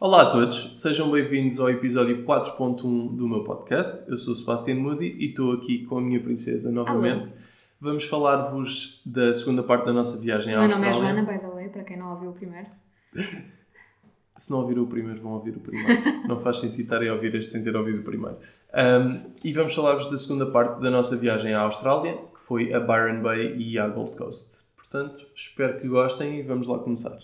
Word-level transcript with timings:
Olá 0.00 0.22
a 0.22 0.26
todos, 0.30 0.70
sejam 0.80 1.10
bem-vindos 1.10 1.58
ao 1.58 1.68
episódio 1.68 2.24
4.1 2.24 3.16
do 3.16 3.26
meu 3.26 3.42
podcast. 3.42 4.08
Eu 4.08 4.16
sou 4.16 4.32
o 4.32 4.36
Sebastian 4.36 4.76
Moody 4.76 5.06
e 5.18 5.30
estou 5.30 5.52
aqui 5.52 5.84
com 5.86 5.98
a 5.98 6.00
minha 6.00 6.22
princesa 6.22 6.70
novamente. 6.70 7.32
Alô. 7.32 7.32
Vamos 7.80 8.04
falar-vos 8.04 9.02
da 9.04 9.34
segunda 9.34 9.60
parte 9.60 9.86
da 9.86 9.92
nossa 9.92 10.16
viagem 10.20 10.54
à 10.54 10.58
O 10.58 10.60
meu 10.60 10.70
nome 10.70 10.84
é 10.84 10.88
Austrália. 10.90 11.14
Joana, 11.16 11.32
by 11.32 11.44
the 11.44 11.52
way, 11.52 11.68
para 11.68 11.82
quem 11.82 11.96
não 11.96 12.12
ouviu 12.12 12.30
o 12.30 12.32
primeiro. 12.32 12.68
Se 14.36 14.52
não 14.52 14.60
ouviram 14.60 14.84
o 14.84 14.86
primeiro, 14.86 15.20
vão 15.20 15.32
ouvir 15.32 15.56
o 15.56 15.60
primeiro. 15.60 16.00
não 16.28 16.38
faz 16.38 16.58
sentido 16.58 16.82
estarem 16.82 17.08
a 17.08 17.14
ouvir 17.14 17.34
este 17.34 17.50
sem 17.50 17.64
ter 17.64 17.74
ouvido 17.74 17.98
o 17.98 18.04
primeiro. 18.04 18.38
Um, 18.72 19.32
e 19.42 19.52
vamos 19.52 19.74
falar-vos 19.74 20.08
da 20.08 20.16
segunda 20.16 20.46
parte 20.46 20.80
da 20.80 20.92
nossa 20.92 21.16
viagem 21.16 21.54
à 21.54 21.62
Austrália, 21.62 22.18
que 22.18 22.40
foi 22.40 22.72
a 22.72 22.78
Byron 22.78 23.20
Bay 23.20 23.56
e 23.56 23.76
à 23.76 23.88
Gold 23.88 24.12
Coast. 24.12 24.62
Portanto, 24.76 25.26
espero 25.34 25.80
que 25.80 25.88
gostem 25.88 26.38
e 26.38 26.42
vamos 26.42 26.68
lá 26.68 26.78
começar. 26.78 27.18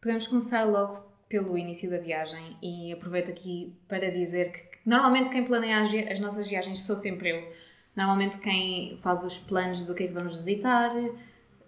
Podemos 0.00 0.28
começar 0.28 0.62
logo 0.62 1.09
pelo 1.30 1.56
início 1.56 1.88
da 1.88 1.96
viagem 1.96 2.56
e 2.60 2.92
aproveito 2.92 3.30
aqui 3.30 3.72
para 3.88 4.10
dizer 4.10 4.50
que 4.50 4.60
normalmente 4.84 5.30
quem 5.30 5.44
planeia 5.44 5.78
as, 5.78 5.94
as 6.10 6.18
nossas 6.18 6.46
viagens 6.48 6.80
sou 6.80 6.96
sempre 6.96 7.30
eu. 7.30 7.52
Normalmente 7.96 8.38
quem 8.38 8.98
faz 9.00 9.22
os 9.22 9.38
planos 9.38 9.84
do 9.84 9.94
que 9.94 10.02
é 10.02 10.06
que 10.08 10.12
vamos 10.12 10.34
visitar, 10.34 10.92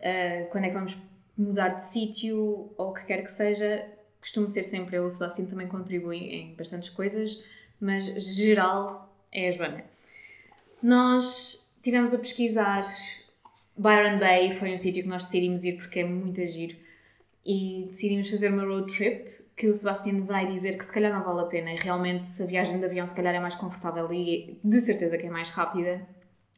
eh, 0.01 0.49
quando 0.51 0.65
é 0.65 0.69
que 0.69 0.75
vamos 0.75 0.97
mudar 1.39 1.69
de 1.69 1.85
sítio 1.85 2.73
ou 2.77 2.91
o 2.91 2.93
que 2.93 3.05
quer 3.05 3.23
que 3.23 3.31
seja, 3.31 3.87
costumo 4.21 4.49
ser 4.49 4.65
sempre 4.65 4.97
eu. 4.97 5.05
O 5.05 5.11
Sebastião 5.11 5.47
também 5.47 5.69
contribui 5.69 6.19
em 6.19 6.55
bastantes 6.55 6.91
coisas, 6.91 7.41
mas 7.81 8.05
geral 8.37 9.15
é 9.31 9.49
a 9.49 9.53
Joana. 9.53 9.85
Nós 10.83 11.73
tivemos 11.81 12.13
a 12.13 12.19
pesquisar 12.19 12.85
Byron 13.79 14.19
Bay, 14.19 14.59
foi 14.59 14.73
um 14.73 14.77
sítio 14.77 15.05
que 15.05 15.09
nós 15.09 15.25
decidimos 15.25 15.65
ir 15.65 15.77
porque 15.77 16.01
é 16.01 16.05
muito 16.05 16.45
giro 16.47 16.77
e 17.47 17.87
decidimos 17.89 18.29
fazer 18.29 18.53
uma 18.53 18.65
road 18.65 18.93
trip 18.93 19.32
que 19.57 19.67
o 19.69 19.75
Sebastião 19.75 20.25
vai 20.25 20.47
dizer 20.47 20.77
que 20.77 20.85
se 20.85 20.93
calhar 20.93 21.13
não 21.13 21.25
vale 21.25 21.41
a 21.43 21.45
pena 21.45 21.73
e 21.73 21.77
realmente 21.77 22.27
se 22.27 22.43
a 22.43 22.47
viagem 22.47 22.79
de 22.79 22.85
avião 22.85 23.07
se 23.07 23.15
calhar 23.15 23.35
é 23.35 23.41
mais 23.41 23.55
confortável 23.55 24.13
e 24.13 24.59
de 24.63 24.81
certeza 24.81 25.19
que 25.19 25.27
é 25.27 25.31
mais 25.31 25.51
rápida. 25.51 26.07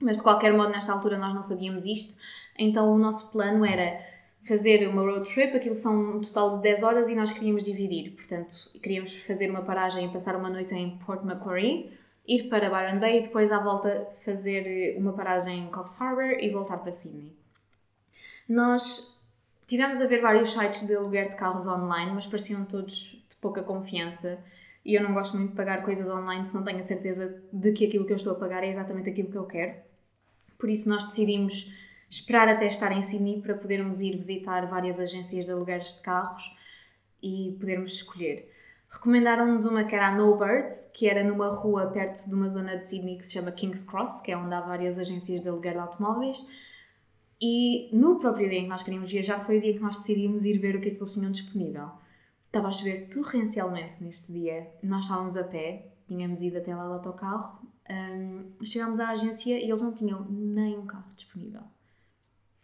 Mas 0.00 0.18
de 0.18 0.22
qualquer 0.22 0.52
modo 0.52 0.70
nesta 0.70 0.92
altura 0.92 1.18
nós 1.18 1.34
não 1.34 1.42
sabíamos 1.42 1.86
isto. 1.86 2.18
Então 2.58 2.92
o 2.92 2.98
nosso 2.98 3.32
plano 3.32 3.64
era 3.64 4.00
fazer 4.46 4.86
uma 4.88 5.02
road 5.02 5.32
trip, 5.32 5.56
aquilo 5.56 5.74
são 5.74 6.16
um 6.16 6.20
total 6.20 6.56
de 6.56 6.62
10 6.62 6.82
horas 6.82 7.08
e 7.08 7.14
nós 7.14 7.30
queríamos 7.30 7.64
dividir. 7.64 8.12
Portanto 8.12 8.54
queríamos 8.82 9.16
fazer 9.18 9.50
uma 9.50 9.62
paragem 9.62 10.06
e 10.06 10.12
passar 10.12 10.36
uma 10.36 10.50
noite 10.50 10.74
em 10.74 10.98
Port 10.98 11.22
Macquarie 11.24 11.92
ir 12.26 12.48
para 12.48 12.70
Byron 12.70 13.00
Bay 13.00 13.18
e 13.18 13.22
depois 13.22 13.52
à 13.52 13.58
volta 13.58 14.08
fazer 14.24 14.96
uma 14.98 15.12
paragem 15.12 15.60
em 15.60 15.70
Coffs 15.70 16.00
Harbour 16.00 16.38
e 16.40 16.50
voltar 16.50 16.78
para 16.78 16.92
Sydney. 16.92 17.32
Nós 18.48 19.13
tivemos 19.66 20.00
a 20.00 20.06
ver 20.06 20.20
vários 20.20 20.52
sites 20.52 20.86
de 20.86 20.94
aluguer 20.94 21.28
de 21.28 21.36
carros 21.36 21.66
online, 21.66 22.12
mas 22.12 22.26
pareciam 22.26 22.64
todos 22.64 23.22
de 23.28 23.36
pouca 23.40 23.62
confiança. 23.62 24.38
E 24.84 24.94
eu 24.94 25.02
não 25.02 25.14
gosto 25.14 25.36
muito 25.36 25.50
de 25.50 25.56
pagar 25.56 25.82
coisas 25.82 26.08
online 26.08 26.44
se 26.44 26.54
não 26.54 26.62
tenho 26.62 26.78
a 26.78 26.82
certeza 26.82 27.42
de 27.52 27.72
que 27.72 27.86
aquilo 27.86 28.04
que 28.04 28.12
eu 28.12 28.16
estou 28.16 28.32
a 28.32 28.36
pagar 28.36 28.62
é 28.62 28.68
exatamente 28.68 29.08
aquilo 29.08 29.30
que 29.30 29.38
eu 29.38 29.46
quero. 29.46 29.74
Por 30.58 30.68
isso, 30.68 30.88
nós 30.88 31.06
decidimos 31.06 31.72
esperar 32.08 32.48
até 32.48 32.66
estar 32.66 32.92
em 32.92 33.02
Sydney 33.02 33.40
para 33.40 33.54
podermos 33.54 34.00
ir 34.00 34.12
visitar 34.12 34.66
várias 34.66 35.00
agências 35.00 35.46
de 35.46 35.52
alugueres 35.52 35.94
de 35.96 36.02
carros 36.02 36.54
e 37.22 37.56
podermos 37.58 37.94
escolher. 37.94 38.50
Recomendaram-nos 38.90 39.66
uma 39.66 39.82
que 39.84 39.94
era 39.94 40.08
a 40.08 40.14
No 40.14 40.36
Birds, 40.36 40.88
que 40.94 41.08
era 41.08 41.24
numa 41.24 41.48
rua 41.48 41.88
perto 41.88 42.28
de 42.28 42.34
uma 42.34 42.48
zona 42.48 42.76
de 42.76 42.88
Sydney 42.88 43.16
que 43.16 43.26
se 43.26 43.32
chama 43.32 43.50
King's 43.50 43.82
Cross, 43.82 44.20
que 44.20 44.30
é 44.30 44.36
onde 44.36 44.54
há 44.54 44.60
várias 44.60 44.98
agências 44.98 45.40
de 45.40 45.48
aluguer 45.48 45.72
de 45.72 45.80
automóveis. 45.80 46.46
E 47.40 47.88
no 47.92 48.18
próprio 48.18 48.48
dia 48.48 48.60
em 48.60 48.64
que 48.64 48.68
nós 48.68 48.82
queríamos 48.82 49.10
viajar 49.10 49.44
foi 49.44 49.58
o 49.58 49.60
dia 49.60 49.74
que 49.74 49.80
nós 49.80 49.98
decidimos 49.98 50.44
ir 50.44 50.58
ver 50.58 50.76
o 50.76 50.80
que 50.80 50.88
é 50.88 50.90
que 50.92 50.98
eles 50.98 51.12
tinham 51.12 51.30
disponível. 51.30 51.88
Estava 52.46 52.68
a 52.68 52.72
chover 52.72 53.08
torrencialmente 53.08 54.02
neste 54.02 54.32
dia. 54.32 54.68
Nós 54.82 55.04
estávamos 55.04 55.36
a 55.36 55.44
pé, 55.44 55.88
tínhamos 56.06 56.42
ido 56.42 56.58
até 56.58 56.74
lá 56.74 56.86
de 56.86 56.92
autocarro. 56.92 57.58
hum, 57.90 58.44
chegámos 58.64 59.00
à 59.00 59.10
agência 59.10 59.58
e 59.58 59.64
eles 59.64 59.82
não 59.82 59.92
tinham 59.92 60.24
nem 60.30 60.78
um 60.78 60.86
carro 60.86 61.10
disponível. 61.16 61.62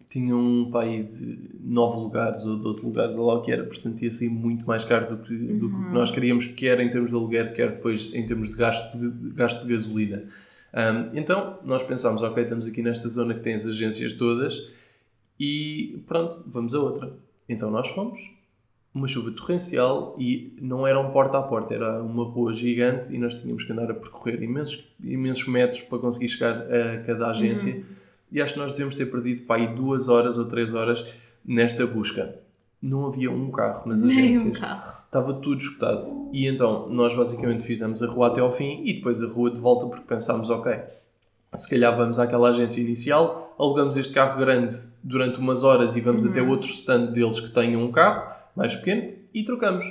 Tinha 0.09 0.35
um 0.35 0.71
pai 0.73 1.05
de 1.05 1.51
9 1.61 1.97
lugares 1.99 2.45
ou 2.45 2.57
12 2.57 2.85
lugares, 2.85 3.17
ou 3.17 3.27
lá 3.27 3.35
o 3.35 3.43
que 3.43 3.53
era, 3.53 3.65
portanto 3.65 4.03
ia 4.03 4.11
sair 4.11 4.29
muito 4.29 4.67
mais 4.67 4.85
caro 4.85 5.09
do 5.09 5.23
que, 5.23 5.37
do 5.37 5.71
que 5.71 5.77
que 5.77 5.93
nós 5.93 6.11
queríamos, 6.11 6.49
quer 6.49 6.81
em 6.81 6.91
termos 6.91 7.11
de 7.11 7.17
aluguer, 7.17 7.55
quer 7.55 7.77
depois 7.77 8.13
em 8.13 8.27
termos 8.27 8.49
de 8.51 8.57
gasto 8.57 8.99
de, 8.99 9.09
de 9.09 9.31
gasto 9.31 9.65
de 9.65 9.73
gasolina. 9.73 10.29
Um, 10.73 11.17
então 11.17 11.59
nós 11.65 11.83
pensámos, 11.83 12.23
ok, 12.23 12.43
estamos 12.43 12.67
aqui 12.67 12.83
nesta 12.83 13.09
zona 13.09 13.35
que 13.35 13.41
tem 13.41 13.55
as 13.55 13.67
agências 13.67 14.13
todas 14.13 14.61
e 15.39 16.03
pronto, 16.07 16.43
vamos 16.47 16.75
a 16.75 16.81
outra. 16.81 17.13
Então 17.49 17.71
nós 17.71 17.89
fomos, 17.89 18.21
uma 18.95 19.07
chuva 19.07 19.31
torrencial 19.31 20.15
e 20.19 20.57
não 20.61 20.87
era 20.87 20.99
um 21.01 21.11
porta 21.11 21.39
a 21.39 21.43
porta, 21.43 21.75
era 21.75 22.03
uma 22.03 22.25
rua 22.25 22.53
gigante 22.53 23.15
e 23.15 23.19
nós 23.19 23.35
tínhamos 23.37 23.65
que 23.65 23.73
andar 23.73 23.91
a 23.91 23.95
percorrer 23.95 24.43
imensos, 24.43 24.89
imensos 25.03 25.47
metros 25.47 25.83
para 25.83 25.99
conseguir 25.99 26.29
chegar 26.29 26.63
a 26.63 27.03
cada 27.05 27.31
agência. 27.31 27.85
E 28.33 28.41
acho 28.41 28.55
que 28.55 28.61
nós 28.61 28.73
devemos 28.73 28.95
ter 28.95 29.07
perdido 29.07 29.43
para 29.43 29.61
aí 29.61 29.75
duas 29.75 30.09
horas 30.09 30.39
ou 30.39 30.45
três 30.45 30.73
horas 30.75 31.15
nesta 31.45 31.87
busca. 31.87 32.39
Não 32.81 33.07
havia 33.07 33.31
um 33.31 33.51
carro 33.51 33.89
nas 33.89 34.01
Nem 34.03 34.11
agências 34.11 34.47
um 34.47 34.53
carro. 34.53 35.00
Estava 35.11 35.35
tudo 35.35 35.61
escutado. 35.61 36.31
E 36.33 36.47
então 36.47 36.89
nós 36.89 37.13
basicamente 37.15 37.65
fizemos 37.65 38.01
a 38.01 38.07
rua 38.07 38.29
até 38.29 38.41
ao 38.41 38.53
fim 38.53 38.83
e 38.85 38.95
depois 38.95 39.21
a 39.21 39.27
rua 39.27 39.51
de 39.51 39.61
volta 39.61 39.87
porque 39.87 40.05
pensámos, 40.07 40.49
ok, 40.49 40.73
se 41.55 41.69
calhar 41.69 41.97
vamos 41.97 42.21
àquela 42.21 42.51
agência 42.51 42.81
inicial, 42.81 43.55
alugamos 43.59 43.97
este 43.97 44.15
carro 44.15 44.39
grande 44.39 44.73
durante 45.03 45.41
umas 45.41 45.65
horas 45.65 45.97
e 45.97 46.01
vamos 46.01 46.25
até 46.25 46.41
outro 46.41 46.71
stand 46.71 47.07
deles 47.07 47.41
que 47.41 47.51
tenha 47.51 47.77
um 47.77 47.91
carro 47.91 48.33
mais 48.55 48.77
pequeno 48.77 49.13
e 49.35 49.43
trocamos. 49.43 49.85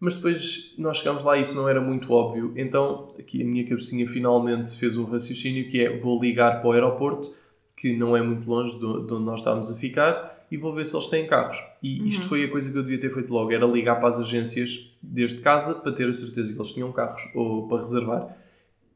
Mas 0.00 0.14
depois 0.14 0.74
nós 0.76 0.98
chegámos 0.98 1.22
lá 1.22 1.38
e 1.38 1.42
isso 1.42 1.56
não 1.56 1.68
era 1.68 1.80
muito 1.80 2.12
óbvio. 2.12 2.52
Então 2.56 3.14
aqui 3.16 3.42
a 3.42 3.44
minha 3.44 3.64
cabecinha 3.64 4.08
finalmente 4.08 4.76
fez 4.76 4.96
um 4.96 5.04
raciocínio 5.04 5.68
que 5.68 5.84
é 5.84 5.96
vou 5.96 6.20
ligar 6.20 6.60
para 6.60 6.68
o 6.68 6.72
aeroporto, 6.72 7.32
que 7.76 7.96
não 7.96 8.16
é 8.16 8.22
muito 8.22 8.48
longe 8.48 8.76
de 8.76 8.84
onde 8.84 9.24
nós 9.24 9.38
estávamos 9.38 9.70
a 9.70 9.76
ficar, 9.76 10.37
e 10.50 10.56
vou 10.56 10.74
ver 10.74 10.86
se 10.86 10.96
eles 10.96 11.08
têm 11.08 11.26
carros. 11.26 11.56
E 11.82 12.08
isto 12.08 12.26
foi 12.26 12.44
a 12.44 12.50
coisa 12.50 12.70
que 12.70 12.76
eu 12.76 12.82
devia 12.82 13.00
ter 13.00 13.12
feito 13.12 13.32
logo, 13.32 13.52
era 13.52 13.66
ligar 13.66 13.96
para 13.96 14.08
as 14.08 14.18
agências 14.18 14.90
desde 15.02 15.40
casa 15.40 15.74
para 15.74 15.92
ter 15.92 16.08
a 16.08 16.14
certeza 16.14 16.52
que 16.52 16.58
eles 16.58 16.72
tinham 16.72 16.90
carros 16.92 17.22
ou 17.34 17.68
para 17.68 17.78
reservar. 17.78 18.36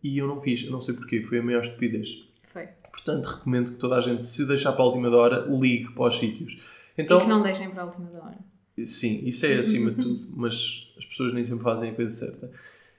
E 0.03 0.19
eu 0.19 0.27
não 0.27 0.41
fiz, 0.41 0.65
eu 0.65 0.71
não 0.71 0.81
sei 0.81 0.95
porquê, 0.95 1.23
foi 1.23 1.39
a 1.39 1.43
maior 1.43 1.61
estupidez. 1.61 2.25
Foi. 2.53 2.69
Portanto, 2.91 3.27
recomendo 3.27 3.73
que 3.73 3.79
toda 3.79 3.97
a 3.97 4.01
gente, 4.01 4.25
se 4.27 4.47
deixar 4.47 4.73
para 4.73 4.83
a 4.83 4.87
última 4.87 5.09
hora, 5.15 5.47
ligue 5.49 5.93
para 5.93 6.09
os 6.09 6.19
sítios. 6.19 6.59
Então, 6.97 7.19
E 7.19 7.23
que 7.23 7.29
não 7.29 7.43
deixem 7.43 7.71
para 7.71 7.83
a 7.83 7.87
última 7.87 8.11
hora. 8.23 8.39
Sim, 8.87 9.21
isso 9.25 9.47
é 9.47 9.59
acima 9.59 9.91
de 9.91 10.03
tudo, 10.03 10.21
mas 10.35 10.91
as 10.99 11.05
pessoas 11.05 11.33
nem 11.33 11.45
sempre 11.45 11.65
fazem 11.65 11.91
a 11.91 11.95
coisa 11.95 12.11
certa. 12.11 12.51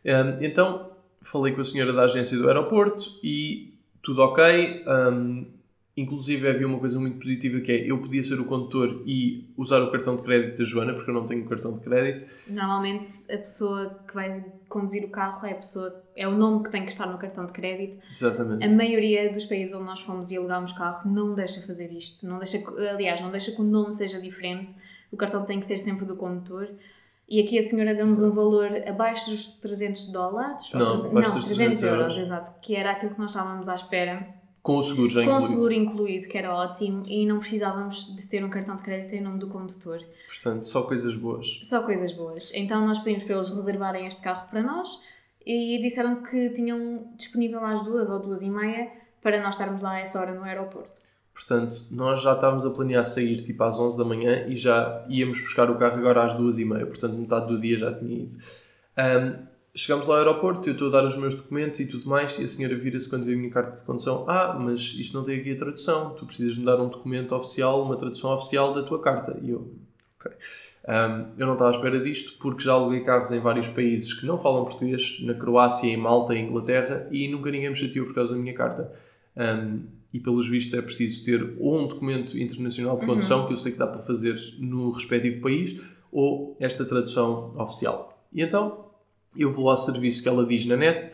Hum, 0.05 0.37
então, 0.41 0.91
falei 1.21 1.53
com 1.53 1.61
a 1.61 1.65
senhora 1.65 1.91
da 1.91 2.03
agência 2.03 2.37
do 2.37 2.47
aeroporto 2.47 3.19
e 3.23 3.73
tudo 4.01 4.21
ok. 4.21 4.83
hum, 4.87 5.45
inclusive, 5.95 6.47
havia 6.47 6.67
uma 6.67 6.79
coisa 6.79 6.99
muito 6.99 7.17
positiva 7.17 7.59
que 7.61 7.71
é 7.71 7.89
eu 7.89 7.99
podia 7.99 8.23
ser 8.23 8.39
o 8.39 8.45
condutor 8.45 9.03
e 9.05 9.53
usar 9.55 9.81
o 9.81 9.91
cartão 9.91 10.15
de 10.15 10.23
crédito 10.23 10.57
da 10.57 10.63
Joana, 10.63 10.93
porque 10.93 11.09
eu 11.09 11.13
não 11.13 11.25
tenho 11.25 11.45
cartão 11.45 11.73
de 11.73 11.81
crédito. 11.81 12.25
Normalmente 12.47 13.05
a 13.31 13.37
pessoa 13.37 13.99
que 14.07 14.13
vai 14.13 14.43
conduzir 14.67 15.05
o 15.05 15.09
carro 15.09 15.45
é 15.45 15.51
a 15.51 15.55
pessoa, 15.55 16.03
é 16.15 16.27
o 16.27 16.31
nome 16.31 16.63
que 16.63 16.71
tem 16.71 16.83
que 16.83 16.91
estar 16.91 17.05
no 17.05 17.17
cartão 17.17 17.45
de 17.45 17.53
crédito. 17.53 17.99
Exatamente. 18.11 18.65
A 18.65 18.69
maioria 18.71 19.31
dos 19.31 19.45
países 19.45 19.75
onde 19.75 19.85
nós 19.85 20.01
fomos 20.01 20.31
e 20.31 20.37
alugámos 20.37 20.73
carro 20.73 21.09
não 21.09 21.35
deixa 21.35 21.61
fazer 21.61 21.91
isto. 21.91 22.25
Não 22.25 22.39
deixa, 22.39 22.57
aliás, 22.91 23.21
não 23.21 23.29
deixa 23.29 23.51
que 23.51 23.61
o 23.61 23.63
nome 23.63 23.93
seja 23.93 24.19
diferente. 24.19 24.73
O 25.11 25.17
cartão 25.17 25.45
tem 25.45 25.59
que 25.59 25.65
ser 25.65 25.77
sempre 25.77 26.05
do 26.05 26.15
condutor. 26.15 26.69
E 27.29 27.39
aqui 27.39 27.57
a 27.57 27.61
senhora 27.61 27.93
deu-nos 27.93 28.21
um 28.21 28.31
valor 28.31 28.69
abaixo 28.87 29.29
dos 29.29 29.47
300 29.59 30.11
dólares. 30.11 30.71
Não, 30.73 31.11
não 31.11 31.21
dos 31.21 31.45
300 31.45 31.45
300 31.45 31.83
euros, 31.83 31.99
euros. 31.99 32.17
exato. 32.17 32.59
Que 32.61 32.75
era 32.75 32.91
aquilo 32.91 33.13
que 33.13 33.19
nós 33.19 33.31
estávamos 33.31 33.69
à 33.69 33.75
espera. 33.75 34.27
Com 34.63 34.77
o 34.77 34.83
seguro 34.83 35.09
já 35.09 35.21
Com 35.25 35.27
o 35.27 35.31
incluído. 35.33 35.51
seguro 35.51 35.73
incluído, 35.73 36.27
que 36.29 36.37
era 36.37 36.55
ótimo. 36.55 37.03
E 37.05 37.25
não 37.25 37.39
precisávamos 37.39 38.15
de 38.15 38.25
ter 38.25 38.43
um 38.45 38.49
cartão 38.49 38.77
de 38.77 38.81
crédito 38.81 39.13
em 39.13 39.21
nome 39.21 39.37
do 39.37 39.47
condutor. 39.47 39.99
Portanto, 40.25 40.63
só 40.63 40.83
coisas 40.83 41.17
boas. 41.17 41.59
Só 41.63 41.83
coisas 41.83 42.13
boas. 42.13 42.49
Então 42.55 42.87
nós 42.87 42.97
pedimos 42.99 43.25
para 43.25 43.35
eles 43.35 43.49
reservarem 43.49 44.07
este 44.07 44.21
carro 44.21 44.47
para 44.49 44.63
nós 44.63 44.87
e 45.45 45.77
disseram 45.81 46.23
que 46.23 46.49
tinham 46.51 47.11
disponível 47.17 47.63
às 47.65 47.83
duas 47.83 48.09
ou 48.09 48.19
duas 48.19 48.41
e 48.41 48.49
meia 48.49 48.89
para 49.21 49.43
nós 49.43 49.55
estarmos 49.55 49.81
lá 49.81 49.91
a 49.95 49.99
essa 49.99 50.17
hora 50.17 50.33
no 50.33 50.43
aeroporto. 50.43 51.01
Portanto, 51.33 51.85
nós 51.91 52.21
já 52.21 52.33
estávamos 52.33 52.63
a 52.63 52.69
planear 52.69 53.03
sair 53.05 53.43
tipo 53.43 53.61
às 53.63 53.77
11 53.77 53.97
da 53.97 54.05
manhã 54.05 54.45
e 54.47 54.55
já 54.55 55.05
íamos 55.09 55.41
buscar 55.41 55.69
o 55.69 55.77
carro 55.77 55.97
agora 55.97 56.23
às 56.23 56.33
2 56.33 56.59
e 56.59 56.65
meia. 56.65 56.85
Portanto, 56.85 57.15
metade 57.17 57.47
do 57.47 57.59
dia 57.59 57.77
já 57.77 57.93
tinha 57.93 58.19
ido. 58.19 58.37
Ahm, 58.95 59.45
chegamos 59.75 60.05
lá 60.05 60.15
ao 60.15 60.19
aeroporto, 60.19 60.69
eu 60.69 60.73
estou 60.73 60.89
a 60.89 60.91
dar 60.91 61.05
os 61.05 61.17
meus 61.17 61.35
documentos 61.35 61.79
e 61.79 61.85
tudo 61.85 62.07
mais, 62.07 62.37
e 62.37 62.43
a 62.43 62.47
senhora 62.47 62.77
vira-se 62.77 63.09
quando 63.09 63.25
vê 63.25 63.33
a 63.33 63.37
minha 63.37 63.49
carta 63.49 63.77
de 63.77 63.83
condução: 63.83 64.25
Ah, 64.27 64.57
mas 64.59 64.79
isto 64.79 65.17
não 65.17 65.23
tem 65.23 65.39
aqui 65.39 65.51
a 65.51 65.57
tradução, 65.57 66.11
tu 66.11 66.25
precisas 66.25 66.57
me 66.57 66.65
dar 66.65 66.79
um 66.79 66.89
documento 66.89 67.33
oficial, 67.35 67.83
uma 67.83 67.95
tradução 67.95 68.33
oficial 68.33 68.73
da 68.73 68.83
tua 68.83 69.01
carta. 69.01 69.37
E 69.41 69.49
eu, 69.49 69.73
ok. 70.19 70.31
Ahm, 70.85 71.31
eu 71.37 71.47
não 71.47 71.53
estava 71.53 71.71
à 71.71 71.75
espera 71.75 71.99
disto 71.99 72.37
porque 72.39 72.63
já 72.63 72.73
aluguei 72.73 73.01
carros 73.01 73.31
em 73.31 73.39
vários 73.39 73.69
países 73.69 74.13
que 74.13 74.25
não 74.25 74.37
falam 74.37 74.65
português, 74.65 75.19
na 75.21 75.33
Croácia, 75.33 75.87
em 75.87 75.97
Malta, 75.97 76.35
em 76.35 76.47
Inglaterra, 76.47 77.07
e 77.09 77.27
nunca 77.29 77.49
ninguém 77.49 77.69
me 77.69 77.75
chateou 77.75 78.05
por 78.05 78.13
causa 78.13 78.33
da 78.33 78.39
minha 78.39 78.53
carta. 78.53 78.91
Ahm, 79.35 79.85
e 80.13 80.19
pelos 80.19 80.47
vistos 80.47 80.75
é 80.75 80.81
preciso 80.81 81.25
ter 81.25 81.55
ou 81.57 81.79
um 81.79 81.87
documento 81.87 82.37
internacional 82.37 82.99
de 82.99 83.05
condução, 83.07 83.47
que 83.47 83.53
eu 83.53 83.57
sei 83.57 83.71
que 83.71 83.79
dá 83.79 83.87
para 83.87 84.03
fazer 84.03 84.35
no 84.59 84.91
respectivo 84.91 85.41
país, 85.41 85.81
ou 86.11 86.55
esta 86.59 86.85
tradução 86.85 87.55
oficial. 87.57 88.23
E 88.31 88.43
então 88.43 88.92
eu 89.35 89.49
vou 89.49 89.69
ao 89.69 89.77
serviço 89.77 90.21
que 90.21 90.29
ela 90.29 90.45
diz 90.45 90.65
na 90.65 90.75
net 90.75 91.09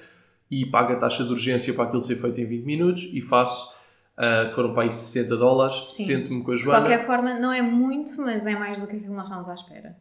e 0.50 0.66
pago 0.66 0.94
a 0.94 0.96
taxa 0.96 1.24
de 1.24 1.32
urgência 1.32 1.74
para 1.74 1.86
aquilo 1.86 2.02
ser 2.02 2.16
feito 2.16 2.42
em 2.42 2.46
20 2.46 2.66
minutos 2.66 3.10
e 3.14 3.22
faço, 3.22 3.72
uh, 4.18 4.50
que 4.50 4.56
foram 4.56 4.74
para 4.74 4.84
aí 4.84 4.92
60 4.92 5.38
dólares, 5.38 5.76
sento-me 5.92 6.44
com 6.44 6.52
a 6.52 6.56
De 6.56 6.62
Joana. 6.62 6.80
qualquer 6.82 7.06
forma, 7.06 7.40
não 7.40 7.52
é 7.52 7.62
muito, 7.62 8.20
mas 8.22 8.46
é 8.46 8.56
mais 8.56 8.80
do 8.82 8.88
que 8.88 8.96
aquilo 8.96 9.12
que 9.12 9.16
nós 9.16 9.26
estávamos 9.26 9.50
à 9.50 9.54
espera. 9.54 9.96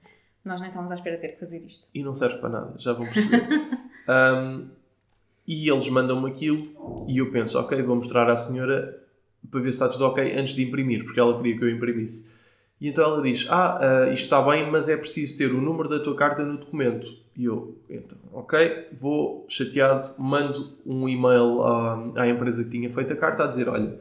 Nós 0.44 0.60
nem 0.60 0.68
estávamos 0.68 0.90
à 0.90 0.94
espera 0.94 1.16
de 1.16 1.22
ter 1.22 1.28
que 1.28 1.40
fazer 1.40 1.58
isto. 1.66 1.86
e 1.94 2.02
não 2.02 2.14
serve 2.14 2.38
para 2.38 2.48
nada, 2.48 2.74
já 2.78 2.92
vão 2.92 3.04
perceber. 3.06 3.46
Um, 4.08 4.70
e 5.46 5.68
eles 5.68 5.86
mandam-me 5.90 6.30
aquilo 6.30 7.04
e 7.06 7.18
eu 7.18 7.30
penso, 7.30 7.58
ok, 7.58 7.82
vou 7.82 7.96
mostrar 7.96 8.30
à 8.30 8.34
senhora 8.34 8.98
para 9.50 9.60
ver 9.60 9.72
se 9.72 9.82
está 9.82 9.86
tudo 9.86 10.06
ok 10.06 10.34
antes 10.34 10.54
de 10.54 10.62
imprimir, 10.62 11.04
porque 11.04 11.20
ela 11.20 11.36
queria 11.36 11.58
que 11.58 11.64
eu 11.64 11.70
imprimisse. 11.70 12.30
E 12.80 12.88
então 12.88 13.04
ela 13.04 13.22
diz, 13.22 13.46
ah, 13.50 13.78
ah, 13.80 14.12
isto 14.12 14.24
está 14.24 14.40
bem, 14.42 14.70
mas 14.70 14.88
é 14.88 14.96
preciso 14.96 15.36
ter 15.36 15.52
o 15.52 15.60
número 15.60 15.88
da 15.88 15.98
tua 15.98 16.14
carta 16.14 16.44
no 16.44 16.58
documento. 16.58 17.08
E 17.36 17.44
eu, 17.44 17.76
então, 17.88 18.18
ok, 18.32 18.88
vou 18.92 19.46
chateado, 19.48 20.12
mando 20.18 20.72
um 20.84 21.08
e-mail 21.08 21.62
à, 21.62 22.12
à 22.16 22.28
empresa 22.28 22.64
que 22.64 22.70
tinha 22.70 22.90
feito 22.90 23.12
a 23.12 23.16
carta 23.16 23.44
a 23.44 23.46
dizer, 23.46 23.68
olha, 23.68 23.98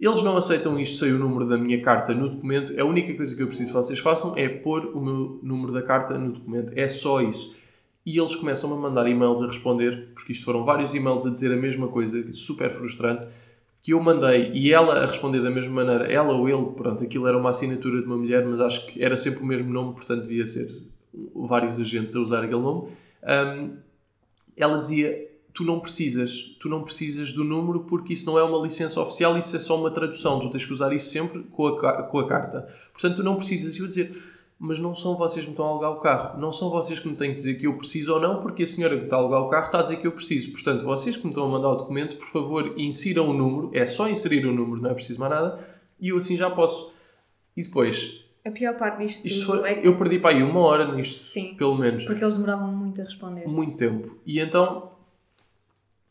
eles 0.00 0.22
não 0.22 0.36
aceitam 0.36 0.78
isto 0.80 0.98
sem 0.98 1.12
o 1.12 1.18
número 1.18 1.48
da 1.48 1.56
minha 1.56 1.80
carta 1.80 2.12
no 2.12 2.28
documento. 2.28 2.78
A 2.78 2.84
única 2.84 3.14
coisa 3.14 3.36
que 3.36 3.42
eu 3.42 3.46
preciso 3.46 3.68
que 3.68 3.78
vocês 3.78 4.00
façam 4.00 4.36
é 4.36 4.48
pôr 4.48 4.86
o 4.86 5.00
meu 5.00 5.38
número 5.42 5.72
da 5.72 5.80
carta 5.80 6.18
no 6.18 6.32
documento. 6.32 6.72
É 6.74 6.88
só 6.88 7.20
isso. 7.20 7.54
E 8.04 8.18
eles 8.18 8.34
começam 8.34 8.72
a 8.72 8.76
mandar 8.76 9.08
e-mails 9.08 9.40
a 9.42 9.46
responder, 9.46 10.08
porque 10.12 10.32
isto 10.32 10.44
foram 10.44 10.64
vários 10.64 10.92
e-mails 10.92 11.24
a 11.24 11.30
dizer 11.30 11.52
a 11.52 11.56
mesma 11.56 11.86
coisa, 11.86 12.32
super 12.32 12.70
frustrante, 12.70 13.28
que 13.82 13.92
eu 13.92 14.00
mandei 14.00 14.52
e 14.52 14.72
ela 14.72 15.02
a 15.02 15.06
responder 15.06 15.40
da 15.40 15.50
mesma 15.50 15.84
maneira, 15.84 16.10
ela 16.10 16.32
ou 16.32 16.48
ele, 16.48 16.72
pronto, 16.76 17.02
aquilo 17.02 17.26
era 17.26 17.36
uma 17.36 17.50
assinatura 17.50 18.00
de 18.00 18.06
uma 18.06 18.16
mulher, 18.16 18.46
mas 18.46 18.60
acho 18.60 18.86
que 18.86 19.02
era 19.02 19.16
sempre 19.16 19.42
o 19.42 19.46
mesmo 19.46 19.72
nome, 19.72 19.94
portanto 19.94 20.22
devia 20.22 20.46
ser 20.46 20.72
vários 21.34 21.80
agentes 21.80 22.14
a 22.14 22.20
usar 22.20 22.44
aquele 22.44 22.60
nome. 22.60 22.90
Um, 23.24 23.76
ela 24.56 24.78
dizia: 24.78 25.28
Tu 25.52 25.64
não 25.64 25.80
precisas, 25.80 26.56
tu 26.60 26.68
não 26.68 26.82
precisas 26.82 27.32
do 27.32 27.42
número 27.42 27.80
porque 27.80 28.12
isso 28.12 28.24
não 28.24 28.38
é 28.38 28.42
uma 28.44 28.62
licença 28.62 29.00
oficial, 29.00 29.36
isso 29.36 29.56
é 29.56 29.58
só 29.58 29.78
uma 29.78 29.90
tradução, 29.90 30.38
tu 30.38 30.48
tens 30.50 30.64
que 30.64 30.72
usar 30.72 30.92
isso 30.92 31.10
sempre 31.10 31.42
com 31.42 31.66
a, 31.66 32.02
com 32.04 32.18
a 32.20 32.28
carta. 32.28 32.68
Portanto, 32.92 33.16
tu 33.16 33.22
não 33.24 33.34
precisas. 33.34 33.76
E 33.76 33.80
eu 33.80 33.88
dizer: 33.88 34.16
Mas 34.64 34.78
não 34.78 34.94
são 34.94 35.16
vocês 35.16 35.44
que 35.44 35.50
me 35.50 35.54
estão 35.54 35.66
a 35.66 35.70
alugar 35.70 35.90
o 35.90 35.96
carro, 35.96 36.38
não 36.38 36.52
são 36.52 36.70
vocês 36.70 37.00
que 37.00 37.08
me 37.08 37.16
têm 37.16 37.30
que 37.30 37.36
dizer 37.38 37.54
que 37.54 37.66
eu 37.66 37.76
preciso 37.76 38.14
ou 38.14 38.20
não, 38.20 38.38
porque 38.40 38.62
a 38.62 38.66
senhora 38.68 38.96
que 38.96 39.02
está 39.04 39.16
a 39.16 39.18
alugar 39.18 39.40
o 39.40 39.48
carro 39.48 39.66
está 39.66 39.80
a 39.80 39.82
dizer 39.82 39.96
que 39.96 40.06
eu 40.06 40.12
preciso. 40.12 40.52
Portanto, 40.52 40.84
vocês 40.84 41.16
que 41.16 41.24
me 41.24 41.30
estão 41.30 41.46
a 41.46 41.48
mandar 41.48 41.70
o 41.70 41.74
documento, 41.74 42.16
por 42.16 42.28
favor, 42.28 42.72
insiram 42.76 43.28
o 43.28 43.32
número, 43.32 43.70
é 43.74 43.84
só 43.84 44.08
inserir 44.08 44.46
o 44.46 44.52
número, 44.52 44.80
não 44.80 44.90
é 44.90 44.94
preciso 44.94 45.18
mais 45.18 45.32
nada, 45.32 45.58
e 46.00 46.10
eu 46.10 46.16
assim 46.16 46.36
já 46.36 46.48
posso. 46.48 46.92
E 47.56 47.62
depois, 47.64 48.24
A 48.44 48.52
pior 48.52 48.76
parte 48.76 48.98
disto 49.04 49.26
isto 49.26 49.46
foi, 49.46 49.68
é 49.68 49.74
que... 49.74 49.88
eu 49.88 49.98
perdi 49.98 50.20
para 50.20 50.30
aí 50.36 50.42
uma 50.44 50.60
hora 50.60 50.84
nisto, 50.94 51.24
Sim, 51.32 51.54
pelo 51.56 51.74
menos 51.74 52.04
porque 52.04 52.22
eles 52.22 52.36
demoravam 52.36 52.72
muito 52.72 53.00
a 53.00 53.04
responder. 53.04 53.48
muito 53.48 53.76
tempo. 53.76 54.16
E 54.24 54.38
então 54.38 54.92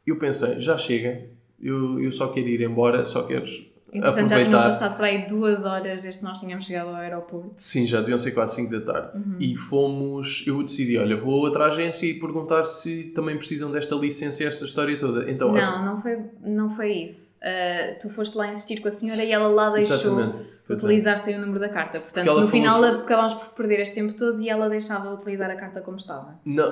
eu 0.05 0.19
pensei, 0.19 0.59
já 0.59 0.77
chega, 0.77 1.29
eu, 1.57 2.01
eu 2.01 2.11
só 2.11 2.27
quero 2.27 2.49
ir 2.49 2.61
embora, 2.61 3.05
só 3.05 3.23
quero 3.23 3.45
Entretanto, 3.93 4.29
já 4.29 4.37
tinham 4.37 4.51
passado 4.51 4.95
para 4.95 5.07
aí 5.07 5.27
duas 5.27 5.65
horas 5.65 6.03
desde 6.03 6.19
que 6.19 6.25
nós 6.25 6.39
tínhamos 6.39 6.65
chegado 6.65 6.87
ao 6.89 6.95
aeroporto. 6.95 7.51
Sim, 7.57 7.85
já 7.85 7.99
deviam 7.99 8.17
ser 8.17 8.31
quase 8.31 8.55
5 8.55 8.71
da 8.71 8.93
tarde. 8.93 9.17
Uhum. 9.17 9.35
E 9.39 9.57
fomos, 9.57 10.45
eu 10.47 10.63
decidi, 10.63 10.97
olha, 10.97 11.17
vou 11.17 11.39
a 11.39 11.47
outra 11.47 11.65
agência 11.65 12.05
e 12.05 12.19
perguntar 12.19 12.63
se 12.63 13.05
também 13.15 13.35
precisam 13.37 13.69
desta 13.69 13.93
licença 13.95 14.43
e 14.43 14.45
esta 14.45 14.63
história 14.63 14.97
toda. 14.97 15.29
Então, 15.29 15.51
Não, 15.51 15.85
não 15.85 16.01
foi, 16.01 16.19
não 16.41 16.69
foi 16.69 16.93
isso. 16.93 17.37
Ah, 17.43 17.95
tu 17.99 18.09
foste 18.09 18.37
lá 18.37 18.49
insistir 18.49 18.79
com 18.81 18.87
a 18.87 18.91
senhora 18.91 19.23
e 19.23 19.31
ela 19.31 19.49
lá 19.49 19.69
deixou 19.71 20.35
utilizar 20.69 21.17
sem 21.17 21.35
o 21.37 21.41
número 21.41 21.59
da 21.59 21.69
carta. 21.69 21.99
Portanto, 21.99 22.27
no 22.27 22.33
falou 22.33 22.47
final 22.47 22.83
acabámos 22.83 23.33
por 23.33 23.49
perder 23.49 23.81
este 23.81 23.95
tempo 23.95 24.13
todo 24.13 24.41
e 24.41 24.49
ela 24.49 24.69
deixava 24.69 25.13
utilizar 25.13 25.49
a 25.51 25.55
carta 25.55 25.81
como 25.81 25.97
estava. 25.97 26.39
não, 26.45 26.69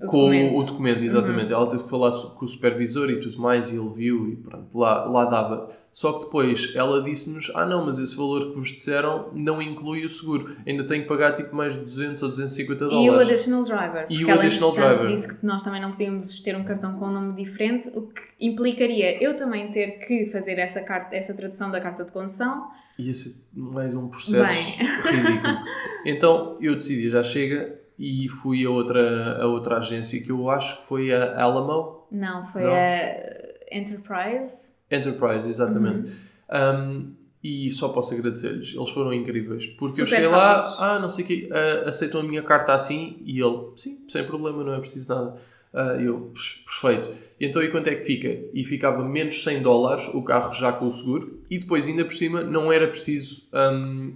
O 0.00 0.06
com 0.06 0.18
documento. 0.18 0.54
Uhum. 0.54 0.60
o 0.60 0.64
documento, 0.64 1.04
exatamente. 1.04 1.52
Ela 1.52 1.68
teve 1.68 1.82
que 1.82 1.90
falar 1.90 2.10
com 2.12 2.44
o 2.44 2.48
supervisor 2.48 3.10
e 3.10 3.18
tudo 3.20 3.38
mais, 3.40 3.70
e 3.70 3.76
ele 3.76 3.90
viu 3.90 4.28
e 4.28 4.36
pronto, 4.36 4.78
lá, 4.78 5.04
lá 5.04 5.24
dava. 5.24 5.68
Só 5.94 6.14
que 6.14 6.24
depois 6.24 6.72
ela 6.74 7.00
disse-nos: 7.00 7.52
Ah, 7.54 7.64
não, 7.64 7.86
mas 7.86 7.98
esse 8.00 8.16
valor 8.16 8.48
que 8.50 8.56
vos 8.56 8.68
disseram 8.70 9.30
não 9.32 9.62
inclui 9.62 10.04
o 10.04 10.10
seguro. 10.10 10.56
Ainda 10.66 10.84
tenho 10.84 11.02
que 11.04 11.08
pagar 11.08 11.36
tipo 11.36 11.54
mais 11.54 11.74
de 11.74 11.82
200 11.82 12.20
ou 12.24 12.28
250 12.30 12.84
E 12.84 12.86
o 12.86 12.90
dólares. 12.90 13.28
additional 13.28 13.62
driver. 13.64 14.06
E 14.10 14.24
o 14.24 14.28
ela, 14.28 14.40
additional 14.40 14.72
driver. 14.72 15.06
disse 15.06 15.36
que 15.38 15.46
nós 15.46 15.62
também 15.62 15.80
não 15.80 15.92
podíamos 15.92 16.40
ter 16.40 16.56
um 16.56 16.64
cartão 16.64 16.98
com 16.98 17.06
um 17.06 17.12
nome 17.12 17.32
diferente, 17.34 17.88
o 17.94 18.02
que 18.08 18.20
implicaria 18.40 19.22
eu 19.22 19.36
também 19.36 19.70
ter 19.70 20.00
que 20.04 20.26
fazer 20.26 20.58
essa, 20.58 20.80
carta, 20.82 21.14
essa 21.14 21.32
tradução 21.32 21.70
da 21.70 21.80
carta 21.80 22.04
de 22.04 22.10
condução. 22.10 22.66
E 22.98 23.08
esse 23.08 23.40
é 23.56 23.96
um 23.96 24.08
processo 24.08 24.52
ridículo. 25.08 25.58
Então 26.04 26.58
eu 26.60 26.74
decidi, 26.74 27.08
já 27.08 27.22
chega, 27.22 27.78
e 27.96 28.28
fui 28.28 28.64
a 28.66 28.70
outra, 28.70 29.40
a 29.40 29.46
outra 29.46 29.78
agência 29.78 30.20
que 30.20 30.30
eu 30.32 30.50
acho 30.50 30.78
que 30.80 30.88
foi 30.88 31.14
a 31.14 31.40
Alamo 31.40 32.04
Não, 32.10 32.44
foi 32.44 32.62
Não? 32.62 32.72
a 32.72 33.76
Enterprise. 33.78 34.73
Enterprise, 34.94 35.48
exatamente. 35.48 36.10
Uhum. 36.50 36.90
Um, 37.10 37.14
e 37.42 37.70
só 37.70 37.88
posso 37.90 38.14
agradecer-lhes, 38.14 38.74
eles 38.74 38.90
foram 38.90 39.12
incríveis. 39.12 39.66
Porque 39.66 40.00
eu 40.00 40.06
Super 40.06 40.16
cheguei 40.16 40.28
lá, 40.28 40.62
ah, 40.78 40.98
não 40.98 41.10
sei 41.10 41.24
o 41.24 41.26
quê, 41.26 41.48
ah, 41.52 41.88
aceitam 41.90 42.20
a 42.20 42.24
minha 42.24 42.42
carta 42.42 42.72
assim, 42.72 43.18
e 43.24 43.38
ele, 43.38 43.58
sim, 43.76 43.98
sem 44.08 44.24
problema, 44.24 44.64
não 44.64 44.72
é 44.74 44.78
preciso 44.78 45.08
nada. 45.10 45.36
Ah, 45.72 45.96
eu, 46.00 46.30
"Psh, 46.32 46.60
perfeito. 46.64 47.10
Então, 47.38 47.62
e 47.62 47.68
quanto 47.68 47.88
é 47.88 47.94
que 47.96 48.02
fica? 48.02 48.28
E 48.54 48.64
ficava 48.64 49.04
menos 49.04 49.42
100 49.42 49.60
dólares 49.60 50.08
o 50.14 50.22
carro 50.22 50.52
já 50.54 50.72
com 50.72 50.86
o 50.86 50.90
seguro, 50.90 51.40
e 51.50 51.58
depois, 51.58 51.86
ainda 51.86 52.04
por 52.04 52.14
cima, 52.14 52.42
não 52.42 52.72
era 52.72 52.86
preciso 52.86 53.42
hum, 53.52 54.14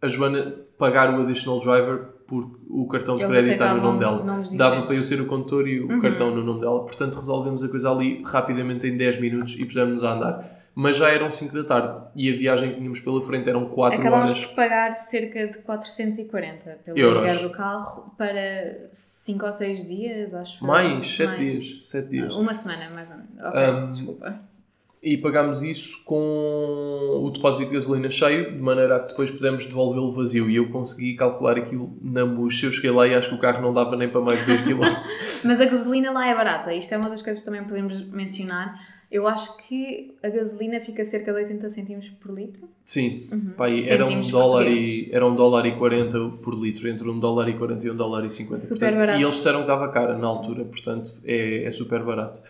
a 0.00 0.08
Joana 0.08 0.56
pagar 0.78 1.12
o 1.12 1.22
additional 1.22 1.60
driver 1.60 2.13
porque 2.26 2.56
o 2.68 2.86
cartão 2.88 3.16
de 3.16 3.22
Eles 3.22 3.32
crédito 3.32 3.52
está 3.52 3.74
no 3.74 3.82
nome 3.82 3.98
dela. 3.98 4.24
Dava 4.56 4.82
para 4.82 4.94
eu 4.94 5.04
ser 5.04 5.20
o 5.20 5.26
condutor 5.26 5.68
e 5.68 5.80
o 5.80 5.88
Uhum. 5.90 6.00
cartão 6.00 6.34
no 6.34 6.42
nome 6.42 6.60
dela. 6.60 6.80
Portanto, 6.84 7.16
resolvemos 7.16 7.62
a 7.62 7.68
coisa 7.68 7.90
ali 7.90 8.22
rapidamente 8.24 8.86
em 8.86 8.96
10 8.96 9.20
minutos 9.20 9.54
e 9.58 9.64
pusemos-nos 9.64 10.04
a 10.04 10.12
andar. 10.14 10.60
Mas 10.76 10.96
já 10.96 11.08
eram 11.08 11.30
5 11.30 11.54
da 11.54 11.62
tarde 11.62 12.04
e 12.16 12.32
a 12.32 12.36
viagem 12.36 12.70
que 12.70 12.76
tínhamos 12.78 12.98
pela 12.98 13.24
frente 13.24 13.48
eram 13.48 13.66
4 13.66 14.00
Acabámos 14.00 14.30
horas. 14.30 14.44
por 14.46 14.56
pagar 14.56 14.92
cerca 14.92 15.46
de 15.46 15.58
440 15.58 16.78
pelo 16.84 16.98
Euros. 16.98 17.18
aluguer 17.22 17.42
do 17.42 17.50
carro 17.50 18.12
para 18.18 18.88
5 18.92 19.46
ou 19.46 19.52
6 19.52 19.88
dias, 19.88 20.34
acho. 20.34 20.64
Mais, 20.64 21.08
7 21.08 21.28
Mais. 21.28 21.52
dias. 21.62 21.88
7 21.88 22.08
dias. 22.08 22.34
Uma 22.34 22.52
semana, 22.52 22.88
mais 22.92 23.08
ou 23.08 23.16
menos. 23.18 23.38
Ok, 23.40 23.60
Um, 23.70 23.90
desculpa. 23.92 24.40
E 25.04 25.18
pagámos 25.18 25.62
isso 25.62 26.02
com 26.02 27.20
o 27.22 27.30
depósito 27.30 27.68
de 27.68 27.74
gasolina 27.74 28.08
cheio, 28.08 28.52
de 28.52 28.58
maneira 28.58 28.96
a 28.96 29.00
que 29.00 29.08
depois 29.08 29.30
pudemos 29.30 29.66
devolvê-lo 29.66 30.10
vazio. 30.12 30.48
E 30.48 30.56
eu 30.56 30.70
consegui 30.70 31.14
calcular 31.14 31.58
aquilo 31.58 31.94
na 32.00 32.24
murcha. 32.24 32.64
Eu 32.64 32.72
cheguei 32.72 32.90
lá 32.90 33.06
e 33.06 33.14
acho 33.14 33.28
que 33.28 33.34
o 33.34 33.38
carro 33.38 33.60
não 33.60 33.74
dava 33.74 33.96
nem 33.96 34.08
para 34.08 34.22
mais 34.22 34.40
de 34.40 34.46
2 34.46 34.62
km. 34.62 34.80
Mas 35.44 35.60
a 35.60 35.66
gasolina 35.66 36.10
lá 36.10 36.26
é 36.26 36.34
barata. 36.34 36.72
Isto 36.72 36.94
é 36.94 36.96
uma 36.96 37.10
das 37.10 37.20
coisas 37.20 37.42
que 37.42 37.46
também 37.46 37.62
podemos 37.64 38.00
mencionar. 38.08 38.80
Eu 39.10 39.28
acho 39.28 39.58
que 39.58 40.16
a 40.22 40.28
gasolina 40.30 40.80
fica 40.80 41.04
cerca 41.04 41.32
de 41.32 41.38
80 41.38 41.68
cêntimos 41.68 42.08
por 42.08 42.34
litro. 42.34 42.66
Sim, 42.84 43.28
pá, 43.56 43.66
aí 43.66 43.86
era, 43.88 44.06
um 44.06 44.20
dólar 44.20 44.66
e, 44.66 45.08
era 45.12 45.26
um 45.26 45.34
dólar 45.34 45.66
e 45.66 45.76
40 45.76 46.18
por 46.42 46.54
litro, 46.54 46.88
entre 46.88 47.08
um 47.08 47.20
dólar 47.20 47.48
e 47.48 47.56
40 47.56 47.86
e 47.86 47.90
um 47.90 47.96
dólar 47.96 48.24
e 48.24 48.30
50. 48.30 48.56
Super 48.56 48.78
Portanto, 48.78 48.98
barato. 48.98 49.20
E 49.20 49.22
eles 49.22 49.36
disseram 49.36 49.58
que 49.58 49.64
estava 49.64 49.88
cara 49.92 50.18
na 50.18 50.26
altura, 50.26 50.64
portanto 50.64 51.12
é, 51.24 51.64
é 51.64 51.70
super 51.70 52.02
barato. 52.02 52.40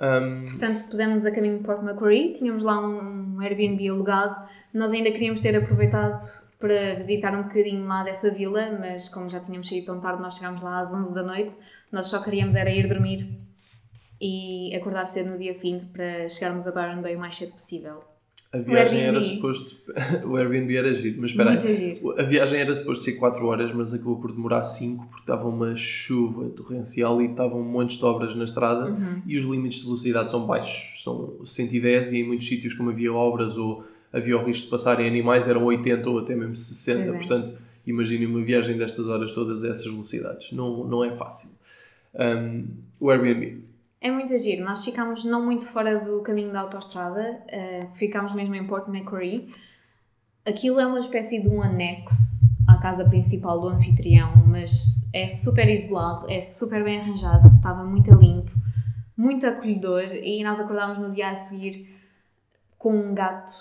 Um, 0.00 0.44
Portanto, 0.46 0.84
pusemos 0.88 1.26
a 1.26 1.30
caminho 1.30 1.58
de 1.58 1.64
Port 1.64 1.82
Macquarie, 1.82 2.32
tínhamos 2.32 2.62
lá 2.62 2.80
um 2.80 3.40
Airbnb 3.40 3.88
alugado. 3.88 4.40
Nós 4.72 4.92
ainda 4.92 5.10
queríamos 5.10 5.40
ter 5.40 5.56
aproveitado 5.56 6.16
para 6.58 6.94
visitar 6.94 7.34
um 7.34 7.44
bocadinho 7.44 7.86
lá 7.86 8.02
dessa 8.02 8.30
vila, 8.30 8.76
mas 8.78 9.08
como 9.08 9.28
já 9.28 9.40
tínhamos 9.40 9.68
saído 9.68 9.86
tão 9.86 10.00
tarde, 10.00 10.22
nós 10.22 10.34
chegámos 10.36 10.62
lá 10.62 10.78
às 10.78 10.94
11 10.94 11.14
da 11.14 11.22
noite. 11.22 11.52
Nós 11.90 12.08
só 12.08 12.22
queríamos 12.22 12.54
era 12.54 12.70
ir 12.70 12.86
dormir 12.86 13.28
e 14.20 14.74
acordar 14.74 15.04
cedo 15.04 15.30
no 15.30 15.38
dia 15.38 15.52
seguinte 15.52 15.86
para 15.86 16.28
chegarmos 16.28 16.66
a 16.66 16.72
Byron 16.72 17.00
Bay 17.00 17.16
o 17.16 17.18
mais 17.18 17.36
cedo 17.36 17.52
possível. 17.52 18.02
A 18.52 18.58
viagem 18.58 19.00
era 19.02 19.20
suposto. 19.22 19.76
o 20.26 20.36
Airbnb 20.36 20.74
era 20.76 20.94
giro, 20.94 21.20
mas 21.20 21.30
espera 21.30 21.50
aí. 21.52 21.74
Giro. 21.76 22.14
A 22.18 22.22
viagem 22.22 22.60
era 22.60 22.74
suposto 22.74 23.04
ser 23.04 23.12
4 23.12 23.44
horas, 23.46 23.72
mas 23.74 23.92
acabou 23.92 24.16
por 24.20 24.32
demorar 24.32 24.62
5 24.62 25.06
porque 25.06 25.20
estava 25.20 25.46
uma 25.48 25.74
chuva 25.76 26.48
torrencial 26.50 27.20
e 27.20 27.26
estavam 27.26 27.62
montes 27.62 27.98
de 27.98 28.04
obras 28.04 28.34
na 28.34 28.44
estrada 28.44 28.86
Uhum. 28.90 29.22
e 29.26 29.36
os 29.36 29.44
limites 29.44 29.80
de 29.80 29.84
velocidade 29.84 30.30
são 30.30 30.46
baixos, 30.46 31.02
são 31.02 31.44
110 31.44 32.12
e 32.12 32.18
em 32.18 32.26
muitos 32.26 32.46
sítios 32.48 32.72
como 32.74 32.90
havia 32.90 33.12
obras 33.12 33.56
ou 33.56 33.84
havia 34.12 34.38
o 34.38 34.42
risco 34.44 34.64
de 34.64 34.70
passarem 34.70 35.06
animais 35.06 35.46
eram 35.48 35.64
80 35.64 36.08
ou 36.08 36.18
até 36.20 36.34
mesmo 36.34 36.56
60, 36.56 36.98
Pois 37.02 37.08
é. 37.08 37.18
portanto 37.18 37.54
imaginem 37.86 38.26
uma 38.26 38.42
viagem 38.42 38.76
destas 38.78 39.06
horas 39.08 39.32
todas 39.32 39.62
a 39.64 39.68
essas 39.68 39.84
velocidades, 39.84 40.52
não, 40.52 40.86
não 40.86 41.04
é 41.04 41.12
fácil. 41.12 41.50
Um, 42.14 42.66
o 42.98 43.10
Airbnb, 43.10 43.62
É 44.00 44.10
muito 44.10 44.36
giro. 44.36 44.64
Nós 44.64 44.84
ficámos 44.84 45.24
não 45.24 45.44
muito 45.44 45.66
fora 45.66 45.98
do 45.98 46.20
caminho 46.22 46.52
da 46.52 46.60
autoestrada, 46.60 47.42
eh, 47.48 47.86
ficámos 47.94 48.32
mesmo 48.32 48.54
em 48.54 48.66
Port 48.66 48.86
Macquarie. 48.88 49.52
Aquilo 50.46 50.78
é 50.78 50.86
uma 50.86 51.00
espécie 51.00 51.42
de 51.42 51.48
um 51.48 51.60
anexo 51.60 52.38
à 52.68 52.78
casa 52.78 53.04
principal 53.04 53.60
do 53.60 53.68
anfitrião, 53.68 54.32
mas 54.46 55.08
é 55.12 55.26
super 55.26 55.68
isolado, 55.68 56.30
é 56.30 56.40
super 56.40 56.84
bem 56.84 57.00
arranjado, 57.00 57.46
estava 57.46 57.82
muito 57.82 58.14
limpo, 58.14 58.52
muito 59.16 59.46
acolhedor 59.46 60.04
e 60.12 60.44
nós 60.44 60.60
acordámos 60.60 60.98
no 60.98 61.10
dia 61.10 61.30
a 61.30 61.34
seguir 61.34 61.92
com 62.78 62.94
um 62.94 63.14
gato 63.14 63.52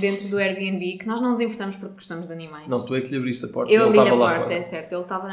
dentro 0.00 0.28
do 0.28 0.38
Airbnb, 0.38 0.98
que 0.98 1.06
nós 1.06 1.20
não 1.20 1.30
nos 1.30 1.40
importamos 1.40 1.76
porque 1.76 1.94
gostamos 1.94 2.28
de 2.28 2.32
animais. 2.32 2.66
não, 2.68 2.84
tu 2.84 2.94
é 2.94 3.00
que 3.00 3.08
lhe 3.08 3.16
abriste 3.16 3.44
a 3.44 3.48
porta, 3.48 3.72
Eu 3.72 3.86
abri 3.86 4.00
a 4.00 4.16
porta, 4.16 4.54
é 4.54 4.62
certo. 4.62 4.92
Ele 4.92 5.02
estava. 5.02 5.28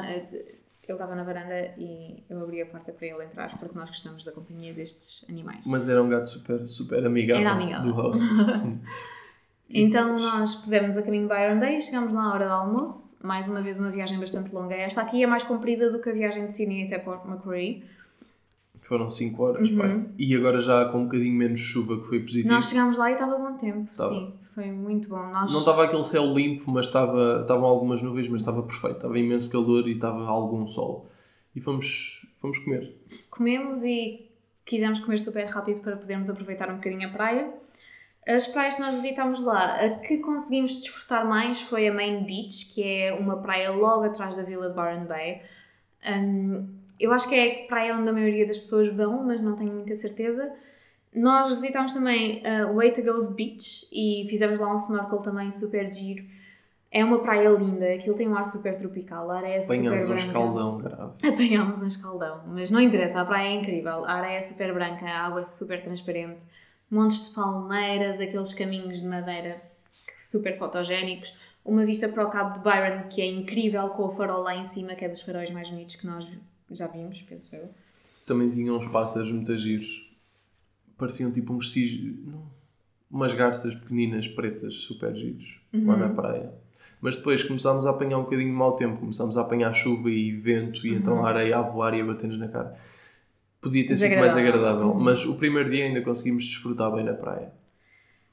Ele 0.92 0.96
estava 0.98 1.16
na 1.16 1.24
varanda 1.24 1.74
e 1.78 2.24
eu 2.30 2.42
abri 2.42 2.62
a 2.62 2.66
porta 2.66 2.92
para 2.92 3.08
ele 3.08 3.24
entrar, 3.24 3.58
porque 3.58 3.78
nós 3.78 3.90
gostamos 3.90 4.24
da 4.24 4.32
companhia 4.32 4.74
destes 4.74 5.24
animais. 5.30 5.66
Mas 5.66 5.88
era 5.88 6.04
um 6.04 6.10
gato 6.10 6.30
super, 6.30 6.68
super 6.68 7.06
amigável, 7.06 7.42
Era 7.42 7.52
amigável. 7.52 7.92
do 7.94 7.96
host. 8.02 8.26
E 9.70 9.82
Então 9.82 10.20
nós 10.20 10.54
pusemos 10.56 10.98
a 10.98 11.02
caminho 11.02 11.24
de 11.28 11.34
Byron 11.34 11.60
Bay 11.60 11.78
e 11.78 11.82
chegámos 11.82 12.14
lá 12.14 12.26
à 12.26 12.34
hora 12.34 12.46
do 12.48 12.52
almoço. 12.54 13.18
Mais 13.26 13.48
uma 13.48 13.60
vez 13.62 13.80
uma 13.80 13.90
viagem 13.90 14.20
bastante 14.20 14.54
longa. 14.54 14.76
Esta 14.76 15.02
aqui 15.02 15.24
é 15.24 15.26
mais 15.26 15.44
comprida 15.44 15.90
do 15.90 16.00
que 16.00 16.10
a 16.10 16.14
viagem 16.14 16.46
de 16.46 16.54
Sydney 16.54 16.86
até 16.86 17.00
Port 17.00 17.26
Macquarie. 17.26 17.84
Foram 18.82 19.10
5 19.10 19.42
horas, 19.42 19.70
Uhum. 19.70 19.78
pai. 19.78 20.06
E 20.18 20.36
agora 20.36 20.60
já 20.60 20.86
com 20.90 21.00
um 21.00 21.04
bocadinho 21.06 21.34
menos 21.36 21.60
chuva, 21.60 22.00
que 22.00 22.08
foi 22.08 22.20
positivo. 22.20 22.50
Nós 22.54 22.70
chegámos 22.70 22.98
lá 22.98 23.10
e 23.10 23.14
estava 23.14 23.36
bom 23.38 23.58
tempo. 23.58 23.88
Estava. 23.90 24.14
Sim, 24.14 24.34
foi 24.54 24.72
muito 24.72 25.10
bom. 25.10 25.28
Nós 25.32 25.52
Não 25.52 25.60
estava 25.60 25.86
aquele 25.86 26.04
céu 26.04 26.26
limpo, 26.26 26.70
mas 26.72 26.86
estava, 26.88 27.42
estavam 27.42 27.66
algumas 27.66 28.02
nuvens, 28.02 28.28
mas 28.28 28.42
estava 28.42 28.64
perfeito. 28.64 28.98
Estava 28.98 29.18
imenso 29.18 29.50
calor 29.52 29.88
e 29.88 29.94
estava 29.94 30.26
algum 30.26 30.66
sol. 30.68 31.10
E 31.56 31.62
fomos, 31.62 32.28
fomos 32.36 32.58
comer. 32.60 32.96
comemos 33.30 33.84
e 33.84 34.30
quisemos 34.66 35.00
comer 35.00 35.18
super 35.18 35.46
rápido 35.46 35.82
para 35.82 35.98
podermos 35.98 36.30
aproveitar 36.30 36.70
um 36.70 36.76
bocadinho 36.76 37.08
a 37.08 37.12
praia. 37.12 37.54
As 38.26 38.48
praias 38.48 38.76
que 38.76 38.82
nós 38.82 38.94
visitámos 38.94 39.42
lá, 39.42 39.76
a 39.76 39.90
que 40.00 40.18
conseguimos 40.20 40.78
desfrutar 40.78 41.28
mais 41.28 41.62
foi 41.62 41.88
a 41.88 41.94
Main 41.94 42.24
Beach, 42.24 42.74
que 42.74 42.82
é 42.82 43.14
uma 43.14 43.42
praia 43.42 43.70
logo 43.72 44.04
atrás 44.04 44.38
da 44.38 44.44
vila 44.44 44.70
de 44.70 44.76
Byron 44.76 45.06
Bay. 45.06 45.42
Hum, 46.08 46.68
eu 47.00 47.12
acho 47.12 47.28
que 47.28 47.36
é 47.36 47.64
a 47.64 47.68
praia 47.68 47.96
onde 47.96 48.10
a 48.10 48.14
maioria 48.14 48.48
das 48.48 48.58
pessoas 48.58 48.88
vão, 48.88 49.24
mas 49.26 49.42
não 49.42 49.56
tenho 49.56 49.74
muita 49.74 49.94
certeza. 49.94 50.54
Nós 51.16 51.50
visitámos 51.50 51.94
também 51.94 52.42
uh, 52.42 52.72
o 52.72 52.76
Waitagos 52.76 53.30
Beach 53.36 53.88
e 53.92 54.26
fizemos 54.30 54.60
lá 54.60 54.72
um 54.72 54.76
snorkel 54.76 55.20
também 55.20 55.52
super 55.52 55.92
giro. 55.92 56.26
É 56.92 57.04
uma 57.04 57.20
praia 57.20 57.50
linda, 57.50 57.92
aquilo 57.94 58.16
tem 58.16 58.28
um 58.28 58.36
ar 58.36 58.46
super 58.46 58.78
tropical, 58.78 59.30
a 59.32 59.38
areia 59.38 59.56
é 59.56 59.62
super 59.62 59.80
Apanhamos 59.80 60.04
um 60.04 60.08
branca. 60.08 60.26
escaldão 60.26 60.78
grave. 60.78 61.28
Apanhámos 61.28 61.82
um 61.82 61.88
escaldão, 61.88 62.44
mas 62.48 62.70
não 62.70 62.80
interessa, 62.80 63.22
a 63.22 63.26
praia 63.26 63.48
é 63.48 63.56
incrível, 63.60 64.06
a 64.06 64.14
areia 64.14 64.38
é 64.38 64.42
super 64.44 64.72
branca, 64.74 65.04
a 65.06 65.26
água 65.26 65.42
é 65.42 65.44
super 65.44 65.82
transparente, 65.84 66.46
montes 66.92 67.30
de 67.30 67.34
palmeiras, 67.34 68.22
aqueles 68.22 68.54
caminhos 68.54 69.02
de 69.02 69.08
madeira 69.08 69.60
super 70.16 70.56
fotogénicos, 70.60 71.36
uma 71.66 71.84
vista 71.84 72.08
para 72.08 72.28
o 72.28 72.30
Cabo 72.30 72.60
de 72.60 72.64
Byron 72.64 73.08
que 73.10 73.22
é 73.22 73.26
incrível, 73.26 73.90
com 73.90 74.04
o 74.04 74.12
farol 74.12 74.44
lá 74.44 74.56
em 74.56 74.66
cima, 74.66 74.94
que 74.94 75.04
é 75.04 75.10
dos 75.10 75.22
faróis 75.22 75.50
mais 75.50 75.72
bonitos 75.72 75.96
que 75.96 76.06
nós 76.06 76.28
já 76.70 76.86
vimos, 76.86 77.24
penso 77.24 77.56
eu. 77.56 77.70
Também 78.26 78.52
tinham 78.52 78.78
uns 78.78 78.88
pássaros 78.88 79.32
muito 79.32 79.58
giros. 79.58 80.13
Pareciam 81.04 81.30
tipo 81.32 81.52
uns 81.54 81.72
cis... 81.74 82.00
umas 83.12 83.34
garças 83.34 83.76
pequeninas, 83.76 84.26
pretas, 84.26 84.76
super 84.84 85.14
giros, 85.14 85.62
lá 85.74 85.94
Uhum. 85.96 86.00
na 86.00 86.10
praia. 86.10 86.54
Mas 87.02 87.18
depois 87.18 87.44
começámos 87.44 87.86
a 87.86 87.90
apanhar 87.90 88.18
um 88.20 88.24
bocadinho 88.24 88.50
de 88.50 88.56
mau 88.56 88.78
tempo. 88.78 88.98
Começámos 88.98 89.38
a 89.38 89.42
apanhar 89.42 89.74
chuva 89.74 90.10
e 90.10 90.32
vento 90.32 90.88
e 90.88 90.94
então 90.96 91.16
Uhum. 91.18 91.26
a 91.26 91.30
areia 91.30 91.58
a 91.58 91.62
voar 91.62 91.94
e 91.94 92.00
a 92.00 92.06
bater-nos 92.06 92.40
na 92.40 92.48
cara. 92.48 92.78
Podia 93.60 93.86
ter 93.86 93.98
sido 93.98 94.18
mais 94.18 94.34
agradável. 94.38 94.88
Uhum. 94.92 95.00
Mas 95.00 95.26
o 95.26 95.36
primeiro 95.36 95.70
dia 95.70 95.84
ainda 95.84 96.02
conseguimos 96.02 96.46
desfrutar 96.46 96.90
bem 96.96 97.04
na 97.04 97.14
praia. 97.14 97.52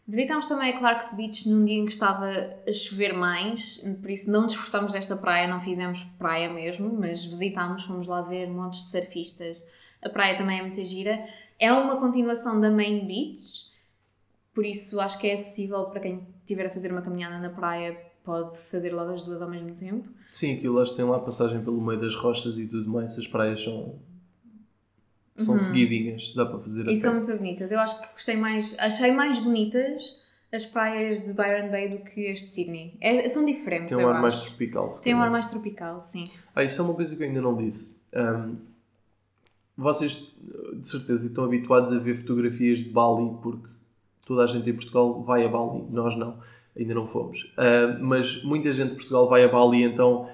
Visitámos 0.07 0.47
também 0.47 0.71
a 0.73 0.79
Clark's 0.79 1.12
Beach 1.17 1.49
num 1.49 1.65
dia 1.65 1.77
em 1.77 1.85
que 1.85 1.93
estava 1.93 2.27
a 2.67 2.73
chover 2.73 3.12
mais, 3.12 3.79
por 4.00 4.11
isso 4.11 4.31
não 4.31 4.47
desfrutámos 4.47 4.93
desta 4.93 5.17
praia, 5.17 5.47
não 5.49 5.61
fizemos 5.61 6.03
praia 6.19 6.49
mesmo, 6.53 6.93
mas 6.99 7.25
visitámos, 7.25 7.85
fomos 7.85 8.07
lá 8.09 8.23
ver 8.23 8.49
montes 8.49 8.81
de 8.81 8.87
surfistas. 8.91 9.65
A 10.03 10.09
praia 10.09 10.37
também 10.37 10.59
é 10.59 10.62
muito 10.62 10.83
gira. 10.83 11.19
É 11.61 11.71
uma 11.73 12.00
continuação 12.00 12.59
da 12.61 12.71
Main 12.71 13.07
Beach, 13.07 13.71
por 14.55 14.64
isso 14.64 14.99
acho 15.00 15.19
que 15.21 15.29
é 15.29 15.35
acessível 15.35 15.85
para 15.85 16.00
quem 16.00 16.26
estiver 16.40 16.67
a 16.67 16.71
fazer 16.71 16.90
uma 16.90 17.02
caminhada 17.02 17.38
na 17.38 17.50
praia, 17.50 17.97
pode 18.25 18.59
fazer 18.62 18.93
logo 18.95 19.12
as 19.12 19.23
duas 19.23 19.43
ao 19.43 19.50
mesmo 19.50 19.75
tempo. 19.75 20.09
Sim, 20.31 20.55
aquilo 20.57 20.79
acho 20.81 20.93
que 20.93 20.97
tem 20.97 21.05
lá 21.05 21.19
passagem 21.19 21.62
pelo 21.62 21.81
meio 21.81 22.00
das 22.00 22.14
rochas 22.17 22.59
e 22.59 22.67
tudo 22.67 22.88
mais. 22.88 23.17
As 23.19 23.26
praias 23.26 23.62
são, 23.62 23.99
são 25.37 25.59
seguidinhas, 25.59 26.33
dá 26.35 26.47
para 26.47 26.59
fazer 26.61 26.87
Uhum. 26.87 26.90
E 26.90 26.97
são 26.97 27.14
muito 27.14 27.37
bonitas. 27.37 27.73
Eu 27.73 27.81
acho 27.81 28.00
que 28.00 28.12
gostei 28.12 28.37
mais, 28.37 28.76
achei 28.79 29.12
mais 29.12 29.38
bonitas 29.38 30.17
as 30.52 30.64
praias 30.64 31.25
de 31.25 31.33
Byron 31.33 31.71
Bay 31.71 31.88
do 31.90 31.99
que 31.99 32.29
as 32.31 32.40
de 32.40 32.47
Sydney. 32.47 32.97
É- 33.00 33.29
são 33.29 33.45
diferentes, 33.45 33.95
Tem 33.97 34.05
um 34.05 34.09
ar 34.09 34.21
mais 34.21 34.37
acho. 34.37 34.47
tropical. 34.47 34.90
se 34.90 35.02
Tem 35.02 35.14
um 35.14 35.21
ar 35.21 35.31
mais 35.31 35.47
tropical, 35.47 36.00
sim. 36.02 36.29
Ah, 36.55 36.64
isso 36.64 36.81
é 36.81 36.85
uma 36.85 36.95
coisa 36.95 37.14
que 37.14 37.23
eu 37.23 37.26
ainda 37.29 37.40
não 37.40 37.57
disse. 37.57 37.97
Ahm, 38.14 38.57
vocês 39.81 40.31
de 40.75 40.87
certeza 40.87 41.27
estão 41.27 41.45
habituados 41.45 41.93
a 41.93 41.99
ver 41.99 42.15
fotografias 42.15 42.79
de 42.81 42.91
Bali, 42.91 43.31
porque 43.43 43.69
toda 44.27 44.45
a 44.45 44.47
gente 44.47 44.69
em 44.69 44.75
Portugal 44.75 45.23
vai 45.23 45.45
a 45.45 45.49
Bali, 45.49 45.85
nós 45.91 46.17
não, 46.17 46.39
ainda 46.79 46.95
não 46.95 47.07
fomos. 47.07 47.53
Ah, 47.57 47.99
mas 48.01 48.43
muita 48.45 48.73
gente 48.73 48.91
de 48.91 48.97
Portugal 48.97 49.29
vai 49.29 49.43
a 49.43 49.49
Bali, 49.49 49.83
então 49.83 50.29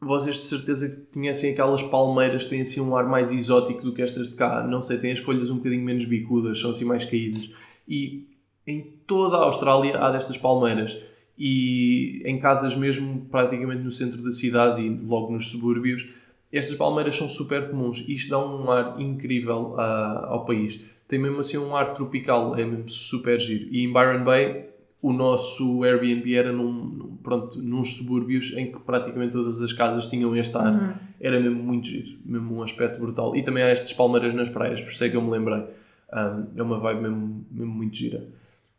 vocês 0.00 0.36
de 0.36 0.44
certeza 0.44 1.06
conhecem 1.12 1.52
aquelas 1.52 1.82
palmeiras 1.82 2.44
que 2.44 2.50
têm 2.50 2.60
assim 2.60 2.80
um 2.80 2.94
ar 2.94 3.06
mais 3.06 3.32
exótico 3.32 3.82
do 3.82 3.92
que 3.92 4.02
estas 4.02 4.28
de 4.28 4.36
cá. 4.36 4.64
Não 4.66 4.80
sei, 4.80 4.98
têm 4.98 5.12
as 5.12 5.18
folhas 5.18 5.50
um 5.50 5.56
bocadinho 5.56 5.82
menos 5.82 6.04
bicudas, 6.04 6.60
são 6.60 6.70
assim 6.70 6.84
mais 6.84 7.04
caídas. 7.04 7.50
E 7.88 8.28
em 8.66 8.82
toda 9.06 9.38
a 9.38 9.44
Austrália 9.44 9.98
há 9.98 10.10
destas 10.10 10.36
palmeiras. 10.36 10.96
E 11.36 12.22
em 12.24 12.38
casas 12.38 12.76
mesmo 12.76 13.26
praticamente 13.30 13.82
no 13.82 13.90
centro 13.90 14.22
da 14.22 14.30
cidade 14.30 14.82
e 14.82 14.88
logo 14.88 15.32
nos 15.32 15.48
subúrbios, 15.48 16.06
estas 16.52 16.76
palmeiras 16.76 17.16
são 17.16 17.28
super 17.28 17.70
comuns. 17.70 18.04
Isto 18.08 18.30
dá 18.30 18.38
um 18.38 18.70
ar 18.70 18.98
incrível 19.00 19.74
ah, 19.78 20.26
ao 20.28 20.44
país. 20.44 20.80
Tem 21.06 21.18
mesmo 21.18 21.40
assim 21.40 21.56
um 21.58 21.74
ar 21.74 21.94
tropical, 21.94 22.56
é 22.56 22.64
mesmo 22.64 22.88
super 22.88 23.38
giro. 23.40 23.68
E 23.70 23.84
em 23.84 23.92
Byron 23.92 24.24
Bay, 24.24 24.68
o 25.00 25.12
nosso 25.12 25.82
Airbnb 25.84 26.34
era 26.34 26.52
num, 26.52 27.16
pronto, 27.22 27.60
nos 27.62 27.94
subúrbios 27.96 28.52
em 28.54 28.72
que 28.72 28.80
praticamente 28.80 29.32
todas 29.32 29.60
as 29.60 29.72
casas 29.72 30.06
tinham 30.06 30.34
este 30.36 30.56
ar. 30.56 31.00
Era 31.20 31.38
mesmo 31.40 31.62
muito 31.62 31.86
giro, 31.86 32.18
mesmo 32.24 32.56
um 32.56 32.62
aspecto 32.62 33.00
brutal. 33.00 33.34
E 33.36 33.42
também 33.42 33.62
há 33.62 33.68
estas 33.68 33.92
palmeiras 33.92 34.34
nas 34.34 34.48
praias, 34.48 34.82
por 34.82 34.90
isso 34.90 35.04
é 35.04 35.08
que 35.08 35.16
eu 35.16 35.22
me 35.22 35.30
lembrei. 35.30 35.64
Ah, 36.10 36.42
é 36.56 36.62
uma 36.62 36.78
vibe 36.78 37.02
mesmo, 37.02 37.46
mesmo 37.50 37.72
muito 37.72 37.96
gira. 37.96 38.28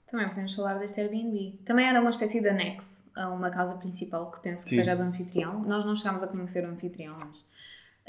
Também 0.09 0.27
podemos 0.27 0.55
falar 0.55 0.79
deste 0.79 0.99
Airbnb. 0.99 1.59
Também 1.63 1.87
era 1.87 2.01
uma 2.01 2.09
espécie 2.09 2.41
de 2.41 2.49
anexo 2.49 3.09
a 3.15 3.29
uma 3.29 3.51
casa 3.51 3.75
principal, 3.75 4.31
que 4.31 4.41
penso 4.41 4.63
que 4.63 4.71
Sim. 4.71 4.77
seja 4.77 4.95
do 4.95 5.03
anfitrião. 5.03 5.61
Nós 5.61 5.85
não 5.85 5.95
chegámos 5.95 6.23
a 6.23 6.27
conhecer 6.27 6.65
o 6.65 6.71
anfitrião, 6.71 7.15
mas... 7.19 7.47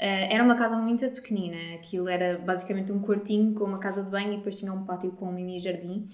eh, 0.01 0.33
era 0.33 0.43
uma 0.43 0.55
casa 0.55 0.75
muito 0.75 1.07
pequenina. 1.11 1.75
Aquilo 1.75 2.09
era 2.09 2.39
basicamente 2.39 2.91
um 2.91 2.99
quartinho 2.99 3.53
com 3.53 3.65
uma 3.65 3.77
casa 3.77 4.03
de 4.03 4.09
banho 4.09 4.33
e 4.33 4.37
depois 4.37 4.55
tinha 4.55 4.73
um 4.73 4.83
pátio 4.83 5.11
com 5.11 5.27
um 5.27 5.31
mini 5.31 5.59
jardim. 5.59 6.09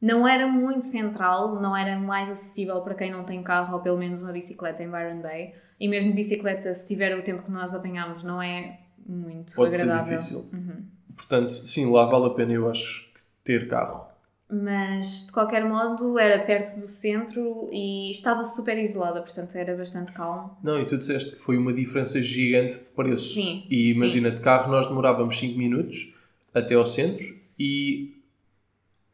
Não 0.00 0.28
era 0.28 0.46
muito 0.46 0.86
central, 0.86 1.60
não 1.60 1.76
era 1.76 1.98
mais 1.98 2.30
acessível 2.30 2.80
para 2.82 2.94
quem 2.94 3.10
não 3.10 3.24
tem 3.24 3.42
carro 3.42 3.74
ou 3.74 3.80
pelo 3.82 3.98
menos 3.98 4.20
uma 4.20 4.30
bicicleta 4.30 4.80
em 4.84 4.88
Byron 4.88 5.20
Bay. 5.20 5.54
E 5.80 5.88
mesmo 5.88 6.14
bicicleta, 6.14 6.72
se 6.72 6.86
tiver 6.86 7.18
o 7.18 7.22
tempo 7.22 7.42
que 7.42 7.50
nós 7.50 7.74
apanhámos, 7.74 8.22
não 8.22 8.40
é 8.40 8.78
muito 9.04 9.54
Pode 9.54 9.74
ser 9.74 9.82
agradável. 9.82 10.16
difícil. 10.16 10.48
Uhum. 10.52 10.84
Portanto, 11.16 11.66
sim, 11.66 11.90
lá 11.90 12.04
vale 12.06 12.26
a 12.26 12.30
pena, 12.30 12.52
eu 12.52 12.70
acho, 12.70 13.12
ter 13.42 13.66
carro. 13.68 14.05
Mas 14.48 15.26
de 15.26 15.32
qualquer 15.32 15.64
modo 15.64 16.18
era 16.18 16.38
perto 16.44 16.80
do 16.80 16.86
centro 16.86 17.68
e 17.72 18.10
estava 18.10 18.44
super 18.44 18.78
isolada, 18.78 19.20
portanto 19.20 19.56
era 19.56 19.76
bastante 19.76 20.12
calmo. 20.12 20.56
Não, 20.62 20.80
e 20.80 20.84
tu 20.84 20.96
disseste 20.96 21.32
que 21.32 21.36
foi 21.38 21.56
uma 21.56 21.72
diferença 21.72 22.22
gigante 22.22 22.72
de 22.74 22.90
preço. 22.90 23.34
Sim, 23.34 23.64
E 23.68 23.86
sim. 23.86 23.96
imagina, 23.96 24.30
de 24.30 24.40
carro 24.40 24.70
nós 24.70 24.86
demorávamos 24.86 25.36
5 25.38 25.58
minutos 25.58 26.14
até 26.54 26.74
ao 26.74 26.86
centro 26.86 27.24
e 27.58 28.14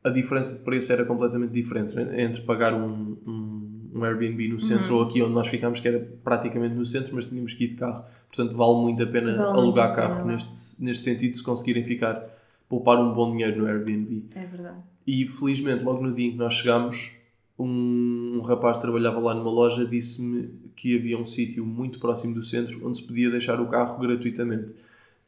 a 0.05 0.11
diferença 0.11 0.55
de 0.59 0.61
preço 0.65 0.93
era 0.93 1.05
completamente 1.05 1.53
diferente 1.53 1.95
né? 1.95 2.23
entre 2.23 2.43
pagar 2.43 2.75
um, 2.75 3.17
um, 3.27 3.91
um 3.95 4.05
Airbnb 4.05 4.49
no 4.49 4.59
centro 4.61 4.93
Uhum. 4.95 5.01
ou 5.01 5.09
aqui 5.09 5.23
onde 5.23 5.33
nós 5.33 5.47
ficámos, 5.49 5.79
que 5.81 5.89
era 5.89 6.01
praticamente 6.25 6.75
no 6.75 6.85
centro, 6.85 7.15
mas 7.15 7.25
tínhamos 7.27 7.55
que 7.55 7.65
ir 7.65 7.69
de 7.69 7.77
carro. 7.77 8.05
Portanto, 8.29 8.57
vale 8.57 8.75
muito 8.83 9.03
a 9.03 9.07
pena 9.07 9.37
Vale 9.39 9.59
alugar 9.59 9.89
muito 9.89 10.01
a 10.01 10.09
carro 10.09 10.17
pena. 10.23 10.33
neste, 10.33 10.83
neste 10.83 11.05
sentido, 11.05 11.35
se 11.37 11.43
conseguirem 11.43 11.85
ficar, 11.85 12.25
poupar 12.69 12.99
um 12.99 13.13
bom 13.13 13.31
dinheiro 13.31 13.59
no 13.63 13.67
Airbnb. 13.67 14.25
É 14.35 14.45
verdade. 14.45 14.79
E 15.07 15.27
felizmente, 15.27 15.85
logo 15.85 16.03
no 16.03 16.15
dia 16.15 16.29
em 16.29 16.33
que 16.33 16.37
nós 16.37 16.55
chegámos, 16.55 17.13
um, 17.59 18.39
um 18.39 18.41
rapaz 18.41 18.79
que 18.79 18.83
trabalhava 18.83 19.21
lá 19.21 19.35
numa 19.35 19.51
loja 19.51 19.85
disse-me 19.85 20.49
que 20.75 20.97
havia 20.97 21.19
um 21.19 21.27
sítio 21.27 21.65
muito 21.65 21.99
próximo 21.99 22.35
do 22.35 22.43
centro 22.43 22.81
onde 22.87 22.99
se 22.99 23.05
podia 23.05 23.31
deixar 23.31 23.61
o 23.61 23.69
carro 23.69 23.99
gratuitamente. 24.01 24.75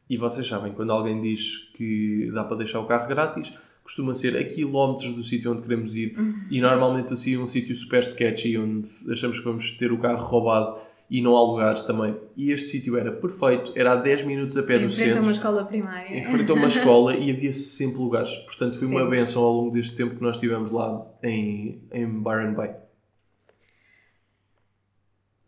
E 0.09 0.17
vocês 0.17 0.47
sabem, 0.47 0.73
quando 0.73 0.91
alguém 0.91 1.21
diz 1.21 1.69
que 1.73 2.29
dá 2.33 2.43
para 2.43 2.57
deixar 2.57 2.79
o 2.79 2.85
carro 2.85 3.07
grátis, 3.07 3.51
costuma 3.83 4.13
ser 4.15 4.37
a 4.37 4.43
quilómetros 4.43 5.13
do 5.13 5.23
sítio 5.23 5.51
onde 5.51 5.61
queremos 5.61 5.95
ir. 5.95 6.15
E 6.49 6.61
normalmente 6.61 7.13
assim 7.13 7.35
é 7.35 7.39
um 7.39 7.47
sítio 7.47 7.75
super 7.75 8.03
sketchy, 8.03 8.57
onde 8.57 8.87
achamos 9.11 9.39
que 9.39 9.45
vamos 9.45 9.71
ter 9.71 9.91
o 9.91 9.97
carro 9.97 10.23
roubado 10.23 10.79
e 11.09 11.21
não 11.21 11.35
há 11.37 11.41
lugares 11.41 11.83
também. 11.83 12.17
E 12.35 12.51
este 12.51 12.69
sítio 12.69 12.97
era 12.97 13.11
perfeito, 13.11 13.71
era 13.75 13.93
a 13.93 13.95
10 13.95 14.23
minutos 14.23 14.57
a 14.57 14.63
pé 14.63 14.79
do 14.79 14.89
centro 14.89 15.21
uma 15.21 15.31
escola 15.31 15.63
primária. 15.65 16.21
a 16.25 16.53
uma 16.53 16.67
escola 16.67 17.15
e 17.15 17.31
havia 17.31 17.53
sempre 17.53 17.97
lugares. 17.97 18.35
Portanto, 18.37 18.77
foi 18.77 18.87
uma 18.87 19.03
Sim. 19.03 19.09
benção 19.09 19.43
ao 19.43 19.53
longo 19.53 19.71
deste 19.71 19.95
tempo 19.95 20.15
que 20.15 20.21
nós 20.21 20.35
estivemos 20.35 20.71
lá 20.71 21.05
em, 21.21 21.81
em 21.91 22.07
Byron 22.07 22.53
Bay. 22.53 22.71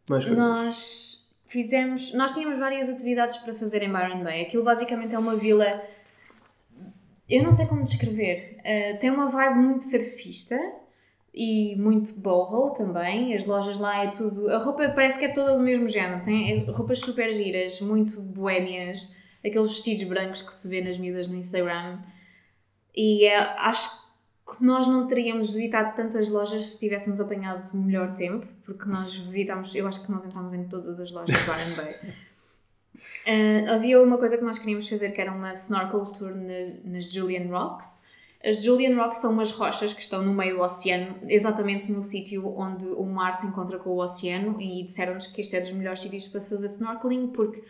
Mais 0.08 0.26
coisas? 0.26 0.38
Nós 0.38 1.36
fizemos, 1.48 2.14
nós 2.14 2.32
tínhamos 2.32 2.60
várias 2.60 2.88
atividades 2.88 3.38
para 3.38 3.54
fazer 3.54 3.82
em 3.82 3.92
Byron 3.92 4.24
Bay. 4.24 4.44
Aquilo 4.44 4.64
basicamente 4.64 5.16
é 5.16 5.20
uma 5.20 5.36
vila, 5.36 5.82
eu 7.28 7.42
não 7.42 7.52
sei 7.52 7.66
como 7.66 7.84
descrever. 7.84 8.58
Uh, 8.60 9.00
tem 9.00 9.10
uma 9.10 9.30
vibe 9.30 9.56
muito 9.56 9.84
surfista 9.84 10.58
e 11.38 11.76
muito 11.76 12.20
boho 12.20 12.72
também. 12.72 13.36
As 13.36 13.46
lojas 13.46 13.78
lá 13.78 14.04
é 14.04 14.08
tudo. 14.08 14.50
A 14.50 14.58
roupa 14.58 14.90
parece 14.90 15.20
que 15.20 15.26
é 15.26 15.28
toda 15.28 15.56
do 15.56 15.62
mesmo 15.62 15.88
género. 15.88 16.24
Tem 16.24 16.52
é, 16.52 16.72
roupas 16.72 17.00
super 17.00 17.32
giras, 17.32 17.80
muito 17.80 18.20
boémias, 18.20 19.16
aqueles 19.46 19.68
vestidos 19.68 20.04
brancos 20.06 20.42
que 20.42 20.52
se 20.52 20.68
vê 20.68 20.82
nas 20.82 20.98
miúdas 20.98 21.28
no 21.28 21.36
Instagram. 21.36 22.00
E 22.96 23.26
é, 23.28 23.38
acho 23.60 24.08
que 24.48 24.64
nós 24.64 24.88
não 24.88 25.06
teríamos 25.06 25.54
visitado 25.54 25.96
tantas 25.96 26.28
lojas 26.28 26.66
se 26.66 26.80
tivéssemos 26.80 27.22
apanhado 27.22 27.70
melhor 27.78 28.16
tempo, 28.16 28.48
porque 28.66 28.86
nós 28.86 29.16
visitámos, 29.16 29.76
eu 29.76 29.86
acho 29.88 30.04
que 30.04 30.12
nós 30.12 30.26
entramos 30.26 30.54
em 30.54 30.64
todas 30.64 31.00
as 31.00 31.12
lojas 31.12 31.38
do 31.38 31.76
Bay. 31.76 31.96
Uh, 33.28 33.70
havia 33.70 34.02
uma 34.02 34.18
coisa 34.18 34.40
que 34.40 34.44
nós 34.44 34.58
queríamos 34.58 34.90
fazer 34.90 35.12
que 35.12 35.22
era 35.22 35.32
uma 35.32 35.52
snorkel 35.52 36.04
tour 36.06 36.34
na, 36.34 36.74
nas 36.84 37.04
Julian 37.06 37.48
Rocks. 37.48 38.00
As 38.44 38.64
Julian 38.64 38.96
Rocks 38.96 39.18
são 39.18 39.32
umas 39.32 39.52
rochas 39.52 39.94
que 39.94 40.02
estão 40.02 40.24
no 40.24 40.34
meio 40.34 40.58
do 40.58 40.62
oceano, 40.62 41.16
exatamente 41.28 41.92
no 41.92 42.04
sítio 42.04 42.48
onde 42.58 42.86
o 42.86 43.04
mar 43.04 43.34
se 43.34 43.48
encontra 43.48 43.80
com 43.80 43.90
o 43.90 44.02
oceano, 44.02 44.62
e 44.62 44.84
disseram-nos 44.84 45.28
que 45.28 45.42
isto 45.42 45.56
é 45.56 45.62
dos 45.62 45.72
melhores 45.72 46.00
sítios 46.00 46.28
para 46.28 46.40
fazer 46.40 46.68
snorkeling, 46.68 47.28
porque, 47.28 47.64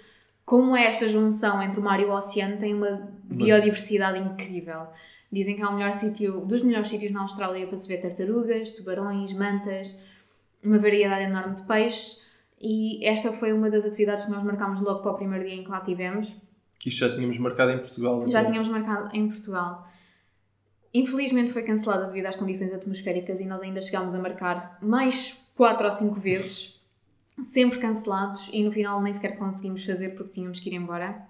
como 0.45 0.75
é 0.75 0.85
esta 0.85 1.07
junção 1.07 1.61
entre 1.61 1.79
o 1.79 1.83
mar 1.83 1.99
e 1.99 2.05
o 2.05 2.11
oceano, 2.11 2.57
tem 2.57 2.73
uma 2.73 3.09
biodiversidade 3.23 4.19
incrível. 4.19 4.87
Dizem 5.31 5.55
que 5.55 5.61
é 5.61 5.67
o 5.67 5.73
melhor 5.73 5.91
sítio, 5.91 6.41
dos 6.41 6.63
melhores 6.63 6.89
sítios 6.89 7.11
na 7.11 7.21
Austrália 7.21 7.67
para 7.67 7.75
se 7.75 7.87
ver 7.87 7.97
tartarugas, 7.97 8.71
tubarões, 8.71 9.33
mantas, 9.33 9.99
uma 10.63 10.77
variedade 10.77 11.25
enorme 11.25 11.55
de 11.55 11.63
peixes. 11.63 12.25
E 12.59 13.05
esta 13.05 13.31
foi 13.31 13.53
uma 13.53 13.69
das 13.69 13.85
atividades 13.85 14.25
que 14.25 14.31
nós 14.31 14.43
marcámos 14.43 14.81
logo 14.81 15.01
para 15.01 15.11
o 15.11 15.15
primeiro 15.15 15.45
dia 15.45 15.55
em 15.55 15.63
que 15.63 15.69
lá 15.69 15.79
tivemos. 15.81 16.35
Isto 16.85 16.99
já 17.07 17.13
tínhamos 17.13 17.37
marcado 17.37 17.71
em 17.71 17.79
Portugal. 17.79 18.29
Já 18.29 18.43
tínhamos 18.43 18.67
marcado 18.67 19.09
em 19.15 19.27
Portugal. 19.27 19.87
Infelizmente 20.93 21.51
foi 21.51 21.63
cancelada 21.63 22.05
devido 22.05 22.25
às 22.25 22.35
condições 22.35 22.73
atmosféricas 22.73 23.39
e 23.39 23.45
nós 23.45 23.61
ainda 23.61 23.81
chegámos 23.81 24.15
a 24.15 24.19
marcar 24.19 24.77
mais 24.81 25.37
4 25.55 25.85
ou 25.85 25.91
5 25.91 26.19
vezes, 26.19 26.81
sempre 27.43 27.79
cancelados, 27.79 28.49
e 28.53 28.63
no 28.63 28.71
final 28.71 29.01
nem 29.01 29.13
sequer 29.13 29.37
conseguimos 29.37 29.85
fazer 29.85 30.09
porque 30.09 30.31
tínhamos 30.31 30.59
que 30.59 30.69
ir 30.69 30.73
embora. 30.73 31.27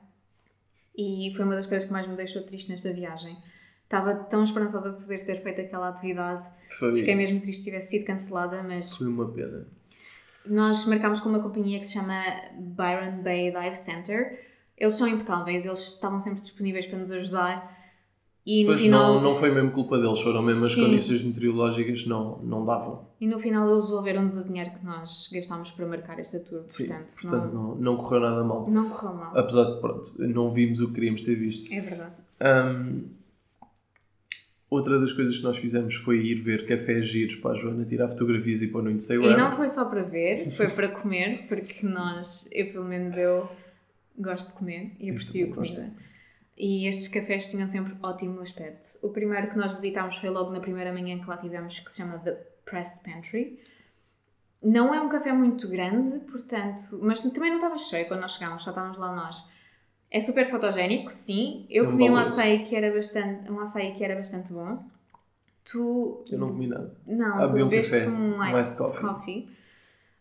E 0.95 1.31
foi 1.35 1.45
uma 1.45 1.55
das 1.55 1.65
coisas 1.65 1.87
que 1.87 1.93
mais 1.93 2.07
me 2.07 2.15
deixou 2.15 2.41
triste 2.43 2.71
nesta 2.71 2.91
viagem. 2.91 3.37
Estava 3.83 4.15
tão 4.15 4.43
esperançosa 4.43 4.91
de 4.91 5.01
poder 5.01 5.23
ter 5.23 5.41
feito 5.41 5.61
aquela 5.61 5.89
atividade. 5.89 6.45
Foi. 6.69 6.95
Fiquei 6.97 7.15
mesmo 7.15 7.39
triste 7.39 7.59
que 7.59 7.69
tivesse 7.69 7.91
sido 7.91 8.05
cancelada, 8.05 8.61
mas. 8.63 8.95
Foi 8.95 9.07
uma 9.07 9.31
pena. 9.31 9.67
Nós 10.45 10.85
marcámos 10.85 11.19
com 11.19 11.29
uma 11.29 11.41
companhia 11.41 11.79
que 11.79 11.85
se 11.85 11.93
chama 11.93 12.21
Byron 12.57 13.21
Bay 13.21 13.51
Dive 13.51 13.75
Center. 13.75 14.45
Eles 14.77 14.95
são 14.95 15.07
impecáveis, 15.07 15.65
eles 15.65 15.79
estavam 15.79 16.19
sempre 16.19 16.41
disponíveis 16.41 16.85
para 16.85 16.97
nos 16.97 17.11
ajudar. 17.11 17.76
E 18.47 18.63
no 18.63 18.69
pois 18.69 18.79
final... 18.79 19.15
não, 19.15 19.21
não 19.21 19.35
foi 19.35 19.51
mesmo 19.51 19.71
culpa 19.71 19.99
deles, 19.99 20.21
foram 20.21 20.41
mesmo 20.41 20.65
as 20.65 20.73
Sim. 20.73 20.85
condições 20.85 21.21
meteorológicas 21.21 22.05
não, 22.05 22.37
não 22.37 22.63
davam. 22.63 23.05
E 23.19 23.27
no 23.27 23.37
final 23.37 23.69
eles 23.69 23.87
devolveram-nos 23.87 24.37
o 24.37 24.45
dinheiro 24.45 24.71
que 24.71 24.85
nós 24.85 25.29
gastámos 25.33 25.69
para 25.71 25.85
marcar 25.85 26.17
esta 26.17 26.39
tour. 26.39 26.63
Sim, 26.69 26.87
portanto, 26.87 27.13
portanto 27.21 27.53
não, 27.53 27.63
não, 27.67 27.75
não 27.75 27.97
correu 27.97 28.21
nada 28.21 28.41
mal. 28.45 28.65
Não 28.69 28.89
correu 28.89 29.15
mal. 29.17 29.37
Apesar 29.37 29.65
de, 29.65 29.81
pronto, 29.81 30.13
não 30.17 30.49
vimos 30.53 30.79
o 30.79 30.87
que 30.87 30.93
queríamos 30.93 31.23
ter 31.23 31.35
visto. 31.35 31.69
É 31.73 31.81
verdade. 31.81 32.13
Um, 32.41 33.09
outra 34.69 34.97
das 34.97 35.11
coisas 35.11 35.37
que 35.37 35.43
nós 35.43 35.57
fizemos 35.57 35.95
foi 35.95 36.25
ir 36.25 36.35
ver 36.35 36.65
cafés 36.65 37.05
giros 37.05 37.35
para 37.35 37.51
a 37.51 37.55
Joana 37.55 37.83
tirar 37.83 38.07
fotografias 38.07 38.61
e 38.61 38.67
pôr 38.67 38.81
no 38.81 38.91
Instagram. 38.91 39.29
E 39.29 39.35
não 39.35 39.51
foi 39.51 39.67
só 39.67 39.83
para 39.89 40.03
ver, 40.03 40.49
foi 40.51 40.69
para 40.69 40.87
comer, 40.87 41.37
porque 41.49 41.85
nós, 41.85 42.47
eu 42.53 42.71
pelo 42.71 42.85
menos 42.85 43.17
eu 43.17 43.51
gosto 44.17 44.51
de 44.51 44.53
comer 44.53 44.93
e 45.01 45.09
aprecio 45.09 45.53
comida. 45.53 45.91
E 46.57 46.87
estes 46.87 47.07
cafés 47.07 47.51
tinham 47.51 47.67
sempre 47.67 47.95
ótimo 48.01 48.41
aspecto. 48.41 48.97
O 49.03 49.09
primeiro 49.09 49.49
que 49.49 49.57
nós 49.57 49.71
visitámos 49.71 50.17
foi 50.17 50.29
logo 50.29 50.51
na 50.51 50.59
primeira 50.59 50.91
manhã 50.91 51.19
que 51.19 51.29
lá 51.29 51.37
tivemos, 51.37 51.79
que 51.79 51.91
se 51.91 52.01
chama 52.01 52.17
The 52.17 52.31
Pressed 52.65 53.03
Pantry. 53.03 53.59
Não 54.63 54.93
é 54.93 54.99
um 54.99 55.07
café 55.07 55.31
muito 55.31 55.67
grande, 55.67 56.17
portanto, 56.31 56.97
mas 56.99 57.21
também 57.21 57.51
não 57.51 57.57
estava 57.57 57.77
cheio 57.77 58.07
quando 58.07 58.21
nós 58.21 58.33
chegámos, 58.33 58.63
só 58.63 58.71
estávamos 58.71 58.97
lá 58.97 59.15
nós. 59.15 59.47
É 60.09 60.19
super 60.19 60.49
fotogénico, 60.49 61.11
sim. 61.11 61.67
Eu 61.69 61.85
é 61.85 61.87
um 61.87 61.91
comi 61.91 62.09
um 62.09 62.15
açaí 62.15 62.63
que 62.63 62.75
era 62.75 62.91
bastante, 62.91 63.51
um 63.51 63.59
açaí 63.59 63.93
que 63.93 64.03
era 64.03 64.15
bastante 64.15 64.51
bom. 64.51 64.83
Tu 65.63 66.23
Eu 66.31 66.39
não 66.39 66.47
comi 66.49 66.65
nada. 66.65 66.91
Não, 67.05 67.37
ah, 67.37 67.45
tu 67.45 67.53
bebeste 67.53 68.07
um, 68.07 68.37
um 68.37 68.43
iced 68.45 68.77
coffee. 68.77 69.01
coffee. 69.01 69.56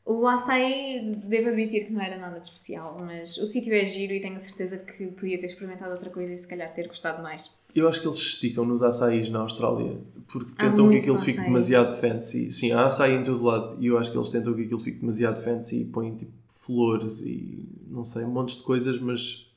O 0.06 0.24
açaí, 0.28 1.16
devo 1.24 1.48
admitir 1.48 1.84
que 1.84 1.92
não 1.92 2.00
era 2.00 2.16
nada 2.16 2.38
de 2.38 2.46
especial, 2.46 2.96
mas 3.04 3.36
o 3.38 3.44
sítio 3.44 3.74
é 3.74 3.84
giro 3.84 4.12
e 4.12 4.20
tenho 4.20 4.36
a 4.36 4.38
certeza 4.38 4.78
que 4.78 5.08
podia 5.08 5.36
ter 5.36 5.46
experimentado 5.46 5.90
outra 5.90 6.10
coisa 6.10 6.32
e 6.32 6.38
se 6.38 6.46
calhar 6.46 6.72
ter 6.72 6.86
gostado 6.86 7.20
mais. 7.20 7.50
Eu 7.74 7.88
acho 7.88 8.00
que 8.00 8.06
eles 8.06 8.18
esticam 8.18 8.64
nos 8.64 8.84
açaís 8.84 9.28
na 9.28 9.40
Austrália 9.40 9.98
porque 10.28 10.52
tentam 10.56 10.88
que 10.88 10.98
aquilo 10.98 11.18
fique 11.18 11.40
demasiado 11.40 12.00
fancy. 12.00 12.52
Sim, 12.52 12.70
há 12.70 12.84
açaí 12.84 13.16
em 13.16 13.24
todo 13.24 13.42
lado 13.42 13.76
e 13.80 13.88
eu 13.88 13.98
acho 13.98 14.12
que 14.12 14.16
eles 14.16 14.30
tentam 14.30 14.54
que 14.54 14.62
aquilo 14.62 14.78
fique 14.78 15.00
demasiado 15.00 15.42
fancy 15.42 15.80
e 15.80 15.84
põem 15.84 16.14
tipo 16.14 16.32
flores 16.46 17.20
e 17.22 17.68
não 17.88 18.04
sei, 18.04 18.22
um 18.24 18.30
monte 18.30 18.56
de 18.58 18.62
coisas, 18.62 19.00
mas 19.00 19.50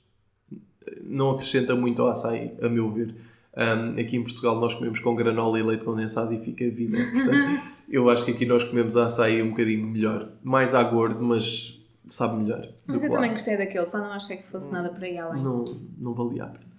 não 1.03 1.29
acrescenta 1.29 1.75
muito 1.75 2.01
ao 2.01 2.09
açaí, 2.09 2.53
a 2.59 2.67
meu 2.67 2.89
ver. 2.89 3.15
Um, 3.55 3.99
aqui 3.99 4.17
em 4.17 4.23
Portugal 4.23 4.59
nós 4.59 4.73
comemos 4.73 4.99
com 4.99 5.13
granola 5.15 5.59
e 5.59 5.63
leite 5.63 5.83
condensado 5.83 6.33
e 6.33 6.39
fica 6.39 6.67
vida. 6.69 6.97
Portanto, 7.13 7.78
eu 7.89 8.09
acho 8.09 8.25
que 8.25 8.31
aqui 8.31 8.45
nós 8.45 8.63
comemos 8.63 8.95
açaí 8.95 9.41
um 9.41 9.49
bocadinho 9.49 9.87
melhor. 9.87 10.31
Mais 10.43 10.73
à 10.73 10.83
gordo, 10.83 11.23
mas 11.23 11.79
sabe 12.07 12.37
melhor. 12.41 12.67
Mas 12.85 13.03
eu 13.03 13.11
também 13.11 13.31
gostei 13.31 13.57
daquele, 13.57 13.85
só 13.85 13.97
não 13.97 14.11
achei 14.11 14.37
que 14.37 14.47
fosse 14.47 14.71
nada 14.71 14.89
para 14.89 15.07
ir 15.07 15.17
além. 15.17 15.43
Não, 15.43 15.65
não 15.97 16.13
valia 16.13 16.43
a 16.43 16.47
pena. 16.47 16.69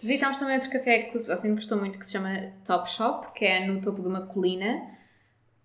Visitámos 0.00 0.38
também 0.38 0.54
outro 0.54 0.70
café 0.70 1.02
que 1.02 1.16
o 1.16 1.18
Sebastião 1.18 1.54
gostou 1.54 1.78
muito, 1.78 1.98
que 1.98 2.06
se 2.06 2.12
chama 2.12 2.52
Top 2.64 2.88
Shop, 2.88 3.32
que 3.34 3.44
é 3.44 3.66
no 3.66 3.80
topo 3.80 4.00
de 4.00 4.08
uma 4.08 4.26
colina. 4.26 4.80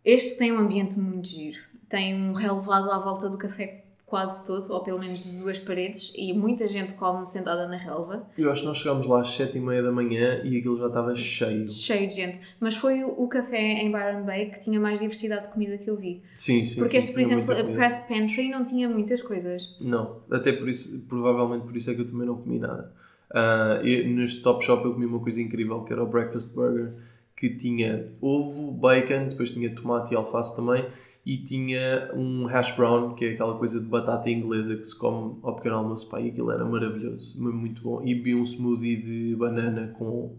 Este 0.03 0.39
tem 0.39 0.51
um 0.51 0.57
ambiente 0.57 0.97
muito 0.97 1.27
giro. 1.27 1.59
Tem 1.87 2.15
um 2.15 2.33
relevado 2.33 2.91
à 2.91 2.99
volta 2.99 3.29
do 3.29 3.37
café 3.37 3.83
quase 4.13 4.45
todo, 4.45 4.71
ou 4.71 4.83
pelo 4.83 4.99
menos 4.99 5.23
de 5.23 5.31
duas 5.31 5.57
paredes, 5.57 6.13
e 6.15 6.31
muita 6.33 6.67
gente 6.67 6.93
come 6.93 7.25
sentada 7.25 7.67
na 7.67 7.77
relva. 7.77 8.27
Eu 8.37 8.51
acho 8.51 8.61
que 8.61 8.67
nós 8.67 8.77
chegámos 8.77 9.07
lá 9.07 9.21
às 9.21 9.29
sete 9.29 9.57
e 9.57 9.59
meia 9.59 9.81
da 9.81 9.91
manhã 9.91 10.39
e 10.43 10.55
aquilo 10.55 10.77
já 10.77 10.85
estava 10.85 11.15
cheio. 11.15 11.67
Cheio 11.67 12.07
de 12.07 12.13
gente. 12.13 12.39
Mas 12.59 12.75
foi 12.75 13.03
o, 13.03 13.27
café 13.27 13.57
em 13.57 13.91
Byron 13.91 14.23
Bay 14.23 14.51
que 14.51 14.59
tinha 14.59 14.79
mais 14.79 14.99
diversidade 14.99 15.47
de 15.47 15.53
comida 15.53 15.79
que 15.79 15.89
eu 15.89 15.97
vi. 15.97 16.21
Sim, 16.35 16.63
sim. 16.63 16.75
Porque 16.75 17.01
sim, 17.01 17.07
este, 17.07 17.13
por 17.13 17.21
exemplo, 17.21 17.51
a 17.51 17.63
Pressed 17.63 18.07
Pantry 18.07 18.49
não 18.49 18.63
tinha 18.63 18.87
muitas 18.87 19.19
coisas. 19.23 19.75
Não, 19.81 20.17
até 20.29 20.53
por 20.53 20.69
isso, 20.69 21.07
provavelmente 21.09 21.65
por 21.65 21.75
isso 21.75 21.89
é 21.89 21.95
que 21.95 22.01
eu 22.01 22.07
também 22.07 22.27
não 22.27 22.35
comi 22.35 22.59
nada. 22.59 22.93
Uh, 23.31 23.83
eu, 23.83 24.07
neste 24.09 24.43
Top 24.43 24.63
Shop 24.63 24.85
eu 24.85 24.93
comi 24.93 25.07
uma 25.07 25.21
coisa 25.21 25.41
incrível 25.41 25.81
que 25.81 25.91
era 25.91 26.03
o 26.03 26.05
Breakfast 26.05 26.53
Burger 26.53 26.93
que 27.35 27.49
tinha 27.49 28.11
ovo, 28.21 28.71
bacon, 28.73 29.29
depois 29.29 29.49
tinha 29.49 29.73
tomate 29.73 30.13
e 30.13 30.15
alface 30.15 30.55
também 30.55 30.85
e 31.25 31.37
tinha 31.37 32.11
um 32.13 32.45
hash 32.45 32.75
brown, 32.75 33.15
que 33.15 33.25
é 33.25 33.31
aquela 33.31 33.57
coisa 33.57 33.79
de 33.79 33.85
batata 33.85 34.29
inglesa 34.29 34.75
que 34.75 34.83
se 34.83 34.97
come 34.97 35.37
ao 35.41 35.55
pequeno 35.55 35.75
almoço, 35.75 36.09
pá, 36.09 36.19
e 36.19 36.29
aquilo 36.29 36.51
era 36.51 36.65
maravilhoso, 36.65 37.33
muito 37.39 37.81
bom. 37.81 38.01
E 38.03 38.13
bebi 38.13 38.35
um 38.35 38.43
smoothie 38.43 38.97
de 38.97 39.35
banana 39.35 39.95
com, 39.97 40.35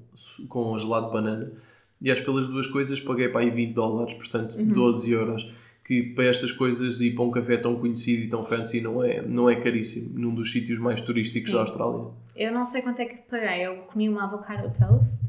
com 0.49 0.79
gelado 0.79 1.07
de 1.07 1.12
banana. 1.12 1.53
E 2.03 2.11
acho 2.11 2.20
que 2.20 2.27
pelas 2.27 2.49
duas 2.49 2.66
coisas 2.66 3.01
paguei 3.01 3.29
para 3.29 3.40
aí 3.40 3.51
20 3.51 3.73
dólares, 3.73 4.14
portanto 4.14 4.59
uhum. 4.59 4.66
12 4.66 5.11
euros. 5.11 5.55
Que 5.83 6.03
para 6.03 6.25
estas 6.25 6.51
coisas 6.51 6.99
e 7.03 7.11
para 7.11 7.25
um 7.25 7.31
café 7.31 7.59
tão 7.59 7.77
conhecido 7.77 8.23
e 8.23 8.29
tão 8.29 8.42
fancy 8.42 8.81
não 8.81 9.05
é, 9.05 9.20
não 9.20 9.51
é 9.51 9.57
caríssimo, 9.57 10.18
num 10.18 10.35
dos 10.35 10.51
sítios 10.51 10.79
mais 10.79 10.99
turísticos 11.03 11.49
Sim. 11.49 11.55
da 11.55 11.61
Austrália. 11.61 12.07
Eu 12.35 12.53
não 12.55 12.64
sei 12.64 12.81
quanto 12.81 13.01
é 13.01 13.05
que 13.05 13.18
paguei, 13.29 13.66
eu 13.66 13.83
comi 13.83 14.09
uma 14.09 14.25
avocado 14.25 14.73
toast, 14.73 15.23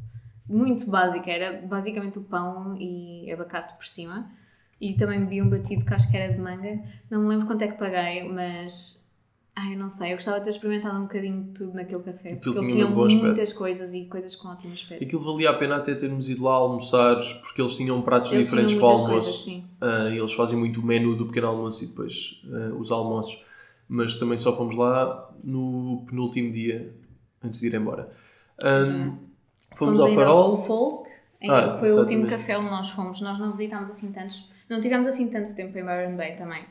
muito 0.48 0.90
básica, 0.90 1.30
era 1.30 1.62
basicamente 1.68 2.20
o 2.20 2.22
pão 2.22 2.74
e 2.80 3.30
abacate 3.34 3.74
por 3.76 3.86
cima 3.86 4.32
e 4.80 4.94
também 4.94 5.22
bebi 5.22 5.42
um 5.42 5.50
batido 5.50 5.86
que 5.86 5.94
acho 5.94 6.10
que 6.10 6.18
era 6.18 6.34
de 6.34 6.40
manga. 6.40 6.80
Não 7.10 7.22
me 7.22 7.30
lembro 7.30 7.48
quanto 7.48 7.62
é 7.62 7.68
que 7.68 7.78
paguei, 7.78 8.28
mas. 8.30 9.04
Ai, 9.58 9.74
eu 9.74 9.78
não 9.78 9.90
sei, 9.90 10.12
eu 10.12 10.16
gostava 10.16 10.38
de 10.40 10.44
ter 10.44 10.50
experimentado 10.50 10.98
um 10.98 11.04
bocadinho 11.04 11.44
de 11.44 11.52
tudo 11.52 11.74
naquele 11.76 12.04
café. 12.04 12.34
Aquilo 12.34 12.42
porque 12.42 12.60
eles 12.60 12.74
tinham 12.74 12.90
muitas 12.90 13.54
coisas 13.54 13.94
e 13.94 14.04
coisas 14.04 14.36
com 14.36 14.50
ótimo 14.50 14.74
aspecto. 14.74 15.02
Aquilo 15.02 15.24
valia 15.24 15.50
a 15.50 15.54
pena 15.54 15.78
até 15.78 15.96
termos 15.96 16.28
ido 16.28 16.44
lá 16.44 16.56
almoçar, 16.56 17.16
porque 17.40 17.62
eles 17.62 17.78
tinham 17.78 18.02
pratos 18.02 18.34
eles 18.34 18.48
diferentes 18.48 18.76
para 18.76 18.86
o 18.86 18.90
almoço. 18.90 19.46
Coisas, 19.46 19.64
uh, 19.82 20.14
eles 20.14 20.34
fazem 20.34 20.60
muito 20.60 20.82
o 20.82 20.86
menu 20.86 21.16
do 21.16 21.28
pequeno 21.28 21.48
almoço 21.48 21.86
e 21.86 21.88
depois 21.88 22.42
uh, 22.44 22.76
os 22.78 22.92
almoços. 22.92 23.46
Mas 23.88 24.16
também 24.16 24.38
só 24.38 24.58
fomos 24.58 24.76
lá 24.76 25.34
no 25.42 26.04
penúltimo 26.06 26.52
dia, 26.52 26.94
antes 27.42 27.62
de 27.62 27.68
ir 27.68 27.76
embora. 27.76 28.12
Um, 28.62 29.16
fomos, 29.74 29.98
fomos 29.98 30.00
ao 30.02 30.10
Farol. 30.10 30.58
Ao 30.58 30.66
Folk, 30.66 31.10
ah, 31.44 31.78
foi 31.78 31.88
exatamente. 31.88 31.94
o 31.94 32.00
último 32.00 32.28
café 32.28 32.58
onde 32.58 32.70
nós 32.70 32.90
fomos. 32.90 33.22
Nós 33.22 33.40
não 33.40 33.52
visitámos 33.52 33.90
assim 33.90 34.12
tantos 34.12 34.54
não 34.70 34.80
tivemos 34.80 35.08
assim 35.08 35.30
tanto 35.30 35.56
tempo 35.56 35.78
em 35.78 35.84
Byron 35.84 36.16
Bay 36.16 36.36
também. 36.36 36.64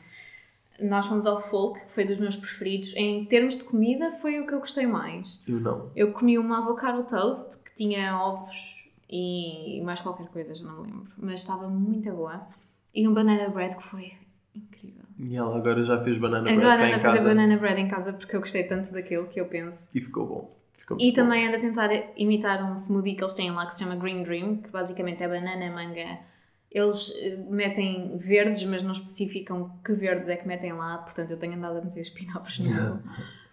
Nós 0.81 1.07
fomos 1.07 1.25
ao 1.25 1.41
Folk, 1.41 1.79
que 1.85 1.91
foi 1.91 2.03
dos 2.03 2.17
meus 2.17 2.35
preferidos. 2.35 2.93
Em 2.95 3.25
termos 3.25 3.57
de 3.57 3.63
comida, 3.63 4.11
foi 4.11 4.39
o 4.39 4.47
que 4.47 4.53
eu 4.53 4.59
gostei 4.59 4.85
mais. 4.85 5.41
Eu 5.47 5.59
não. 5.59 5.89
Eu 5.95 6.11
comi 6.11 6.37
uma 6.37 6.59
avocado 6.59 7.03
toast 7.07 7.57
que 7.63 7.73
tinha 7.73 8.17
ovos 8.17 8.91
e 9.09 9.81
mais 9.85 10.01
qualquer 10.01 10.27
coisa, 10.27 10.53
já 10.53 10.65
não 10.65 10.81
me 10.81 10.91
lembro. 10.91 11.11
Mas 11.17 11.41
estava 11.41 11.67
muito 11.69 12.11
boa. 12.11 12.45
E 12.93 13.07
um 13.07 13.13
banana 13.13 13.47
bread 13.49 13.75
que 13.75 13.83
foi 13.83 14.13
incrível. 14.53 15.03
E 15.17 15.35
ela 15.35 15.55
agora 15.55 15.83
já 15.85 16.01
fez 16.03 16.17
banana 16.19 16.49
agora 16.49 16.77
bread 16.77 16.93
Agora 16.93 16.97
anda 16.97 16.97
a 16.97 17.11
fazer 17.11 17.27
banana 17.27 17.57
bread 17.57 17.81
em 17.81 17.87
casa 17.87 18.11
porque 18.11 18.35
eu 18.35 18.41
gostei 18.41 18.63
tanto 18.63 18.91
daquilo 18.91 19.27
que 19.27 19.39
eu 19.39 19.45
penso. 19.45 19.89
E 19.95 20.01
ficou 20.01 20.27
bom. 20.27 20.57
Ficou 20.77 20.97
e 20.99 21.13
também 21.13 21.47
anda 21.47 21.57
a 21.57 21.59
tentar 21.59 21.89
imitar 22.17 22.63
um 22.69 22.73
smoothie 22.73 23.15
que 23.15 23.23
eles 23.23 23.33
têm 23.33 23.51
lá 23.51 23.65
que 23.65 23.73
se 23.73 23.83
chama 23.83 23.95
Green 23.95 24.23
Dream, 24.23 24.57
que 24.57 24.69
basicamente 24.69 25.23
é 25.23 25.27
banana, 25.27 25.71
manga 25.73 26.19
Eles 26.77 27.13
eh, 27.21 27.37
metem 27.49 28.17
verdes, 28.17 28.63
mas 28.65 28.83
não 28.83 28.91
especificam 28.91 29.71
que 29.83 29.93
verdes 29.93 30.27
é 30.27 30.35
que 30.35 30.45
metem 30.45 30.73
lá, 30.73 30.97
portanto 30.97 31.31
eu 31.31 31.37
tenho 31.37 31.53
andado 31.53 31.77
a 31.77 31.81
meter 31.81 32.01
espinafres 32.01 32.59
no 32.59 32.69
meu. 32.69 32.99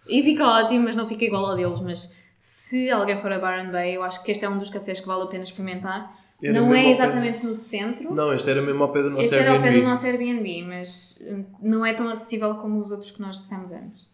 E 0.09 0.21
fica 0.21 0.45
ótimo, 0.45 0.83
mas 0.83 0.95
não 0.97 1.07
fica 1.07 1.23
igual 1.23 1.45
ao 1.45 1.55
deles. 1.55 1.79
Mas 1.79 2.13
se 2.37 2.89
alguém 2.91 3.17
for 3.17 3.31
a 3.31 3.39
Byron 3.39 3.71
Bay, 3.71 3.95
eu 3.95 4.03
acho 4.03 4.21
que 4.23 4.31
este 4.31 4.43
é 4.43 4.49
um 4.49 4.59
dos 4.59 4.69
cafés 4.69 4.99
que 4.99 5.07
vale 5.07 5.23
a 5.23 5.27
pena 5.27 5.43
experimentar. 5.43 6.21
Era 6.43 6.59
não 6.59 6.75
é 6.75 6.81
pé- 6.83 6.89
exatamente 6.91 7.45
no 7.45 7.55
centro. 7.55 8.13
Não, 8.13 8.33
este 8.33 8.49
era 8.49 8.61
mesmo 8.61 8.83
ao 8.83 8.91
pé 8.91 9.01
do 9.03 9.09
nosso 9.11 9.21
este 9.21 9.35
era 9.35 9.51
ao 9.53 9.61
pé 9.61 9.67
Airbnb. 9.67 9.81
do 9.85 9.89
nosso 9.89 10.05
Airbnb, 10.05 10.63
mas 10.67 11.23
hum, 11.25 11.45
não 11.61 11.85
é 11.85 11.93
tão 11.93 12.09
acessível 12.09 12.55
como 12.55 12.81
os 12.81 12.91
outros 12.91 13.11
que 13.11 13.21
nós 13.21 13.37
dissemos 13.37 13.71
antes. 13.71 14.09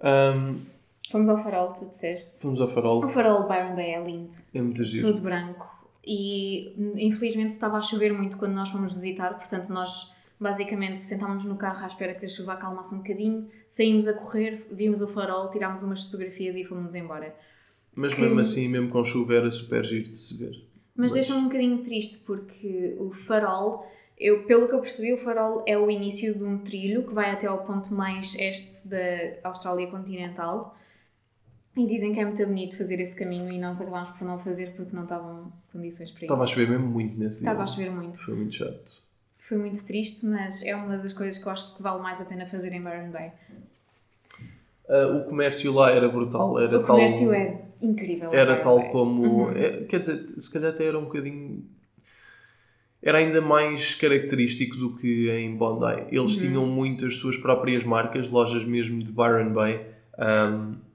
Ahm, 0.00 0.56
Fomos 1.12 1.28
ao 1.28 1.36
farol, 1.38 1.72
tu 1.74 1.86
disseste. 1.88 2.40
fomos 2.40 2.60
ao 2.60 2.68
farol, 2.68 3.04
O 3.04 3.08
farol 3.08 3.42
de 3.42 3.48
Byron 3.48 3.74
Bay 3.74 3.90
é 3.90 4.02
lindo. 4.02 4.34
é 4.54 4.60
muito 4.62 4.82
giro. 4.84 5.08
tudo 5.08 5.20
branco. 5.22 5.66
E 6.06 6.74
hum, 6.78 6.92
infelizmente 6.96 7.50
estava 7.50 7.76
a 7.76 7.82
chover 7.82 8.12
muito 8.12 8.36
quando 8.36 8.52
nós 8.54 8.70
fomos 8.70 8.96
visitar, 8.96 9.34
portanto, 9.36 9.68
nós 9.70 10.12
basicamente 10.40 11.00
sentámos 11.00 11.44
no 11.44 11.56
carro 11.56 11.82
à 11.84 11.86
espera 11.86 12.14
que 12.14 12.24
a 12.24 12.28
chuva 12.28 12.52
acalmasse 12.52 12.94
um 12.94 12.98
bocadinho, 12.98 13.48
saímos 13.66 14.06
a 14.06 14.12
correr, 14.12 14.66
vimos 14.70 15.02
o 15.02 15.08
farol, 15.08 15.50
tirámos 15.50 15.82
umas 15.82 16.04
fotografias 16.04 16.56
e 16.56 16.64
fomos 16.64 16.94
embora. 16.94 17.34
Mas 17.94 18.14
que- 18.14 18.20
mesmo 18.22 18.38
assim, 18.38 18.68
mesmo 18.68 18.88
com 18.88 19.02
chuva, 19.02 19.34
era 19.34 19.50
super 19.50 19.84
giro 19.84 20.08
de 20.10 20.16
se 20.16 20.34
ver. 20.36 20.52
Mas 20.94 21.12
Mas- 21.12 21.12
deixa-me 21.14 21.40
um 21.40 21.44
bocadinho 21.44 21.78
triste 21.82 22.24
porque 22.24 22.96
o 22.98 23.10
farol, 23.12 23.84
eu, 24.16 24.44
pelo 24.44 24.68
que 24.68 24.74
eu 24.74 24.80
percebi, 24.80 25.12
o 25.12 25.18
farol 25.18 25.62
é 25.66 25.76
o 25.76 25.90
início 25.90 26.36
de 26.36 26.44
um 26.44 26.58
trilho 26.58 27.02
que 27.04 27.12
vai 27.12 27.30
até 27.32 27.46
ao 27.48 27.58
ponto 27.64 27.92
mais 27.92 28.34
este 28.38 28.86
da 28.86 28.96
Austrália 29.44 29.88
continental. 29.88 30.76
E 31.78 31.86
dizem 31.86 32.12
que 32.12 32.18
é 32.18 32.24
muito 32.24 32.44
bonito 32.44 32.76
fazer 32.76 32.98
esse 33.00 33.14
caminho 33.16 33.50
e 33.52 33.58
nós 33.58 33.80
acabámos 33.80 34.10
por 34.10 34.24
não 34.26 34.38
fazer 34.38 34.72
porque 34.74 34.94
não 34.94 35.04
estavam 35.04 35.52
condições 35.72 36.10
para 36.10 36.22
Estava 36.22 36.42
a 36.42 36.44
isso. 36.44 36.54
chover 36.54 36.70
mesmo 36.70 36.88
muito 36.88 37.16
nesse 37.18 37.38
dia. 37.40 37.48
Estava 37.48 37.62
a 37.62 37.66
chover 37.66 37.90
muito. 37.92 38.18
Foi 38.18 38.34
muito 38.34 38.54
chato. 38.56 39.02
Foi 39.38 39.56
muito 39.56 39.84
triste, 39.86 40.26
mas 40.26 40.62
é 40.64 40.74
uma 40.74 40.98
das 40.98 41.12
coisas 41.12 41.40
que 41.40 41.46
eu 41.46 41.52
acho 41.52 41.76
que 41.76 41.82
vale 41.82 42.02
mais 42.02 42.20
a 42.20 42.24
pena 42.24 42.46
fazer 42.46 42.72
em 42.72 42.82
Byron 42.82 43.10
Bay. 43.10 43.30
Ah, 44.88 45.06
o 45.06 45.24
comércio 45.28 45.72
lá 45.72 45.90
era 45.92 46.08
brutal. 46.08 46.58
Era 46.58 46.80
o 46.80 46.84
comércio 46.84 47.26
tal, 47.26 47.34
é 47.34 47.62
incrível. 47.80 48.32
Era 48.34 48.54
Byron 48.56 48.62
tal 48.62 48.78
Bay. 48.80 48.90
como. 48.90 49.22
Uhum. 49.22 49.50
é, 49.52 49.84
quer 49.84 50.00
dizer, 50.00 50.26
se 50.36 50.50
calhar 50.52 50.72
até 50.72 50.84
era 50.84 50.98
um 50.98 51.04
bocadinho. 51.04 51.64
Era 53.00 53.18
ainda 53.18 53.40
mais 53.40 53.94
característico 53.94 54.76
do 54.76 54.96
que 54.96 55.30
em 55.30 55.54
Bondi. 55.56 56.06
Eles 56.10 56.34
Uhum. 56.34 56.40
tinham 56.40 56.66
muitas 56.66 57.14
suas 57.16 57.36
próprias 57.36 57.84
marcas, 57.84 58.28
lojas 58.28 58.64
mesmo 58.64 59.00
de 59.04 59.12
Byron 59.12 59.52
Bay, 59.52 59.86
em- 60.18 60.87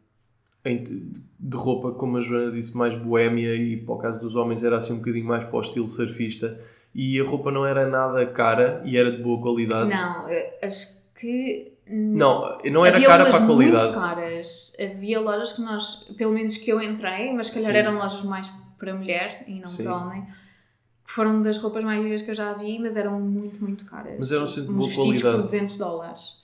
de 0.66 1.58
roupa, 1.58 1.92
como 1.92 2.18
a 2.18 2.22
Joana 2.22 2.52
disse, 2.52 2.76
mais 2.78 2.96
boémia 2.96 3.54
e 3.56 3.76
para 3.78 3.96
o 3.96 3.98
caso 3.98 4.22
dos 4.22 4.36
homens 4.36 4.64
era 4.64 4.78
assim 4.78 4.94
um 4.94 4.98
bocadinho 4.98 5.26
mais 5.26 5.44
para 5.44 5.58
o 5.58 5.62
estilo 5.62 5.88
surfista. 5.88 6.60
E 6.96 7.20
a 7.20 7.24
roupa 7.24 7.52
não 7.52 7.66
era 7.66 7.88
nada 7.88 8.26
cara 8.28 8.82
e 8.86 8.98
era 8.98 9.12
de 9.12 9.22
boa 9.22 9.42
qualidade. 9.42 9.90
Não, 9.90 10.26
acho 10.62 11.04
que. 11.20 11.74
Não, 11.86 12.58
não 12.72 12.86
era 12.86 12.96
Havia 12.96 13.08
cara 13.08 13.26
para 13.26 13.44
a 13.44 13.46
qualidade. 13.46 13.86
muito 13.88 14.00
caras. 14.00 14.74
Havia 14.80 15.20
lojas 15.20 15.52
que 15.52 15.62
nós, 15.62 16.08
pelo 16.18 16.32
menos 16.32 16.56
que 16.56 16.72
eu 16.72 16.82
entrei, 16.82 17.34
mas 17.34 17.50
calhar 17.50 17.72
Sim. 17.72 17.78
eram 17.78 17.96
lojas 17.98 18.24
mais 18.24 18.50
para 18.78 18.94
mulher 18.94 19.44
e 19.48 19.60
não 19.60 19.68
Sim. 19.68 19.84
para 19.84 19.98
homem. 19.98 20.22
que 20.22 21.12
Foram 21.12 21.42
das 21.42 21.58
roupas 21.58 21.84
mais 21.84 22.02
giras 22.02 22.22
que 22.22 22.32
eu 22.32 22.36
já 22.36 22.54
vi, 22.54 22.80
mas 22.80 22.96
eram 22.96 23.20
muito, 23.20 23.62
muito 23.62 23.86
caras. 23.86 24.16
Mas 24.18 24.32
eram 24.32 24.48
sempre 24.48 24.70
de 24.70 24.80
Uns 24.80 24.94
boa 24.96 25.06
qualidade. 25.08 25.36
por 25.36 25.44
200 25.44 25.76
dólares. 25.78 26.44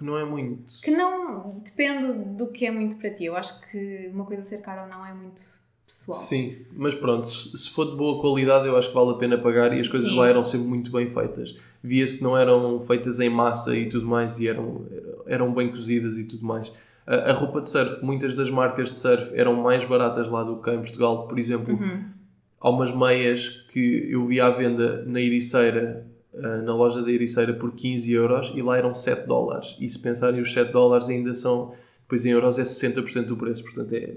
Que 0.00 0.06
não 0.06 0.16
é 0.16 0.24
muito. 0.24 0.80
Que 0.82 0.90
não 0.90 1.60
depende 1.62 2.12
do 2.36 2.46
que 2.46 2.64
é 2.64 2.70
muito 2.70 2.96
para 2.96 3.10
ti. 3.10 3.26
Eu 3.26 3.36
acho 3.36 3.60
que 3.70 4.10
uma 4.12 4.24
coisa 4.24 4.42
ser 4.42 4.62
cara 4.62 4.84
ou 4.84 4.88
não 4.88 5.04
é 5.04 5.12
muito 5.12 5.42
pessoal. 5.86 6.16
Sim, 6.16 6.56
mas 6.72 6.94
pronto, 6.94 7.26
se 7.26 7.68
for 7.70 7.84
de 7.90 7.96
boa 7.96 8.18
qualidade, 8.20 8.66
eu 8.66 8.76
acho 8.78 8.88
que 8.88 8.94
vale 8.94 9.10
a 9.10 9.14
pena 9.14 9.36
pagar 9.36 9.76
e 9.76 9.80
as 9.80 9.88
coisas 9.88 10.08
Sim. 10.08 10.16
lá 10.16 10.26
eram 10.28 10.42
sempre 10.42 10.66
muito 10.66 10.90
bem 10.90 11.10
feitas. 11.10 11.54
Via-se 11.82 12.16
que 12.18 12.24
não 12.24 12.34
eram 12.36 12.80
feitas 12.82 13.20
em 13.20 13.28
massa 13.28 13.76
e 13.76 13.88
tudo 13.90 14.06
mais 14.06 14.38
e 14.40 14.48
eram, 14.48 14.86
eram 15.26 15.52
bem 15.52 15.70
cozidas 15.70 16.16
e 16.16 16.24
tudo 16.24 16.46
mais. 16.46 16.72
A, 17.06 17.30
a 17.30 17.32
roupa 17.34 17.60
de 17.60 17.68
surf, 17.68 18.02
muitas 18.04 18.34
das 18.34 18.48
marcas 18.50 18.90
de 18.90 18.96
surf 18.98 19.32
eram 19.34 19.54
mais 19.54 19.84
baratas 19.84 20.28
lá 20.28 20.42
do 20.42 20.56
que 20.62 20.70
em 20.70 20.78
Portugal. 20.78 21.28
Por 21.28 21.38
exemplo, 21.38 21.74
Uhum. 21.74 22.04
há 22.60 22.70
umas 22.70 22.94
meias 22.94 23.48
que 23.72 24.08
eu 24.10 24.24
vi 24.24 24.40
à 24.40 24.48
venda 24.50 25.04
na 25.04 25.20
Ericeira, 25.20 26.06
ah, 26.42 26.58
na 26.62 26.74
loja 26.74 27.02
da 27.02 27.10
Ericeira, 27.10 27.52
por 27.54 27.72
15 27.72 28.12
euros 28.12 28.52
e 28.54 28.62
lá 28.62 28.76
eram 28.78 28.94
7 28.94 29.26
dólares. 29.26 29.76
E 29.80 29.88
se 29.88 29.98
pensarem, 29.98 30.40
os 30.40 30.52
7 30.52 30.72
dólares 30.72 31.08
ainda 31.08 31.34
são, 31.34 31.72
depois 32.02 32.24
em 32.24 32.30
euros 32.30 32.58
é 32.58 32.62
60% 32.62 33.26
do 33.26 33.36
preço, 33.36 33.62
portanto 33.64 33.92
é, 33.92 34.14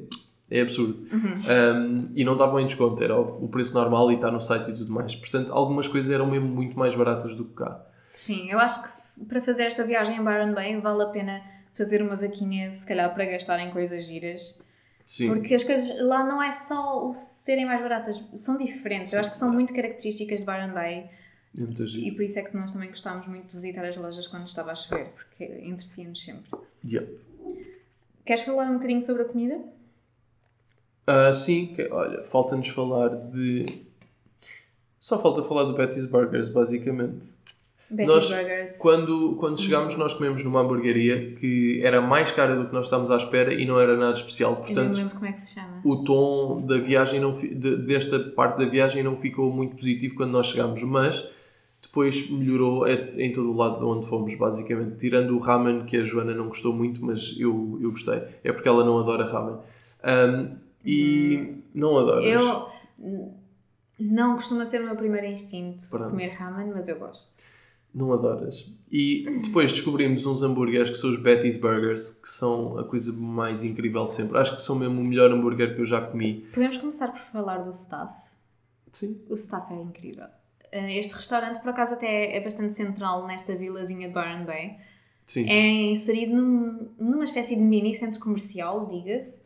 é 0.50 0.62
absurdo. 0.62 1.06
Um, 1.14 2.10
e 2.16 2.24
não 2.24 2.34
estavam 2.34 2.60
em 2.60 2.66
desconto, 2.66 3.04
era 3.04 3.20
o 3.20 3.44
o 3.44 3.48
preço 3.48 3.74
normal 3.74 4.12
e 4.12 4.16
está 4.16 4.32
no 4.32 4.40
site 4.42 4.70
e 4.72 4.74
tudo 4.74 4.92
mais. 4.92 5.16
Portanto, 5.16 5.52
algumas 5.54 5.88
coisas 5.88 6.10
eram 6.12 6.28
mesmo 6.30 6.48
muito 6.48 6.78
mais 6.78 6.96
baratas 6.96 7.36
do 7.36 7.46
que 7.46 7.54
cá. 7.56 7.86
Sim, 8.08 8.50
eu 8.52 8.60
acho 8.60 8.84
que 8.84 8.90
se- 8.90 9.26
para 9.26 9.42
fazer 9.42 9.64
esta 9.64 9.84
viagem 9.84 10.18
em 10.18 10.24
Byron 10.24 10.54
Bay 10.54 10.80
vale 10.80 11.04
a 11.04 11.08
pena 11.08 11.42
fazer 11.74 12.02
uma 12.02 12.16
vaquinha, 12.16 12.72
se 12.72 12.86
calhar 12.86 13.12
para 13.14 13.26
gastar 13.26 13.60
em 13.60 13.72
coisas 13.72 14.06
giras. 14.06 14.60
Sim, 15.06 15.28
Porque 15.30 15.54
as 15.56 15.64
coisas 15.64 16.00
lá 16.00 16.24
não 16.24 16.42
é 16.42 16.50
só 16.52 17.10
o 17.10 17.14
serem 17.14 17.66
mais 17.66 17.82
baratas, 17.82 18.24
são 18.36 18.58
diferentes. 18.58 19.12
Eu 19.12 19.20
acho 19.20 19.32
que 19.32 19.36
são 19.38 19.52
muito 19.52 19.74
características 19.74 20.40
de 20.42 20.46
Byron 20.46 20.74
Bay 20.74 21.10
é 21.56 21.64
e 22.00 22.12
por 22.12 22.24
isso 22.24 22.40
é 22.40 22.42
que 22.42 22.56
nós 22.58 22.74
também 22.74 22.90
gostámos 22.90 23.28
muito 23.28 23.48
de 23.48 23.54
visitar 23.54 23.86
as 23.86 23.96
lojas 23.98 24.26
quando 24.28 24.48
estava 24.48 24.72
a 24.72 24.76
chover, 24.76 25.10
porque 25.10 25.44
entretinha-nos 25.64 26.24
sempre. 26.24 26.50
Yep. 26.84 27.08
Queres 28.26 28.42
falar 28.44 28.70
um 28.70 28.74
bocadinho 28.76 29.02
sobre 29.02 29.22
a 29.24 29.26
comida? 29.26 29.60
Ah, 31.06 31.34
sim, 31.34 31.74
que- 31.76 31.88
olha, 31.92 32.24
falta-nos 32.24 32.70
falar 32.70 33.10
de. 33.10 33.84
Só 35.00 35.20
falta 35.20 35.44
falar 35.44 35.66
do 35.66 35.74
Betty's 35.76 36.06
Burgers, 36.06 36.48
basicamente. 36.50 37.26
Betty's 37.90 38.08
Nós, 38.16 38.32
Burgers. 38.32 38.78
Quando, 38.78 39.36
quando 39.36 39.60
chegámos, 39.62 39.96
nós 39.98 40.14
comemos 40.14 40.44
numa 40.44 40.62
hamburgueria 40.62 41.36
que 41.36 41.82
era 41.84 42.02
mais 42.02 42.32
cara 42.32 42.56
do 42.56 42.66
que 42.68 42.74
nós 42.74 42.86
estávamos 42.88 43.12
à 43.12 43.18
espera 43.18 43.54
e 43.54 43.66
não 43.66 43.78
era 43.80 43.98
nada 43.98 44.14
especial. 44.14 44.54
Eu 44.54 44.58
não 44.60 44.64
Portanto, 44.66 45.10
como 45.14 45.26
é 45.26 45.34
que 45.34 45.42
se 45.42 45.54
chama. 45.56 45.82
o 45.84 46.04
tom 46.04 46.66
da 46.66 46.78
viagem 46.80 47.20
não 47.20 47.32
de- 47.34 47.76
desta 47.86 48.18
parte 48.20 48.58
da 48.60 48.66
viagem 48.66 49.04
não 49.04 49.18
ficou 49.18 49.52
muito 49.52 49.76
positivo 49.76 50.16
quando 50.16 50.32
nós 50.32 50.48
chegámos, 50.48 50.82
mas 50.84 51.28
depois 51.84 52.30
melhorou 52.30 52.88
em 52.88 53.26
em 53.26 53.34
todo 53.34 53.52
o 53.52 53.56
lado 53.56 53.78
de 53.78 53.86
onde 53.86 54.08
fomos, 54.08 54.34
basicamente. 54.36 54.98
Tirando 54.98 55.36
o 55.36 55.40
ramen, 55.40 55.86
que 55.86 55.98
a 55.98 56.04
Joana 56.04 56.34
não 56.34 56.48
gostou 56.48 56.74
muito, 56.74 57.06
mas 57.06 57.36
eu, 57.38 57.78
eu 57.82 57.92
gostei. 57.92 58.24
É 58.44 58.52
porque 58.52 58.68
ela 58.68 58.84
não 58.84 58.98
adora 58.98 59.26
ramen. 59.26 59.58
Um, 60.04 60.56
e 60.86 61.56
não 61.74 61.98
adoras. 61.98 62.24
Eu 62.26 62.68
não 64.00 64.36
costuma 64.36 64.66
ser 64.66 64.82
o 64.82 64.86
meu 64.86 64.96
primeiro 64.96 65.28
instinto 65.28 65.84
Pronto. 65.90 66.10
comer 66.10 66.30
ramen, 66.30 66.72
mas 66.74 66.90
eu 66.90 66.98
gosto. 66.98 67.34
Não 67.94 68.12
adoras. 68.12 68.66
E 68.92 69.40
depois 69.44 69.72
descobrimos 69.72 70.26
uns 70.26 70.42
hambúrgueres 70.42 70.90
que 70.90 70.98
são 70.98 71.12
os 71.12 71.22
Betty's 71.22 71.58
Burgers, 71.58 72.10
que 72.12 72.28
são 72.28 72.78
a 72.80 72.84
coisa 72.84 73.14
mais 73.14 73.64
incrível 73.64 74.06
de 74.06 74.14
sempre. 74.14 74.38
Acho 74.40 74.56
que 74.56 74.64
são 74.64 74.76
mesmo 74.76 75.00
o 75.00 75.04
melhor 75.04 75.32
hambúrguer 75.32 75.76
que 75.76 75.82
eu 75.82 75.86
já 75.86 76.02
comi. 76.02 76.46
Podemos 76.54 76.78
começar 76.78 77.10
por 77.10 77.22
falar 77.22 77.60
do 77.60 77.70
staff. 77.70 78.14
Sim. 78.92 79.22
O 79.30 79.36
staff 79.36 79.72
é 79.72 79.80
incrível. 79.80 80.26
Eh, 80.76 80.98
Este 80.98 81.14
restaurante, 81.16 81.60
por 81.62 81.70
acaso, 81.70 81.94
até 81.94 82.36
é 82.36 82.40
bastante 82.42 82.74
central 82.74 83.28
nesta 83.28 83.56
vilazinha 83.56 84.08
de 84.08 84.14
Byron 84.14 84.46
Bay. 84.46 84.78
Sim. 85.26 85.48
É 85.50 85.68
inserido 85.92 86.36
num- 86.36 86.90
numa 87.00 87.24
espécie 87.24 87.56
de 87.56 87.62
mini 87.62 87.94
centro 87.94 88.20
comercial, 88.20 88.86
diga-se. 88.88 89.42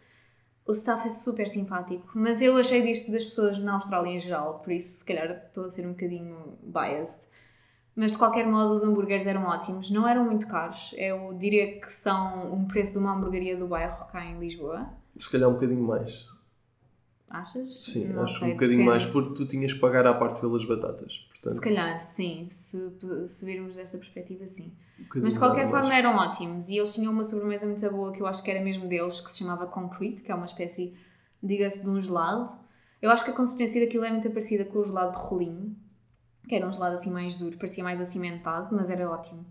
O 0.66 0.72
staff 0.72 1.06
é 1.08 1.10
super 1.10 1.48
simpático, 1.48 2.10
mas 2.16 2.42
eu 2.42 2.58
achei 2.58 2.82
disto 2.82 3.12
das 3.12 3.24
pessoas 3.24 3.58
na 3.58 3.76
Austrália 3.76 4.10
em 4.12 4.20
geral, 4.20 4.60
por 4.60 4.72
isso, 4.74 4.98
se 5.00 5.06
calhar, 5.06 5.44
estou 5.48 5.66
a 5.66 5.70
ser 5.70 5.86
um 5.88 5.92
bocadinho 5.92 6.58
biased. 6.64 7.20
Mas 7.96 8.12
de 8.12 8.18
qualquer 8.18 8.46
modo, 8.46 8.74
os 8.74 8.84
hambúrgueres 8.84 9.26
eram 9.26 9.44
ótimos, 9.46 9.90
não 9.90 10.08
eram 10.08 10.26
muito 10.26 10.46
caros. 10.48 10.94
Eu 10.98 11.34
diria 11.38 11.80
que 11.80 11.92
são 11.92 12.54
um 12.54 12.66
preço 12.68 12.94
de 12.94 12.98
uma 13.00 13.14
hamburgueria 13.14 13.56
do 13.58 13.66
bairro 13.68 14.06
cá 14.12 14.24
em 14.26 14.38
Lisboa. 14.40 14.88
Se 15.16 15.32
calhar 15.32 15.50
um 15.50 15.54
bocadinho 15.54 15.82
mais. 15.84 16.26
Achas? 17.30 17.84
Sim, 17.86 18.08
Não 18.08 18.24
acho 18.24 18.40
sei, 18.40 18.48
um 18.48 18.52
bocadinho 18.54 18.86
mais 18.86 19.06
porque 19.06 19.36
tu 19.36 19.46
tinhas 19.46 19.74
que 19.74 19.80
pagar 19.80 20.08
à 20.08 20.14
parte 20.14 20.40
pelas 20.40 20.64
batatas. 20.64 21.28
Portanto, 21.30 21.56
Se 21.56 21.62
calhar, 21.62 22.00
sim, 22.00 22.46
se, 22.48 22.90
se 23.26 23.46
virmos 23.46 23.76
desta 23.76 23.98
perspectiva, 23.98 24.48
sim. 24.48 24.72
um 25.00 25.22
Mas 25.22 25.34
de 25.34 25.40
qualquer 25.40 25.68
mais. 25.68 25.72
forma 25.72 25.94
eram 25.94 26.16
ótimos 26.16 26.70
e 26.70 26.78
eles 26.78 26.94
tinham 26.94 27.12
uma 27.12 27.24
sobremesa 27.26 27.66
muito 27.66 27.90
boa 27.92 28.14
que 28.14 28.22
eu 28.22 28.28
acho 28.28 28.42
que 28.42 28.50
era 28.50 28.64
mesmo 28.64 28.88
deles, 28.88 29.20
que 29.20 29.30
se 29.30 29.40
chamava 29.40 29.68
Concrete, 29.68 30.22
que 30.22 30.32
é 30.32 30.36
uma 30.36 30.46
espécie, 30.46 30.96
diga-se, 31.44 31.82
de 31.84 31.90
um 31.90 32.00
gelado. 32.00 32.50
Eu 33.02 33.12
acho 33.12 33.26
que 33.26 33.32
a 33.32 33.34
consistência 33.34 33.82
daquilo 33.84 34.06
é 34.06 34.10
muito 34.12 34.30
parecida 34.30 34.64
com 34.64 34.80
o 34.80 34.86
gelado 34.86 35.12
de 35.12 35.18
rolinho, 35.18 35.76
que 36.48 36.56
era 36.56 36.66
um 36.66 36.72
gelado 36.72 36.96
assim 36.96 37.12
mais 37.12 37.36
duro, 37.36 37.58
parecia 37.58 37.84
mais 37.84 38.00
acimentado, 38.00 38.74
mas 38.74 38.90
era 38.90 39.10
ótimo. 39.10 39.46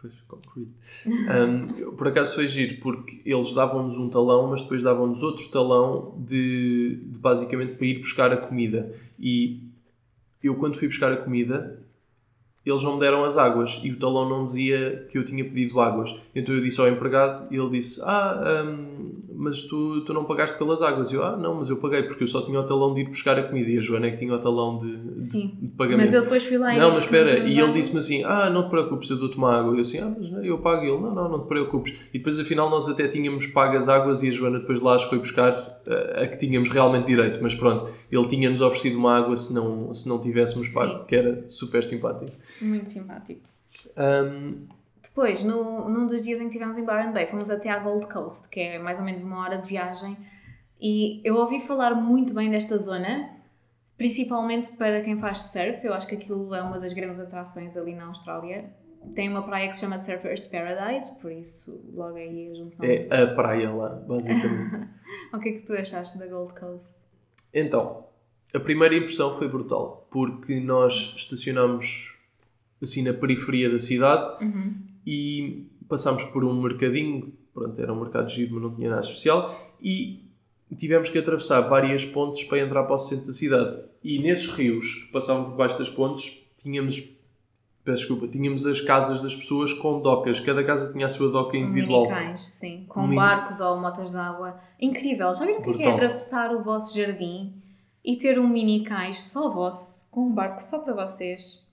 Pois, 0.00 0.12
concrete. 0.28 0.70
Um, 1.06 1.96
por 1.96 2.08
acaso 2.08 2.34
foi 2.34 2.46
giro, 2.46 2.80
porque 2.80 3.20
eles 3.24 3.52
davam-nos 3.52 3.96
um 3.96 4.08
talão, 4.10 4.48
mas 4.48 4.62
depois 4.62 4.82
davam-nos 4.82 5.22
outro 5.22 5.48
talão 5.48 6.14
de, 6.18 7.00
de 7.06 7.18
basicamente 7.18 7.76
para 7.76 7.86
ir 7.86 7.98
buscar 7.98 8.32
a 8.32 8.36
comida. 8.36 8.94
E 9.18 9.62
eu, 10.42 10.54
quando 10.56 10.76
fui 10.76 10.86
buscar 10.86 11.12
a 11.12 11.16
comida, 11.16 11.82
eles 12.64 12.82
não 12.82 12.94
me 12.94 13.00
deram 13.00 13.24
as 13.24 13.36
águas 13.36 13.80
e 13.84 13.92
o 13.92 13.98
talão 13.98 14.28
não 14.28 14.44
dizia 14.44 15.06
que 15.08 15.16
eu 15.16 15.24
tinha 15.24 15.44
pedido 15.44 15.80
águas. 15.80 16.14
Então 16.34 16.54
eu 16.54 16.60
disse 16.60 16.80
ao 16.80 16.88
empregado 16.88 17.46
e 17.52 17.56
ele 17.56 17.70
disse: 17.70 18.00
Ah, 18.02 18.64
hum, 18.66 19.12
mas 19.36 19.64
tu, 19.64 20.00
tu 20.00 20.12
não 20.14 20.24
pagaste 20.24 20.56
pelas 20.56 20.80
águas. 20.80 21.12
E 21.12 21.14
eu: 21.14 21.24
Ah, 21.24 21.36
não, 21.36 21.54
mas 21.56 21.68
eu 21.68 21.76
paguei 21.76 22.02
porque 22.02 22.24
eu 22.24 22.28
só 22.28 22.42
tinha 22.42 22.58
o 22.58 22.64
talão 22.64 22.94
de 22.94 23.02
ir 23.02 23.08
buscar 23.08 23.38
a 23.38 23.42
comida 23.42 23.68
e 23.70 23.78
a 23.78 23.80
Joana 23.80 24.06
é 24.06 24.10
que 24.10 24.16
tinha 24.16 24.34
o 24.34 24.38
talão 24.38 24.78
de, 24.78 24.96
de, 24.96 25.22
Sim. 25.22 25.58
de 25.60 25.72
pagamento. 25.72 26.06
Mas 26.06 26.14
eu 26.14 26.22
depois 26.22 26.44
fui 26.44 26.58
lá 26.58 26.74
e 26.74 26.78
Não, 26.78 26.90
mas 26.90 27.04
espera, 27.04 27.38
e 27.38 27.58
ele 27.58 27.72
disse-me 27.72 27.98
assim: 27.98 28.24
Ah, 28.24 28.48
não 28.48 28.64
te 28.64 28.70
preocupes, 28.70 29.10
eu 29.10 29.16
dou-te 29.18 29.36
uma 29.36 29.54
água. 29.58 29.74
Eu 29.74 29.80
assim: 29.82 29.98
Ah, 29.98 30.14
mas 30.18 30.30
não, 30.30 30.42
eu 30.44 30.58
pago. 30.58 30.84
E 30.84 30.88
ele: 30.88 31.00
Não, 31.00 31.14
não, 31.14 31.28
não 31.28 31.40
te 31.42 31.48
preocupes. 31.48 31.92
E 32.12 32.18
depois 32.18 32.38
afinal 32.38 32.70
nós 32.70 32.88
até 32.88 33.06
tínhamos 33.08 33.46
pago 33.48 33.76
as 33.76 33.88
águas 33.88 34.22
e 34.22 34.28
a 34.28 34.32
Joana 34.32 34.58
depois 34.60 34.80
lá 34.80 34.96
as 34.96 35.04
foi 35.04 35.18
buscar 35.18 35.80
eh, 35.86 36.24
a 36.24 36.26
que 36.26 36.38
tínhamos 36.38 36.68
realmente 36.68 37.06
direito. 37.06 37.38
Mas 37.42 37.54
pronto, 37.54 37.90
ele 38.10 38.26
tinha-nos 38.28 38.60
oferecido 38.60 38.98
uma 38.98 39.16
água 39.16 39.36
se 39.36 39.52
não, 39.52 39.92
se 39.94 40.08
não 40.08 40.18
tivéssemos 40.20 40.68
Sim. 40.68 40.74
pago, 40.74 41.04
que 41.04 41.14
era 41.14 41.44
super 41.48 41.84
simpático. 41.84 42.32
Muito 42.60 42.90
simpático. 42.90 43.40
Ahm, 43.96 44.66
Depois, 45.08 45.44
no, 45.44 45.88
num 45.88 46.06
dos 46.06 46.22
dias 46.22 46.38
em 46.40 46.44
que 46.44 46.48
estivemos 46.48 46.78
em 46.78 46.84
Byron 46.84 47.12
Bay, 47.12 47.26
fomos 47.26 47.50
até 47.50 47.70
à 47.70 47.78
Gold 47.78 48.06
Coast, 48.08 48.48
que 48.48 48.60
é 48.60 48.78
mais 48.78 48.98
ou 48.98 49.04
menos 49.04 49.22
uma 49.22 49.40
hora 49.40 49.58
de 49.58 49.68
viagem, 49.68 50.16
e 50.80 51.20
eu 51.24 51.36
ouvi 51.36 51.60
falar 51.60 51.94
muito 51.94 52.34
bem 52.34 52.50
desta 52.50 52.76
zona, 52.78 53.30
principalmente 53.96 54.72
para 54.72 55.00
quem 55.02 55.18
faz 55.18 55.38
surf. 55.38 55.84
Eu 55.84 55.94
acho 55.94 56.06
que 56.06 56.14
aquilo 56.14 56.54
é 56.54 56.62
uma 56.62 56.78
das 56.78 56.92
grandes 56.92 57.18
atrações 57.18 57.76
ali 57.76 57.94
na 57.94 58.06
Austrália. 58.06 58.70
Tem 59.14 59.28
uma 59.28 59.42
praia 59.42 59.68
que 59.68 59.74
se 59.74 59.82
chama 59.82 59.98
Surfers 59.98 60.48
Paradise, 60.48 61.14
por 61.20 61.30
isso 61.30 61.80
logo 61.94 62.16
aí 62.16 62.50
a 62.50 62.54
junção. 62.54 62.84
é 62.84 63.22
a 63.22 63.34
praia 63.34 63.72
lá, 63.72 63.90
basicamente. 63.90 64.88
O 65.32 65.38
que 65.38 65.48
é 65.48 65.52
que 65.52 65.60
tu 65.60 65.72
achaste 65.72 66.18
da 66.18 66.26
Gold 66.26 66.52
Coast? 66.54 66.88
Então, 67.54 68.06
a 68.54 68.60
primeira 68.60 68.94
impressão 68.94 69.36
foi 69.36 69.48
brutal, 69.48 70.06
porque 70.10 70.60
nós 70.60 71.14
estacionámos 71.16 72.18
assim 72.82 73.02
na 73.02 73.12
periferia 73.14 73.70
da 73.70 73.78
cidade 73.78 74.24
Uhum. 74.44 74.74
E 75.06 75.68
passámos 75.88 76.24
por 76.24 76.44
um 76.44 76.60
mercadinho, 76.60 77.32
pronto, 77.54 77.80
era 77.80 77.92
um 77.92 78.00
mercado 78.00 78.28
giro, 78.28 78.54
mas 78.54 78.62
não 78.62 78.74
tinha 78.74 78.90
nada 78.90 79.02
especial, 79.02 79.56
e 79.80 80.24
tivemos 80.76 81.08
que 81.08 81.18
atravessar 81.18 81.60
várias 81.60 82.04
pontes 82.04 82.44
para 82.44 82.58
entrar 82.58 82.82
para 82.82 82.96
o 82.96 82.98
centro 82.98 83.26
da 83.26 83.32
cidade. 83.32 83.78
E 84.02 84.18
nesses 84.18 84.48
rios 84.48 85.04
que 85.04 85.12
passavam 85.12 85.44
por 85.44 85.56
baixo 85.56 85.78
das 85.78 85.88
pontes, 85.88 86.44
tínhamos, 86.56 87.08
peço 87.84 87.98
desculpa, 87.98 88.26
tínhamos 88.26 88.66
as 88.66 88.80
casas 88.80 89.22
das 89.22 89.34
pessoas 89.34 89.72
com 89.72 90.00
docas, 90.00 90.40
cada 90.40 90.64
casa 90.64 90.92
tinha 90.92 91.06
a 91.06 91.10
sua 91.10 91.30
doca 91.30 91.56
individual. 91.56 92.02
Minicais, 92.02 92.40
sim. 92.40 92.84
Com 92.88 93.14
barcos 93.14 93.60
ou 93.60 93.80
motas 93.80 94.10
de 94.10 94.18
água. 94.18 94.58
Incrível. 94.80 95.32
Já 95.32 95.46
viram 95.46 95.60
o 95.60 95.62
que 95.62 95.82
é, 95.82 95.86
é 95.86 95.92
atravessar 95.92 96.54
o 96.54 96.62
vosso 96.62 96.98
jardim 96.98 97.54
e 98.04 98.16
ter 98.16 98.38
um 98.38 98.48
mini 98.48 98.84
cais 98.84 99.22
só 99.22 99.50
vosso, 99.50 100.10
com 100.10 100.26
um 100.26 100.32
barco 100.32 100.62
só 100.62 100.80
para 100.80 101.06
vocês? 101.06 101.65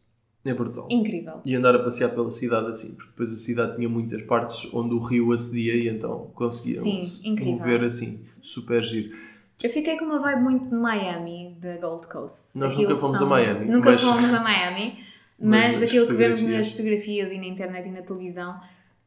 É 0.45 0.53
brutal. 0.53 0.88
Incrível. 0.91 1.39
E 1.45 1.56
andar 1.56 1.73
a 1.75 1.79
passear 1.79 2.10
pela 2.10 2.29
cidade 2.29 2.67
assim, 2.67 2.95
porque 2.95 3.10
depois 3.12 3.32
a 3.32 3.36
cidade 3.36 3.75
tinha 3.77 3.88
muitas 3.88 4.21
partes 4.23 4.67
onde 4.73 4.93
o 4.93 4.99
rio 4.99 5.32
acedia 5.32 5.73
e 5.75 5.88
então 5.88 6.32
conseguíamos 6.36 7.21
mover 7.41 7.84
assim, 7.84 8.19
super 8.41 8.84
giro. 8.84 9.15
Eu 9.63 9.69
fiquei 9.69 9.97
com 9.97 10.03
uma 10.06 10.19
vibe 10.19 10.41
muito 10.41 10.69
de 10.69 10.75
Miami, 10.75 11.56
da 11.62 11.77
Gold 11.77 12.08
Coast. 12.08 12.47
Nós 12.53 12.73
Aquilo 12.73 12.89
nunca 12.89 12.99
fomos 13.01 13.17
são- 13.17 13.27
a 13.27 13.29
Miami, 13.29 13.65
Nunca 13.71 13.91
mas- 13.91 14.01
fomos 14.01 14.34
a 14.34 14.39
Miami, 14.41 14.97
Mas 15.39 15.49
mas 15.49 15.73
as 15.75 15.79
daquilo 15.82 16.06
que 16.08 16.13
vemos 16.13 16.43
nas 16.43 16.71
fotografias 16.71 17.32
e 17.32 17.38
na 17.38 17.45
internet 17.45 17.88
e 17.88 17.91
na 17.91 18.01
televisão, 18.01 18.60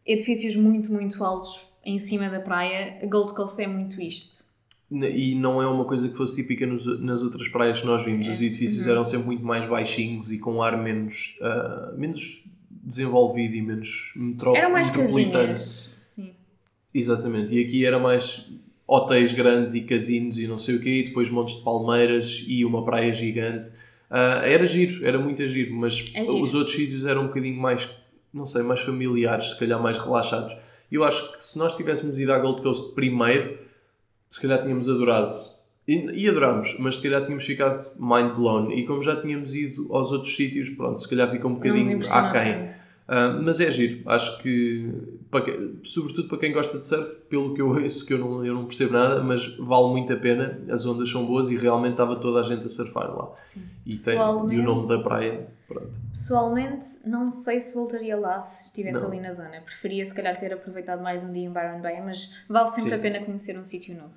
edifícios 0.05 0.57
muito, 0.57 0.91
muito 0.93 1.23
altos 1.23 1.61
em 1.85 1.99
cima 1.99 2.29
da 2.31 2.41
praia. 2.41 2.99
A 3.03 3.07
Gold 3.07 3.33
Coast 3.35 3.61
é 3.63 3.67
muito 3.67 4.01
isto. 4.01 4.45
E 4.91 5.35
não 5.35 5.61
é 5.61 5.67
uma 5.67 5.85
coisa 5.85 6.09
que 6.09 6.17
fosse 6.17 6.37
típica 6.37 6.65
nos- 6.67 7.01
nas 7.01 7.21
outras 7.23 7.49
praias 7.49 7.81
que 7.81 7.87
nós 7.87 8.05
vimos. 8.05 8.27
É. 8.27 8.31
Os 8.33 8.41
edifícios 8.41 8.85
Uhum. 8.87 8.93
eram 8.93 9.05
sempre 9.05 9.27
muito 9.27 9.45
mais 9.45 9.67
baixinhos 9.67 10.31
e 10.31 10.39
com 10.39 10.55
um 10.55 10.63
ar 10.63 10.81
menos, 10.81 11.37
ah, 11.43 11.93
menos 11.97 12.43
desenvolvido 12.71 13.55
e 13.57 13.63
menos 13.63 14.13
metro 14.15 14.55
Eram 14.55 14.71
mais 14.71 14.89
metropolitano. 14.91 15.49
casinhas. 15.49 15.97
Sim. 15.99 16.31
Exatamente. 16.95 17.53
E 17.55 17.65
aqui 17.65 17.85
era 17.85 17.99
mais 17.99 18.47
hotéis 18.87 19.33
grandes 19.33 19.75
e 19.75 19.81
casinos 19.81 20.39
e 20.39 20.47
não 20.47 20.57
sei 20.57 20.77
o 20.77 20.81
quê, 20.81 21.01
e 21.01 21.03
depois 21.07 21.29
montes 21.31 21.57
de 21.57 21.65
palmeiras 21.65 22.45
e 22.47 22.65
uma 22.65 22.85
praia 22.85 23.13
gigante. 23.13 23.73
Ah, 24.09 24.43
era 24.45 24.65
giro, 24.65 25.05
era 25.05 25.19
muito 25.19 25.47
giro, 25.49 25.75
mas 25.75 26.13
É 26.15 26.25
giro. 26.25 26.43
os 26.43 26.55
outros 26.55 26.77
sítios 26.77 27.05
eram 27.05 27.25
um 27.25 27.27
bocadinho 27.27 27.61
mais, 27.61 27.91
não 28.33 28.47
sei, 28.47 28.63
mais 28.63 28.81
familiares, 28.83 29.51
se 29.51 29.59
calhar 29.59 29.83
mais 29.83 29.99
relaxados. 29.99 30.57
Eu 30.93 31.03
acho 31.03 31.33
que 31.37 31.45
se 31.45 31.59
nós 31.59 31.75
tivéssemos 31.75 32.17
ido 32.17 32.33
à 32.33 32.39
Gold 32.39 32.63
Coast 32.63 32.95
primeiro, 32.95 33.59
se 34.29 34.41
calhar 34.41 34.63
tínhamos 34.63 34.89
adorado. 34.89 35.33
E, 35.89 35.95
e 36.25 36.29
adorámos, 36.29 36.77
mas 36.81 36.97
se 36.97 37.03
calhar 37.03 37.23
tínhamos 37.25 37.45
ficado 37.45 37.91
mind 37.99 38.35
blown. 38.35 38.73
E 38.73 38.85
como 38.87 39.03
já 39.03 39.15
tínhamos 39.21 39.55
ido 39.55 39.93
aos 39.95 40.11
outros 40.11 40.35
sítios, 40.35 40.69
pronto, 40.71 41.01
se 41.01 41.09
calhar 41.09 41.31
fica 41.31 41.47
um 41.47 41.55
bocadinho 41.55 41.99
aquém. 42.29 42.53
Ah, 43.09 43.39
mas 43.41 43.61
é 43.61 43.71
giro, 43.71 44.01
acho 44.11 44.43
que, 44.43 44.91
para 45.31 45.43
que- 45.45 45.75
sobretudo 45.85 46.27
para 46.27 46.39
quem 46.39 46.53
gosta 46.53 46.77
de 46.77 46.85
surf, 46.87 47.15
pelo 47.31 47.55
que 47.55 47.63
eu 47.63 47.69
ouço, 47.69 48.05
que 48.05 48.13
eu 48.13 48.19
não, 48.19 48.45
eu 48.45 48.53
não 48.53 48.65
percebo 48.65 48.95
nada, 48.95 49.23
mas 49.23 49.47
vale 49.59 49.87
muito 49.93 50.13
a 50.13 50.17
pena, 50.17 50.61
as 50.69 50.85
ondas 50.85 51.09
são 51.09 51.25
boas 51.25 51.49
e 51.53 51.57
realmente 51.57 51.93
estava 51.93 52.17
toda 52.17 52.41
a 52.41 52.43
gente 52.43 52.67
a 52.67 52.69
surfar 52.69 53.09
lá. 53.17 53.29
Sim. 53.45 53.63
E, 53.87 53.91
tem, 53.97 54.17
e 54.51 54.59
o 54.59 54.63
nome 54.65 54.89
da 54.89 54.99
praia, 55.05 55.47
pronto. 55.67 55.93
Pessoalmente, 56.11 56.87
não 57.05 57.31
sei 57.31 57.61
se 57.61 57.75
voltaria 57.75 58.17
lá 58.17 58.41
se 58.41 58.67
estivesse 58.67 59.01
Não. 59.01 59.09
ali 59.09 59.21
na 59.21 59.33
zona. 59.33 59.61
Preferia, 59.61 60.05
se 60.05 60.15
calhar, 60.15 60.37
ter 60.39 60.53
aproveitado 60.53 61.03
mais 61.03 61.25
um 61.25 61.33
dia 61.33 61.45
em 61.45 61.53
Byron 61.53 61.81
Bay, 61.81 62.01
mas 62.01 62.35
vale 62.49 62.71
sempre 62.71 62.91
Sim. 62.91 62.97
a 62.97 62.99
pena 62.99 63.25
conhecer 63.25 63.59
um 63.59 63.65
sítio 63.65 63.97
novo. 63.97 64.15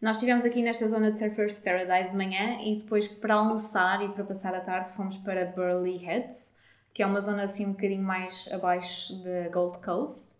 Nós 0.00 0.16
estivemos 0.16 0.44
aqui 0.44 0.62
nesta 0.62 0.88
zona 0.88 1.12
de 1.12 1.18
Surfers 1.18 1.60
Paradise 1.60 2.10
de 2.10 2.16
manhã 2.16 2.60
e 2.60 2.76
depois, 2.76 3.06
para 3.06 3.34
almoçar 3.34 4.02
e 4.04 4.08
para 4.08 4.24
passar 4.24 4.52
a 4.52 4.60
tarde, 4.60 4.90
fomos 4.90 5.16
para 5.18 5.46
Burley 5.46 5.96
Heads, 5.98 6.52
que 6.92 7.02
é 7.02 7.06
uma 7.06 7.20
zona 7.20 7.44
assim 7.44 7.66
um 7.66 7.72
bocadinho 7.72 8.02
mais 8.02 8.48
abaixo 8.50 9.14
da 9.22 9.48
Gold 9.48 9.78
Coast. 9.78 10.34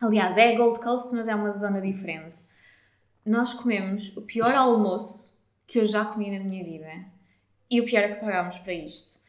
Aliás, 0.00 0.38
é 0.38 0.54
a 0.54 0.56
Gold 0.56 0.80
Coast, 0.80 1.14
mas 1.14 1.28
é 1.28 1.34
uma 1.34 1.52
zona 1.52 1.78
diferente. 1.78 2.42
Nós 3.24 3.52
comemos 3.52 4.16
o 4.16 4.22
pior 4.22 4.54
almoço 4.54 5.38
que 5.66 5.78
eu 5.78 5.84
já 5.84 6.04
comi 6.06 6.30
na 6.36 6.42
minha 6.42 6.64
vida. 6.64 7.04
E 7.70 7.80
o 7.82 7.84
pior 7.84 8.00
é 8.02 8.14
que 8.14 8.20
pagámos 8.20 8.58
para 8.60 8.72
isto. 8.72 9.19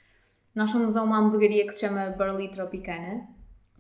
Nós 0.54 0.72
fomos 0.72 0.98
a 0.98 1.04
uma 1.04 1.18
hamburgueria 1.18 1.66
que 1.66 1.72
se 1.72 1.82
chama 1.88 2.10
Burley 2.18 2.50
Tropicana, 2.50 3.28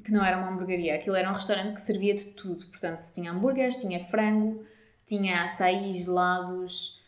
que 0.03 0.11
não 0.11 0.23
era 0.23 0.37
uma 0.37 0.47
hamburgueria, 0.49 0.95
aquilo 0.95 1.15
era 1.15 1.29
um 1.29 1.33
restaurante 1.33 1.73
que 1.75 1.81
servia 1.81 2.13
de 2.15 2.27
tudo. 2.27 2.65
Portanto, 2.67 3.05
tinha 3.13 3.31
hambúrgueres, 3.31 3.75
tinha 3.77 4.03
frango, 4.05 4.63
tinha 5.05 5.41
açaí, 5.43 5.93
gelados, 5.93 6.99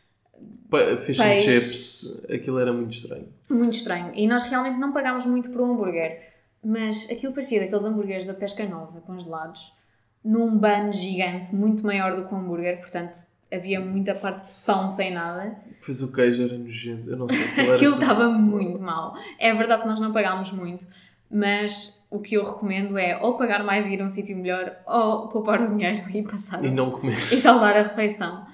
Pa- 0.69 0.97
Fish 0.97 1.19
and 1.19 1.39
chips, 1.39 2.23
aquilo 2.29 2.59
era 2.59 2.73
muito 2.73 2.91
estranho. 2.91 3.27
muito 3.49 3.75
estranho. 3.77 4.11
E 4.13 4.27
nós 4.27 4.43
realmente 4.43 4.77
não 4.77 4.91
pagámos 4.91 5.25
muito 5.25 5.49
por 5.49 5.61
um 5.61 5.73
hambúrguer, 5.73 6.33
mas 6.63 7.09
aquilo 7.09 7.31
parecia 7.33 7.61
daqueles 7.61 7.85
hambúrgueres 7.85 8.25
da 8.27 8.33
Pesca 8.33 8.65
Nova, 8.67 8.99
congelados, 9.01 9.73
num 10.23 10.57
bun 10.57 10.91
gigante, 10.91 11.53
muito 11.55 11.85
maior 11.85 12.15
do 12.15 12.27
que 12.27 12.33
um 12.33 12.39
hambúrguer, 12.39 12.79
portanto 12.79 13.17
havia 13.53 13.79
muita 13.79 14.15
parte 14.15 14.45
de 14.45 14.65
pão 14.65 14.89
sem 14.89 15.13
nada. 15.13 15.55
Depois 15.79 16.01
o 16.01 16.11
queijo 16.11 16.43
era 16.43 16.57
nojento, 16.57 17.09
eu 17.09 17.17
não 17.17 17.27
sei. 17.27 17.69
Aquilo, 17.73 17.93
estava 17.93 18.29
muito 18.29 18.81
mal. 18.81 19.15
É 19.39 19.53
verdade 19.53 19.81
que 19.83 19.87
nós 19.87 19.99
não 19.99 20.11
pagámos 20.11 20.51
muito, 20.51 20.87
mas 21.29 22.01
o 22.09 22.19
que 22.19 22.35
eu 22.35 22.43
recomendo 22.43 22.97
é 22.97 23.19
ou 23.21 23.37
pagar 23.37 23.63
mais 23.63 23.87
e 23.87 23.93
ir 23.93 24.01
a 24.01 24.05
um 24.05 24.09
sítio 24.09 24.35
melhor, 24.37 24.75
ou 24.87 25.27
poupar 25.29 25.61
o 25.61 25.67
dinheiro 25.75 26.03
e 26.13 26.23
passar 26.23 26.63
E 26.63 26.69
não 26.71 26.91
comer. 26.91 27.13
e 27.13 27.37
salvar 27.37 27.75
a 27.75 27.81
refeição. 27.83 28.45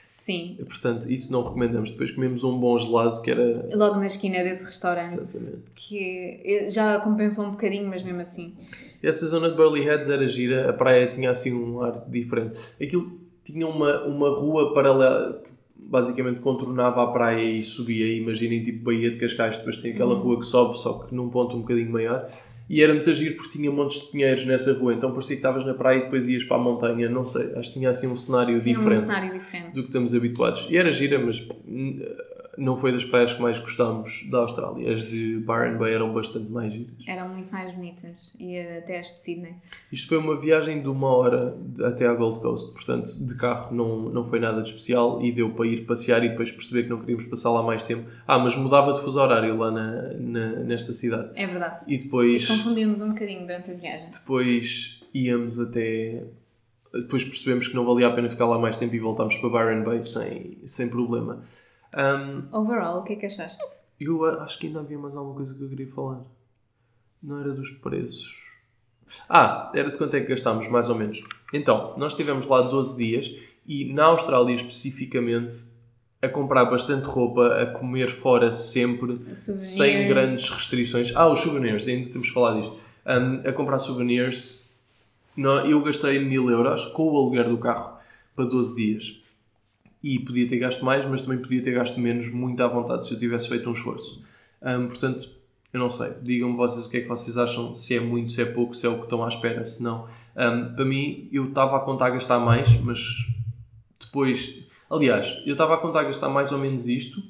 Sim, 0.00 0.58
Portanto, 0.58 1.10
isso 1.10 1.32
não 1.32 1.42
recomendamos. 1.42 1.90
Depois 1.90 2.10
comemos 2.10 2.44
um 2.44 2.58
bom 2.58 2.76
gelado 2.76 3.22
que 3.22 3.30
era. 3.30 3.66
logo 3.74 3.96
na 3.96 4.04
esquina 4.04 4.42
desse 4.44 4.62
restaurante, 4.62 5.14
Exatamente. 5.14 5.62
que 5.74 6.66
já 6.68 6.98
compensou 7.00 7.46
um 7.46 7.52
bocadinho, 7.52 7.88
mas 7.88 8.02
mesmo 8.02 8.20
assim. 8.20 8.54
Essa 9.02 9.26
zona 9.26 9.48
de 9.48 9.56
Burley 9.56 9.82
Heads 9.84 10.08
era 10.10 10.28
gira, 10.28 10.68
a 10.68 10.72
praia 10.74 11.06
tinha 11.06 11.30
assim 11.30 11.54
um 11.54 11.80
ar 11.80 12.04
diferente. 12.08 12.58
Aquilo 12.82 13.17
tinha 13.52 13.66
uma, 13.66 14.04
uma 14.04 14.28
rua 14.30 14.72
paralela 14.74 15.42
que 15.44 15.50
basicamente 15.76 16.40
contornava 16.40 17.02
a 17.02 17.06
praia 17.08 17.42
e 17.42 17.62
subia. 17.62 18.12
Imaginem 18.14 18.62
tipo 18.62 18.84
Baía 18.84 19.10
de 19.10 19.18
Cascais, 19.18 19.56
depois 19.56 19.78
tem 19.78 19.92
aquela 19.92 20.14
rua 20.14 20.38
que 20.38 20.46
sobe, 20.46 20.78
só 20.78 20.94
que 21.00 21.14
num 21.14 21.28
ponto 21.28 21.56
um 21.56 21.60
bocadinho 21.60 21.90
maior. 21.90 22.28
E 22.68 22.82
era 22.82 22.92
muito 22.92 23.10
giro 23.14 23.34
porque 23.36 23.56
tinha 23.56 23.70
montes 23.70 23.98
de 24.02 24.10
pinheiros 24.12 24.44
nessa 24.44 24.74
rua, 24.74 24.92
então 24.92 25.10
parecia 25.10 25.36
que 25.36 25.40
estavas 25.40 25.64
na 25.64 25.72
praia 25.72 25.98
e 25.98 26.02
depois 26.02 26.28
ias 26.28 26.44
para 26.44 26.58
a 26.58 26.60
montanha. 26.60 27.08
Não 27.08 27.24
sei, 27.24 27.54
acho 27.56 27.72
que 27.72 27.78
tinha 27.78 27.88
assim 27.88 28.06
um 28.06 28.16
cenário 28.16 28.58
Tinha 28.58 28.74
um 28.74 28.78
diferente 28.78 29.00
cenário 29.00 29.32
diferente. 29.32 29.68
do 29.68 29.80
que 29.80 29.86
estamos 29.86 30.14
habituados. 30.14 30.66
E 30.68 30.76
era 30.76 30.92
gira, 30.92 31.18
mas 31.18 31.40
hum, 31.66 31.98
não 32.58 32.76
foi 32.76 32.92
das 32.92 33.04
praias 33.04 33.32
que 33.32 33.40
mais 33.40 33.58
gostámos 33.58 34.26
da 34.30 34.38
Austrália. 34.38 34.92
As 34.92 35.02
de 35.02 35.38
Byron 35.38 35.78
Bay 35.78 35.94
eram 35.94 36.12
bastante 36.12 36.50
mais 36.50 36.72
giras. 36.72 36.92
Eram 37.06 37.28
muito 37.30 37.50
mais 37.52 37.74
bonitas. 37.74 38.36
E 38.38 38.58
até 38.58 38.98
as 38.98 39.06
de 39.06 39.20
Sydney. 39.20 39.54
Isto 39.92 40.08
foi 40.08 40.18
uma 40.18 40.38
viagem 40.40 40.82
de 40.82 40.88
uma 40.88 41.08
hora 41.08 41.56
até 41.84 42.06
à 42.06 42.12
Gold 42.14 42.40
Coast, 42.40 42.72
portanto, 42.72 43.08
de 43.24 43.34
carro 43.36 43.74
não, 43.74 44.10
não 44.10 44.24
foi 44.24 44.40
nada 44.40 44.60
de 44.62 44.68
especial 44.68 45.22
e 45.22 45.32
deu 45.32 45.50
para 45.54 45.66
ir 45.66 45.86
passear 45.86 46.22
e 46.24 46.28
depois 46.30 46.52
perceber 46.52 46.82
que 46.82 46.90
não 46.90 47.00
queríamos 47.00 47.24
passar 47.26 47.50
lá 47.50 47.62
mais 47.62 47.84
tempo. 47.84 48.08
Ah, 48.26 48.38
mas 48.38 48.56
mudava 48.56 48.92
de 48.92 49.00
fuso 49.00 49.18
horário 49.18 49.56
lá 49.56 49.70
na, 49.70 50.12
na- 50.14 50.56
nesta 50.64 50.92
cidade. 50.92 51.30
É 51.34 51.46
verdade. 51.46 51.84
E 51.86 51.96
depois, 51.96 52.42
Isso 52.42 52.56
confundiu-nos 52.56 53.00
um 53.00 53.10
bocadinho 53.10 53.40
durante 53.42 53.70
a 53.70 53.74
viagem. 53.74 54.10
depois 54.10 55.02
íamos 55.14 55.58
até. 55.58 56.24
Depois 56.92 57.22
percebemos 57.22 57.68
que 57.68 57.74
não 57.74 57.84
valia 57.84 58.08
a 58.08 58.10
pena 58.10 58.30
ficar 58.30 58.46
lá 58.46 58.58
mais 58.58 58.76
tempo 58.76 58.94
e 58.94 58.98
voltámos 58.98 59.36
para 59.36 59.48
Byron 59.50 59.84
Bay 59.84 60.02
sem, 60.02 60.58
sem 60.64 60.88
problema. 60.88 61.42
Ahm, 61.92 62.48
Overall, 62.52 63.00
o 63.00 63.02
que 63.04 63.14
é 63.14 63.16
que 63.16 63.26
achaste? 63.26 63.62
eu 64.00 64.24
acho 64.40 64.58
que 64.58 64.66
ainda 64.68 64.80
havia 64.80 64.98
mais 64.98 65.16
alguma 65.16 65.34
coisa 65.36 65.54
que 65.54 65.62
eu 65.62 65.68
queria 65.68 65.88
falar. 65.88 66.20
Não 67.22 67.40
era 67.40 67.52
dos 67.52 67.70
preços. 67.70 68.48
Ah, 69.28 69.70
era 69.74 69.90
de 69.90 69.96
quanto 69.96 70.14
é 70.14 70.20
que 70.20 70.28
gastámos, 70.28 70.68
mais 70.68 70.88
ou 70.88 70.94
menos. 70.94 71.24
Então, 71.52 71.94
nós 71.96 72.12
estivemos 72.12 72.46
lá 72.46 72.60
12 72.60 72.96
dias 72.96 73.34
e 73.66 73.92
na 73.92 74.04
Austrália 74.04 74.54
especificamente 74.54 75.54
a 76.20 76.28
comprar 76.28 76.64
bastante 76.64 77.04
roupa, 77.06 77.46
a 77.62 77.66
comer 77.66 78.10
fora 78.10 78.52
sempre, 78.52 79.18
Souvenirs. 79.34 79.76
sem 79.76 80.08
grandes 80.08 80.50
restrições. 80.50 81.12
Ah, 81.14 81.28
os 81.28 81.40
souvenirs, 81.40 81.86
ainda 81.86 82.10
temos 82.10 82.28
de 82.28 82.34
falar 82.34 82.60
disto. 82.60 82.76
Um, 83.06 83.48
a 83.48 83.52
comprar 83.52 83.78
souvenirs, 83.78 84.68
eu 85.36 85.80
gastei 85.82 86.18
mil 86.18 86.50
euros 86.50 86.86
com 86.86 87.04
o 87.04 87.16
aluguer 87.16 87.48
do 87.48 87.56
carro 87.56 87.96
para 88.34 88.44
12 88.44 88.74
dias. 88.74 89.22
E 90.02 90.18
podia 90.20 90.46
ter 90.46 90.58
gasto 90.58 90.84
mais, 90.84 91.04
mas 91.04 91.22
também 91.22 91.38
podia 91.38 91.62
ter 91.62 91.72
gasto 91.72 91.98
menos, 91.98 92.32
muito 92.32 92.62
à 92.62 92.68
vontade, 92.68 93.06
se 93.06 93.12
eu 93.12 93.18
tivesse 93.18 93.48
feito 93.48 93.68
um 93.68 93.72
esforço. 93.72 94.22
Um, 94.62 94.86
portanto, 94.86 95.28
eu 95.72 95.80
não 95.80 95.90
sei. 95.90 96.12
Digam-me 96.22 96.56
vocês 96.56 96.86
o 96.86 96.88
que 96.88 96.98
é 96.98 97.00
que 97.00 97.08
vocês 97.08 97.36
acham, 97.36 97.74
se 97.74 97.94
é 97.96 98.00
muito, 98.00 98.32
se 98.32 98.40
é 98.40 98.44
pouco, 98.44 98.74
se 98.74 98.86
é 98.86 98.88
o 98.88 98.98
que 98.98 99.04
estão 99.04 99.24
à 99.24 99.28
espera, 99.28 99.62
se 99.64 99.82
não. 99.82 100.06
Um, 100.36 100.74
para 100.74 100.84
mim, 100.84 101.28
eu 101.32 101.48
estava 101.48 101.76
a 101.76 101.80
contar 101.80 102.06
a 102.06 102.10
gastar 102.10 102.38
mais, 102.38 102.80
mas 102.80 103.00
depois. 104.00 104.66
Aliás, 104.90 105.36
eu 105.44 105.52
estava 105.52 105.74
a 105.74 105.78
contar 105.78 106.00
a 106.00 106.04
gastar 106.04 106.28
mais 106.30 106.50
ou 106.50 106.58
menos 106.58 106.86
isto, 106.86 107.22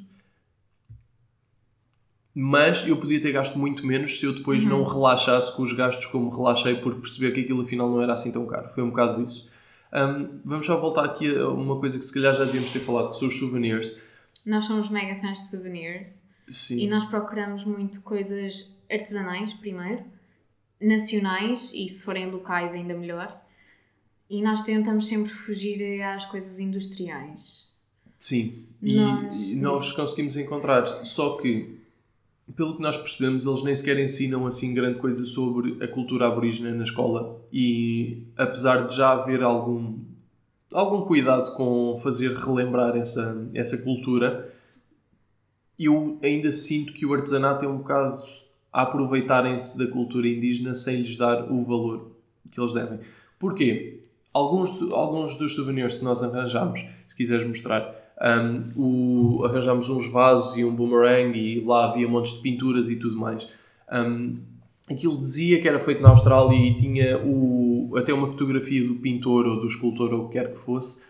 mas 2.32 2.86
eu 2.86 2.96
podia 2.98 3.20
ter 3.20 3.32
gasto 3.32 3.58
muito 3.58 3.84
menos 3.84 4.20
se 4.20 4.24
eu 4.24 4.32
depois 4.32 4.64
não 4.64 4.84
relaxasse 4.84 5.56
com 5.56 5.62
os 5.62 5.72
gastos 5.72 6.06
como 6.06 6.28
relaxei 6.28 6.76
por 6.76 6.94
perceber 6.94 7.32
que 7.32 7.40
aquilo 7.40 7.62
afinal 7.62 7.90
não 7.90 8.00
era 8.00 8.12
assim 8.12 8.30
tão 8.30 8.46
caro. 8.46 8.68
Foi 8.68 8.84
um 8.84 8.90
bocado 8.90 9.24
isso. 9.24 9.48
Um, 9.92 10.40
vamos 10.44 10.66
só 10.66 10.78
voltar 10.80 11.04
aqui 11.04 11.34
a 11.36 11.48
uma 11.48 11.78
coisa 11.80 11.98
que 11.98 12.04
se 12.04 12.12
calhar 12.12 12.34
já 12.34 12.44
devíamos 12.44 12.70
ter 12.70 12.80
falado, 12.80 13.10
que 13.10 13.16
são 13.16 13.28
os 13.28 13.38
souvenirs. 13.38 13.96
Nós 14.44 14.64
somos 14.66 14.88
mega 14.90 15.20
fãs 15.20 15.38
de 15.38 15.50
souvenirs 15.50 16.22
Sim. 16.48 16.78
e 16.80 16.88
nós 16.88 17.04
procuramos 17.06 17.64
muito 17.64 18.00
coisas 18.02 18.76
artesanais 18.90 19.52
primeiro, 19.54 20.04
nacionais 20.80 21.72
e 21.74 21.88
se 21.88 22.04
forem 22.04 22.30
locais 22.30 22.72
ainda 22.74 22.94
melhor. 22.94 23.40
E 24.30 24.42
nós 24.42 24.62
tentamos 24.62 25.08
sempre 25.08 25.32
fugir 25.32 26.02
às 26.02 26.26
coisas 26.26 26.60
industriais. 26.60 27.72
Sim, 28.18 28.66
e 28.82 28.94
Nós- 28.96 29.52
e 29.52 29.60
nós 29.60 29.92
conseguimos 29.92 30.36
encontrar, 30.36 31.04
só 31.04 31.36
que, 31.38 31.77
pelo 32.56 32.76
que 32.76 32.82
nós 32.82 32.96
percebemos, 32.96 33.46
eles 33.46 33.62
nem 33.62 33.76
sequer 33.76 33.98
ensinam 33.98 34.46
assim 34.46 34.74
grande 34.74 34.98
coisa 34.98 35.24
sobre 35.24 35.82
a 35.82 35.88
cultura 35.88 36.26
aborígena 36.26 36.74
na 36.74 36.84
escola 36.84 37.40
e 37.52 38.22
apesar 38.36 38.86
de 38.86 38.96
já 38.96 39.12
haver 39.12 39.42
algum, 39.42 39.98
algum 40.72 41.02
cuidado 41.02 41.54
com 41.54 41.98
fazer 42.02 42.34
relembrar 42.34 42.96
essa, 42.96 43.48
essa 43.54 43.78
cultura, 43.78 44.52
eu 45.78 46.18
ainda 46.22 46.52
sinto 46.52 46.92
que 46.92 47.06
o 47.06 47.14
artesanato 47.14 47.64
é 47.64 47.68
um 47.68 47.78
bocado 47.78 48.16
a 48.72 48.82
aproveitarem-se 48.82 49.78
da 49.78 49.86
cultura 49.86 50.28
indígena 50.28 50.74
sem 50.74 51.02
lhes 51.02 51.16
dar 51.16 51.50
o 51.50 51.62
valor 51.62 52.10
que 52.50 52.60
eles 52.60 52.72
devem. 52.72 53.00
Porquê? 53.38 54.02
Alguns, 54.32 54.70
alguns 54.92 55.36
dos 55.36 55.54
souvenirs 55.54 55.98
que 55.98 56.04
nós 56.04 56.22
arranjamos, 56.22 56.84
se 57.08 57.16
quiseres 57.16 57.46
mostrar, 57.46 57.94
um, 58.20 58.68
o, 58.76 59.44
arranjámos 59.44 59.88
uns 59.88 60.10
vasos 60.10 60.56
e 60.56 60.64
um 60.64 60.74
boomerang 60.74 61.38
e 61.38 61.60
lá 61.64 61.86
havia 61.86 62.08
montes 62.08 62.34
de 62.34 62.40
pinturas 62.40 62.88
e 62.88 62.96
tudo 62.96 63.16
mais. 63.16 63.48
Um, 63.92 64.38
aquilo 64.90 65.16
dizia 65.18 65.60
que 65.60 65.68
era 65.68 65.78
feito 65.78 66.02
na 66.02 66.10
Austrália 66.10 66.56
e 66.56 66.74
tinha 66.74 67.18
o, 67.24 67.94
até 67.96 68.12
uma 68.12 68.26
fotografia 68.26 68.86
do 68.86 68.96
pintor 68.96 69.46
ou 69.46 69.60
do 69.60 69.66
escultor 69.66 70.12
ou 70.12 70.24
o 70.24 70.28
que 70.28 70.38
quer 70.38 70.52
que 70.52 70.58
fosse, 70.58 71.00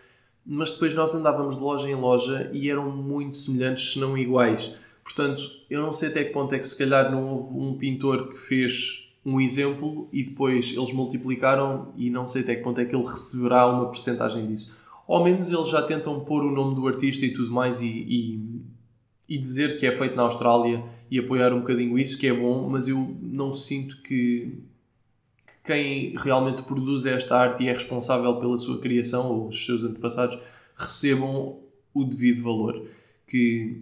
mas 0.45 0.71
depois 0.71 0.93
nós 0.93 1.13
andávamos 1.13 1.55
de 1.55 1.61
loja 1.61 1.89
em 1.89 1.95
loja 1.95 2.49
e 2.53 2.69
eram 2.69 2.91
muito 2.91 3.37
semelhantes, 3.37 3.93
se 3.93 3.99
não 3.99 4.17
iguais. 4.17 4.75
Portanto, 5.03 5.41
eu 5.69 5.81
não 5.81 5.93
sei 5.93 6.09
até 6.09 6.23
que 6.23 6.31
ponto 6.31 6.53
é 6.53 6.59
que 6.59 6.67
se 6.67 6.77
calhar 6.77 7.11
não 7.11 7.35
houve 7.35 7.57
um 7.57 7.77
pintor 7.77 8.29
que 8.29 8.37
fez 8.37 9.09
um 9.25 9.39
exemplo 9.39 10.07
e 10.13 10.23
depois 10.23 10.73
eles 10.75 10.93
multiplicaram 10.93 11.91
e 11.97 12.09
não 12.09 12.25
sei 12.25 12.41
até 12.41 12.55
que 12.55 12.63
ponto 12.63 12.79
é 12.79 12.85
que 12.85 12.95
ele 12.95 13.03
receberá 13.03 13.67
uma 13.67 13.85
porcentagem 13.85 14.47
disso. 14.47 14.78
Ao 15.09 15.23
menos 15.23 15.49
eles 15.49 15.69
já 15.69 15.81
tentam 15.81 16.19
pôr 16.19 16.43
o 16.43 16.51
nome 16.51 16.75
do 16.75 16.87
artista 16.87 17.25
e 17.25 17.33
tudo 17.33 17.51
mais 17.51 17.81
e, 17.81 17.87
e, 17.87 18.61
e 19.27 19.39
dizer 19.39 19.75
que 19.75 19.87
é 19.87 19.91
feito 19.91 20.15
na 20.15 20.21
Austrália 20.21 20.83
e 21.09 21.17
apoiar 21.17 21.51
um 21.51 21.61
bocadinho 21.61 21.97
isso, 21.97 22.15
que 22.15 22.27
é 22.27 22.33
bom, 22.33 22.69
mas 22.69 22.87
eu 22.87 23.17
não 23.19 23.51
sinto 23.51 23.99
que, 24.03 24.61
que 25.47 25.53
quem 25.63 26.15
realmente 26.15 26.61
produz 26.61 27.07
esta 27.07 27.35
arte 27.35 27.63
e 27.63 27.67
é 27.67 27.73
responsável 27.73 28.35
pela 28.39 28.55
sua 28.59 28.79
criação 28.79 29.31
ou 29.31 29.47
os 29.47 29.65
seus 29.65 29.83
antepassados 29.83 30.37
recebam 30.75 31.57
o 31.91 32.03
devido 32.03 32.43
valor. 32.43 32.85
Que 33.25 33.81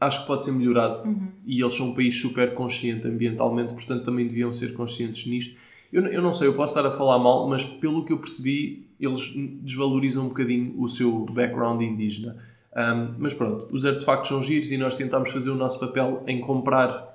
acho 0.00 0.22
que 0.22 0.26
pode 0.26 0.42
ser 0.42 0.52
melhorado 0.52 1.14
e 1.44 1.60
eles 1.60 1.74
são 1.74 1.90
um 1.90 1.94
país 1.94 2.18
super 2.18 2.54
consciente 2.54 3.06
ambientalmente, 3.06 3.74
portanto 3.74 4.02
também 4.02 4.26
deviam 4.26 4.50
ser 4.50 4.72
conscientes 4.72 5.26
nisto. 5.26 5.60
Eu, 5.92 6.06
eu 6.06 6.22
não 6.22 6.32
sei, 6.32 6.46
eu 6.46 6.54
posso 6.54 6.76
estar 6.76 6.88
a 6.88 6.96
falar 6.96 7.18
mal, 7.18 7.48
mas 7.48 7.64
pelo 7.64 8.04
que 8.04 8.12
eu 8.12 8.18
percebi, 8.18 8.88
eles 8.98 9.32
desvalorizam 9.62 10.26
um 10.26 10.28
bocadinho 10.28 10.80
o 10.80 10.88
seu 10.88 11.24
background 11.26 11.82
indígena. 11.82 12.36
Um, 12.76 13.14
mas 13.18 13.34
pronto, 13.34 13.66
os 13.74 13.84
artefactos 13.84 14.28
são 14.28 14.42
giros 14.42 14.70
e 14.70 14.76
nós 14.76 14.94
tentámos 14.94 15.30
fazer 15.32 15.50
o 15.50 15.56
nosso 15.56 15.80
papel 15.80 16.22
em 16.26 16.40
comprar 16.40 17.10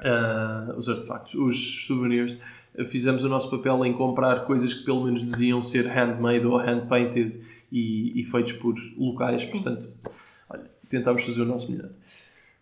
ah, 0.00 0.74
os 0.76 0.88
artefactos, 0.88 1.34
os 1.34 1.86
souvenirs. 1.86 2.40
Fizemos 2.88 3.24
o 3.24 3.28
nosso 3.28 3.50
papel 3.50 3.84
em 3.84 3.92
comprar 3.92 4.44
coisas 4.44 4.72
que 4.72 4.84
pelo 4.84 5.04
menos 5.04 5.24
diziam 5.24 5.62
ser 5.62 5.86
handmade 5.86 6.46
ou 6.46 6.56
hand-painted 6.58 7.40
e, 7.72 8.20
e 8.20 8.24
feitos 8.24 8.52
por 8.54 8.74
locais. 8.96 9.48
Sim. 9.48 9.62
Portanto, 9.62 9.88
olha, 10.48 10.70
tentámos 10.88 11.24
fazer 11.24 11.42
o 11.42 11.44
nosso 11.44 11.72
melhor. 11.72 11.90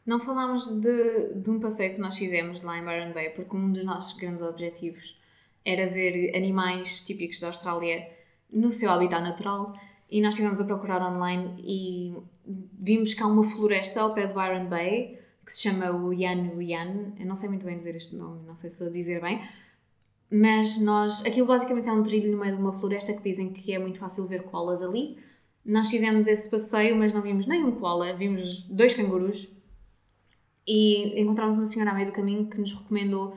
Não 0.06 0.20
falámos 0.20 0.80
de, 0.80 1.34
de 1.34 1.50
um 1.50 1.58
passeio 1.58 1.94
que 1.94 2.00
nós 2.00 2.16
fizemos 2.16 2.62
lá 2.62 2.78
em 2.78 2.84
Byron 2.84 3.12
Bay, 3.12 3.30
porque 3.30 3.54
um 3.56 3.72
dos 3.72 3.84
nossos 3.84 4.18
grandes 4.18 4.40
objetivos 4.40 5.18
era 5.66 5.90
ver 5.90 6.34
animais 6.36 7.02
típicos 7.02 7.40
da 7.40 7.48
Austrália 7.48 8.08
no 8.50 8.70
seu 8.70 8.88
habitat 8.88 9.20
natural 9.20 9.72
e 10.08 10.20
nós 10.20 10.34
estivemos 10.34 10.60
a 10.60 10.64
procurar 10.64 11.02
online 11.02 11.56
e 11.58 12.14
vimos 12.78 13.12
que 13.12 13.22
há 13.22 13.26
uma 13.26 13.42
floresta 13.42 14.00
ao 14.00 14.14
pé 14.14 14.28
de 14.28 14.34
Byron 14.34 14.68
Bay 14.68 15.18
que 15.44 15.52
se 15.52 15.62
chama 15.62 15.90
o 15.90 16.12
Yan 16.12 16.60
Yan. 16.60 17.14
Eu 17.18 17.26
não 17.26 17.34
sei 17.34 17.48
muito 17.48 17.64
bem 17.64 17.76
dizer 17.76 17.96
este 17.96 18.14
nome, 18.14 18.46
não 18.46 18.54
sei 18.54 18.70
se 18.70 18.76
estou 18.76 18.86
a 18.86 18.90
dizer 18.90 19.20
bem, 19.20 19.42
mas 20.30 20.80
nós. 20.80 21.24
Aquilo 21.26 21.46
basicamente 21.46 21.88
é 21.88 21.92
um 21.92 22.02
trilho 22.02 22.30
no 22.30 22.38
meio 22.38 22.54
de 22.56 22.62
uma 22.62 22.72
floresta 22.72 23.12
que 23.12 23.22
dizem 23.22 23.52
que 23.52 23.72
é 23.72 23.78
muito 23.78 23.98
fácil 23.98 24.26
ver 24.26 24.44
koalas 24.44 24.82
ali. 24.82 25.18
Nós 25.64 25.90
fizemos 25.90 26.28
esse 26.28 26.48
passeio, 26.48 26.96
mas 26.96 27.12
não 27.12 27.20
vimos 27.20 27.46
nenhum 27.46 27.72
koala, 27.72 28.12
vimos 28.14 28.62
dois 28.68 28.94
cangurus 28.94 29.48
e 30.66 31.20
encontramos 31.20 31.58
uma 31.58 31.64
senhora 31.64 31.90
a 31.90 31.94
meio 31.94 32.06
do 32.06 32.12
caminho 32.12 32.46
que 32.46 32.58
nos 32.58 32.72
recomendou 32.72 33.36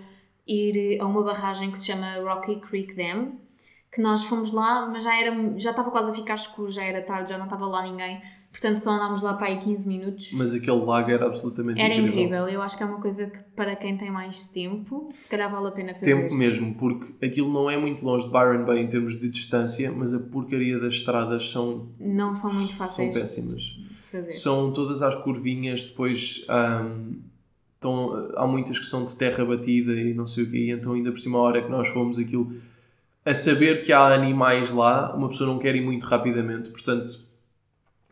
ir 0.51 0.99
a 0.99 1.05
uma 1.05 1.23
barragem 1.23 1.71
que 1.71 1.77
se 1.79 1.85
chama 1.88 2.15
Rocky 2.23 2.59
Creek 2.62 2.95
Dam, 2.95 3.33
que 3.93 4.01
nós 4.01 4.23
fomos 4.23 4.51
lá, 4.51 4.88
mas 4.88 5.03
já, 5.03 5.19
era, 5.19 5.35
já 5.57 5.69
estava 5.71 5.89
quase 5.91 6.12
a 6.12 6.13
ficar 6.13 6.35
escuro, 6.35 6.69
já 6.69 6.83
era 6.83 7.01
tarde, 7.01 7.29
já 7.31 7.38
não 7.38 7.45
estava 7.45 7.65
lá 7.65 7.81
ninguém, 7.83 8.21
portanto 8.51 8.77
só 8.77 8.91
andámos 8.91 9.21
lá 9.23 9.33
para 9.33 9.47
aí 9.47 9.57
15 9.59 9.88
minutos. 9.88 10.31
Mas 10.33 10.53
aquele 10.53 10.77
lago 10.85 11.09
era 11.09 11.25
absolutamente 11.25 11.79
Era 11.81 11.95
incrível, 11.95 12.47
eu 12.47 12.62
acho 12.62 12.77
que 12.77 12.83
é 12.83 12.85
uma 12.85 12.99
coisa 13.01 13.27
que 13.27 13.38
para 13.55 13.75
quem 13.75 13.97
tem 13.97 14.12
mais 14.12 14.47
tempo, 14.47 15.09
se 15.12 15.27
calhar 15.27 15.51
vale 15.51 15.67
a 15.67 15.71
pena 15.71 15.93
fazer. 15.95 16.15
Tempo 16.15 16.35
mesmo, 16.35 16.75
porque 16.75 17.25
aquilo 17.25 17.51
não 17.51 17.69
é 17.69 17.77
muito 17.77 18.03
longe 18.05 18.25
de 18.25 18.31
Byron 18.31 18.63
Bay 18.65 18.79
em 18.83 18.88
termos 18.88 19.19
de 19.19 19.27
distância, 19.29 19.91
mas 19.91 20.13
a 20.13 20.19
porcaria 20.19 20.77
das 20.79 20.93
estradas 20.95 21.49
são, 21.49 21.89
Não 21.99 22.33
são 22.35 22.53
muito 22.53 22.75
fáceis 22.75 23.13
de- 23.13 23.19
péssimas. 23.19 23.53
de 23.55 24.01
se 24.01 24.12
fazer. 24.17 24.31
são 24.31 24.71
todas 24.71 25.01
às 25.01 25.15
curvinhas, 25.15 25.83
depois 25.83 26.45
ahm, 26.47 27.13
estão- 27.79 28.29
há 28.35 28.45
muitas 28.45 28.77
que 28.77 28.85
são 28.85 29.05
de 29.05 29.15
terra 29.17 29.45
batida 29.45 29.93
e 29.93 30.13
não 30.13 30.27
sei 30.27 30.43
o 30.43 30.51
quê, 30.51 30.69
então 30.77 30.93
ainda 30.93 31.11
por 31.11 31.17
cima 31.17 31.37
a 31.39 31.41
hora 31.41 31.61
que 31.61 31.69
nós 31.71 31.87
fomos 31.87 32.19
aquilo, 32.19 32.53
a 33.25 33.33
saber 33.33 33.83
que 33.83 33.93
há 33.93 34.13
animais 34.13 34.69
lá, 34.69 35.15
uma 35.15 35.29
pessoa 35.29 35.49
não 35.49 35.57
quer 35.59 35.75
ir 35.75 35.81
muito 35.81 36.05
rapidamente, 36.05 36.69
portanto 36.69 37.27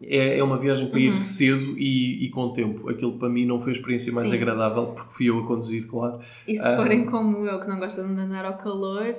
é, 0.02 0.38
é 0.38 0.44
uma 0.44 0.58
viagem 0.60 0.88
para 0.90 1.00
ir 1.00 1.10
Uhum. 1.10 1.18
cedo 1.18 1.76
e, 1.78 2.24
e 2.26 2.30
com 2.30 2.54
tempo. 2.54 2.88
Aquilo 2.88 3.18
para 3.18 3.28
mim 3.30 3.46
não 3.48 3.60
foi 3.60 3.72
a 3.72 3.76
experiência 3.76 4.14
mais 4.14 4.30
Sim. 4.30 4.36
agradável, 4.36 4.88
porque 4.88 5.12
fui 5.12 5.26
eu 5.28 5.40
a 5.40 5.48
conduzir, 5.48 5.88
claro. 5.88 6.20
E 6.48 6.56
se 6.56 6.62
Ah. 6.68 6.76
forem 6.76 7.08
como 7.08 7.46
eu, 7.48 7.60
que 7.60 7.68
não 7.68 7.80
gostam 7.80 8.14
de 8.14 8.22
andar 8.22 8.46
ao 8.46 8.58
calor, 8.60 9.16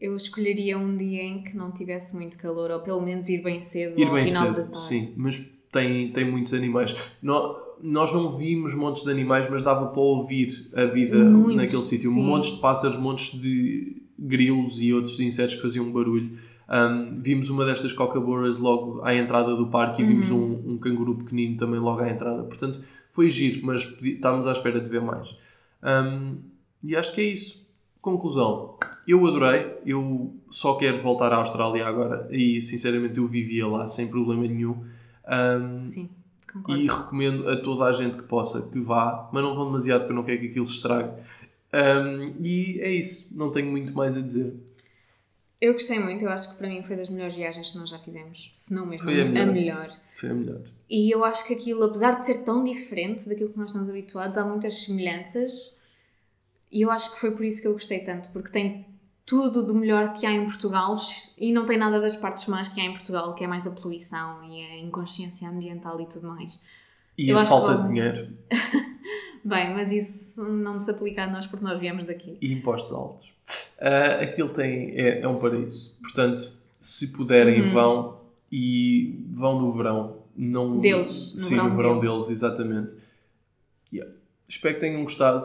eu 0.00 0.16
escolheria 0.16 0.76
um 0.76 0.96
dia 0.96 1.22
em 1.22 1.44
que 1.44 1.56
não 1.56 1.70
tivesse 1.70 2.16
muito 2.16 2.36
calor, 2.36 2.68
ou 2.72 2.80
pelo 2.80 3.00
menos 3.00 3.28
ir 3.28 3.42
bem 3.44 3.60
cedo 3.60 3.98
Ir 3.98 4.06
ao 4.08 4.12
bem 4.14 4.26
final 4.26 4.48
da 4.48 4.54
cedo, 4.54 4.64
tarde. 4.72 4.80
sim, 4.80 5.12
mas 5.16 5.38
tem, 5.70 6.10
tem 6.10 6.24
muitos 6.28 6.52
animais. 6.52 6.96
Nó- 7.22 7.56
nós 7.82 8.12
não 8.12 8.28
vimos 8.28 8.74
montes 8.74 9.02
de 9.04 9.10
animais, 9.10 9.48
mas 9.50 9.62
dava 9.62 9.86
para 9.88 10.00
ouvir 10.00 10.68
a 10.74 10.84
vida 10.84 11.18
Muitos, 11.24 11.56
naquele 11.56 11.82
sítio. 11.82 12.12
Montes 12.12 12.52
de 12.54 12.60
pássaros, 12.60 12.96
montes 12.96 13.38
de 13.40 14.02
grilos 14.18 14.80
e 14.80 14.92
outros 14.92 15.18
insetos 15.20 15.54
que 15.54 15.62
faziam 15.62 15.90
barulho. 15.92 16.36
Um, 16.68 17.18
vimos 17.18 17.48
uma 17.48 17.64
destas 17.64 17.92
cocaboras 17.92 18.58
logo 18.58 19.00
à 19.02 19.14
entrada 19.14 19.56
do 19.56 19.68
parque 19.68 20.02
e 20.02 20.04
vimos 20.04 20.30
Uhum. 20.30 20.62
um, 20.66 20.72
um 20.72 20.78
canguru 20.78 21.14
pequenino 21.16 21.56
também 21.56 21.80
logo 21.80 22.00
à 22.00 22.10
entrada. 22.10 22.42
Portanto, 22.42 22.80
foi 23.08 23.30
giro, 23.30 23.64
mas 23.64 23.82
estávamos 24.02 24.46
à 24.46 24.52
espera 24.52 24.78
de 24.80 24.88
ver 24.88 25.00
mais. 25.00 25.28
Um, 25.82 26.36
e 26.82 26.94
acho 26.94 27.14
que 27.14 27.20
é 27.20 27.24
isso. 27.24 27.66
Conclusão. 28.02 28.76
Eu 29.06 29.26
adorei, 29.26 29.74
eu 29.86 30.34
só 30.50 30.74
quero 30.74 31.00
voltar 31.02 31.32
à 31.32 31.36
Austrália 31.36 31.86
agora 31.86 32.28
e 32.30 32.60
sinceramente 32.60 33.16
eu 33.16 33.26
vivia 33.26 33.66
lá 33.66 33.86
sem 33.86 34.06
problema 34.06 34.46
nenhum. 34.46 34.76
Um, 35.26 35.84
Sim, 35.84 36.10
concordo. 36.58 36.80
e 36.82 36.86
recomendo 36.86 37.48
a 37.48 37.56
toda 37.56 37.84
a 37.84 37.92
gente 37.92 38.16
que 38.16 38.22
possa 38.22 38.62
que 38.62 38.78
vá, 38.78 39.28
mas 39.32 39.42
não 39.42 39.54
vão 39.54 39.66
demasiado 39.66 40.04
que 40.04 40.12
eu 40.12 40.16
não 40.16 40.22
quero 40.24 40.40
que 40.40 40.46
aquilo 40.48 40.66
se 40.66 40.72
estrague. 40.74 41.10
Um, 41.72 42.34
e 42.44 42.80
é 42.80 42.90
isso, 42.90 43.28
não 43.36 43.50
tenho 43.50 43.70
muito 43.70 43.94
mais 43.94 44.16
a 44.16 44.20
dizer. 44.20 44.54
Eu 45.60 45.72
gostei 45.72 45.98
muito, 45.98 46.24
eu 46.24 46.30
acho 46.30 46.52
que 46.52 46.56
para 46.56 46.68
mim 46.68 46.82
foi 46.84 46.94
das 46.96 47.08
melhores 47.08 47.34
viagens 47.34 47.70
que 47.72 47.78
nós 47.78 47.90
já 47.90 47.98
fizemos, 47.98 48.52
se 48.54 48.72
não 48.72 48.86
mesmo 48.86 49.04
Foi 49.04 49.20
a 49.20 49.24
melhor. 49.24 49.42
a 49.48 49.52
melhor. 49.52 49.88
Foi 50.14 50.30
a 50.30 50.34
melhor. 50.34 50.60
E 50.88 51.12
eu 51.12 51.24
acho 51.24 51.46
que 51.46 51.52
aquilo, 51.54 51.82
apesar 51.82 52.12
de 52.12 52.24
ser 52.24 52.44
tão 52.44 52.62
diferente 52.62 53.28
daquilo 53.28 53.50
que 53.50 53.58
nós 53.58 53.70
estamos 53.70 53.90
habituados, 53.90 54.38
há 54.38 54.44
muitas 54.44 54.84
semelhanças. 54.84 55.76
E 56.70 56.82
eu 56.82 56.90
acho 56.90 57.12
que 57.12 57.20
foi 57.20 57.32
por 57.32 57.44
isso 57.44 57.60
que 57.60 57.66
eu 57.66 57.72
gostei 57.72 57.98
tanto, 58.00 58.28
porque 58.28 58.52
tem 58.52 58.86
tudo 59.28 59.62
do 59.62 59.74
melhor 59.74 60.14
que 60.14 60.24
há 60.24 60.32
em 60.32 60.44
Portugal 60.46 60.94
e 61.36 61.52
não 61.52 61.66
tem 61.66 61.76
nada 61.76 62.00
das 62.00 62.16
partes 62.16 62.46
más 62.46 62.66
que 62.68 62.80
há 62.80 62.84
em 62.84 62.92
Portugal, 62.94 63.34
que 63.34 63.44
é 63.44 63.46
mais 63.46 63.66
a 63.66 63.70
poluição 63.70 64.42
e 64.42 64.64
a 64.64 64.78
inconsciência 64.78 65.48
ambiental 65.50 66.00
e 66.00 66.06
tudo 66.06 66.26
mais. 66.26 66.58
E 67.16 67.28
Eu 67.28 67.38
a 67.38 67.44
falta 67.44 67.76
que- 67.76 67.82
de 67.82 67.88
dinheiro 67.88 68.28
Bem, 69.44 69.74
mas 69.74 69.92
isso 69.92 70.42
não 70.42 70.78
se 70.78 70.90
aplica 70.90 71.24
a 71.24 71.26
nós 71.26 71.46
porque 71.46 71.64
nós 71.64 71.78
viemos 71.78 72.04
daqui. 72.04 72.36
e 72.40 72.52
impostos 72.52 72.92
altos. 72.92 73.28
Ah, 73.80 74.22
aquilo 74.22 74.48
tem, 74.48 74.90
é, 74.98 75.20
é 75.20 75.28
um 75.28 75.38
paraíso. 75.38 75.94
Portanto, 76.02 76.52
se 76.80 77.08
puderem, 77.12 77.62
Uhum. 77.62 77.72
vão 77.72 78.20
e 78.50 79.24
vão 79.30 79.60
no 79.60 79.70
verão. 79.70 80.16
Não, 80.36 80.78
Deles, 80.80 81.34
no 81.34 81.40
Sim, 81.40 81.48
verão 81.56 81.68
no 81.70 81.76
verão 81.76 81.98
deles. 82.00 82.12
deles, 82.14 82.30
exatamente. 82.30 82.96
Yeah. 83.92 84.12
Espero 84.48 84.74
que 84.74 84.80
tenham 84.80 85.02
gostado. 85.02 85.44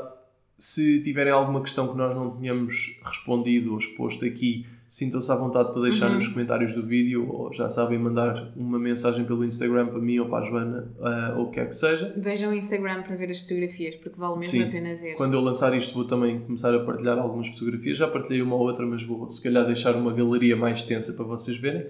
Se 0.65 1.01
tiverem 1.01 1.33
alguma 1.33 1.59
questão 1.61 1.89
que 1.89 1.97
nós 1.97 2.15
não 2.15 2.29
tenhamos 2.37 2.97
respondido 3.03 3.73
ou 3.73 3.77
exposto 3.77 4.23
aqui, 4.23 4.65
sintam-se 4.87 5.29
à 5.29 5.35
vontade 5.35 5.73
para 5.73 5.81
deixar 5.81 6.07
Uhum. 6.07 6.13
nos 6.13 6.29
comentários 6.29 6.73
do 6.73 6.81
vídeo 6.81 7.29
ou 7.29 7.51
já 7.51 7.67
sabem 7.67 7.99
mandar 7.99 8.49
uma 8.55 8.79
mensagem 8.79 9.25
pelo 9.25 9.43
Instagram 9.43 9.87
para 9.87 9.99
mim 9.99 10.19
ou 10.19 10.27
para 10.29 10.37
a 10.37 10.41
Joana 10.47 10.89
ah, 11.01 11.33
ou 11.35 11.43
o 11.43 11.47
que 11.49 11.55
quer 11.55 11.67
que 11.67 11.75
seja. 11.75 12.13
Vejam 12.15 12.51
o 12.51 12.53
Instagram 12.53 13.03
para 13.03 13.13
ver 13.17 13.29
as 13.29 13.41
fotografias, 13.41 13.95
porque 13.95 14.17
vale 14.17 14.35
mesmo 14.35 14.51
Sim. 14.51 14.63
a 14.63 14.67
pena 14.67 14.95
ver. 14.95 15.15
Quando 15.15 15.33
eu 15.33 15.41
lançar 15.41 15.75
isto 15.75 15.93
vou 15.95 16.07
também 16.07 16.39
começar 16.39 16.73
a 16.73 16.79
partilhar 16.79 17.17
algumas 17.19 17.49
fotografias. 17.49 17.97
Já 17.97 18.07
partilhei 18.07 18.41
uma 18.41 18.55
ou 18.55 18.61
outra, 18.61 18.85
mas 18.85 19.03
vou 19.03 19.29
se 19.29 19.43
calhar 19.43 19.65
deixar 19.65 19.97
uma 19.97 20.13
galeria 20.13 20.55
mais 20.55 20.79
extensa 20.79 21.11
para 21.11 21.25
vocês 21.25 21.57
verem. 21.57 21.87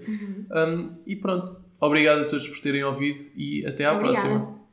Um, 0.50 0.90
e 1.06 1.14
pronto. 1.14 1.56
Obrigado 1.80 2.22
a 2.22 2.24
todos 2.24 2.48
por 2.48 2.58
terem 2.60 2.82
ouvido 2.82 3.20
e 3.36 3.64
até 3.64 3.84
à 3.84 3.92
Obrigada. 3.92 4.20
próxima. 4.28 4.63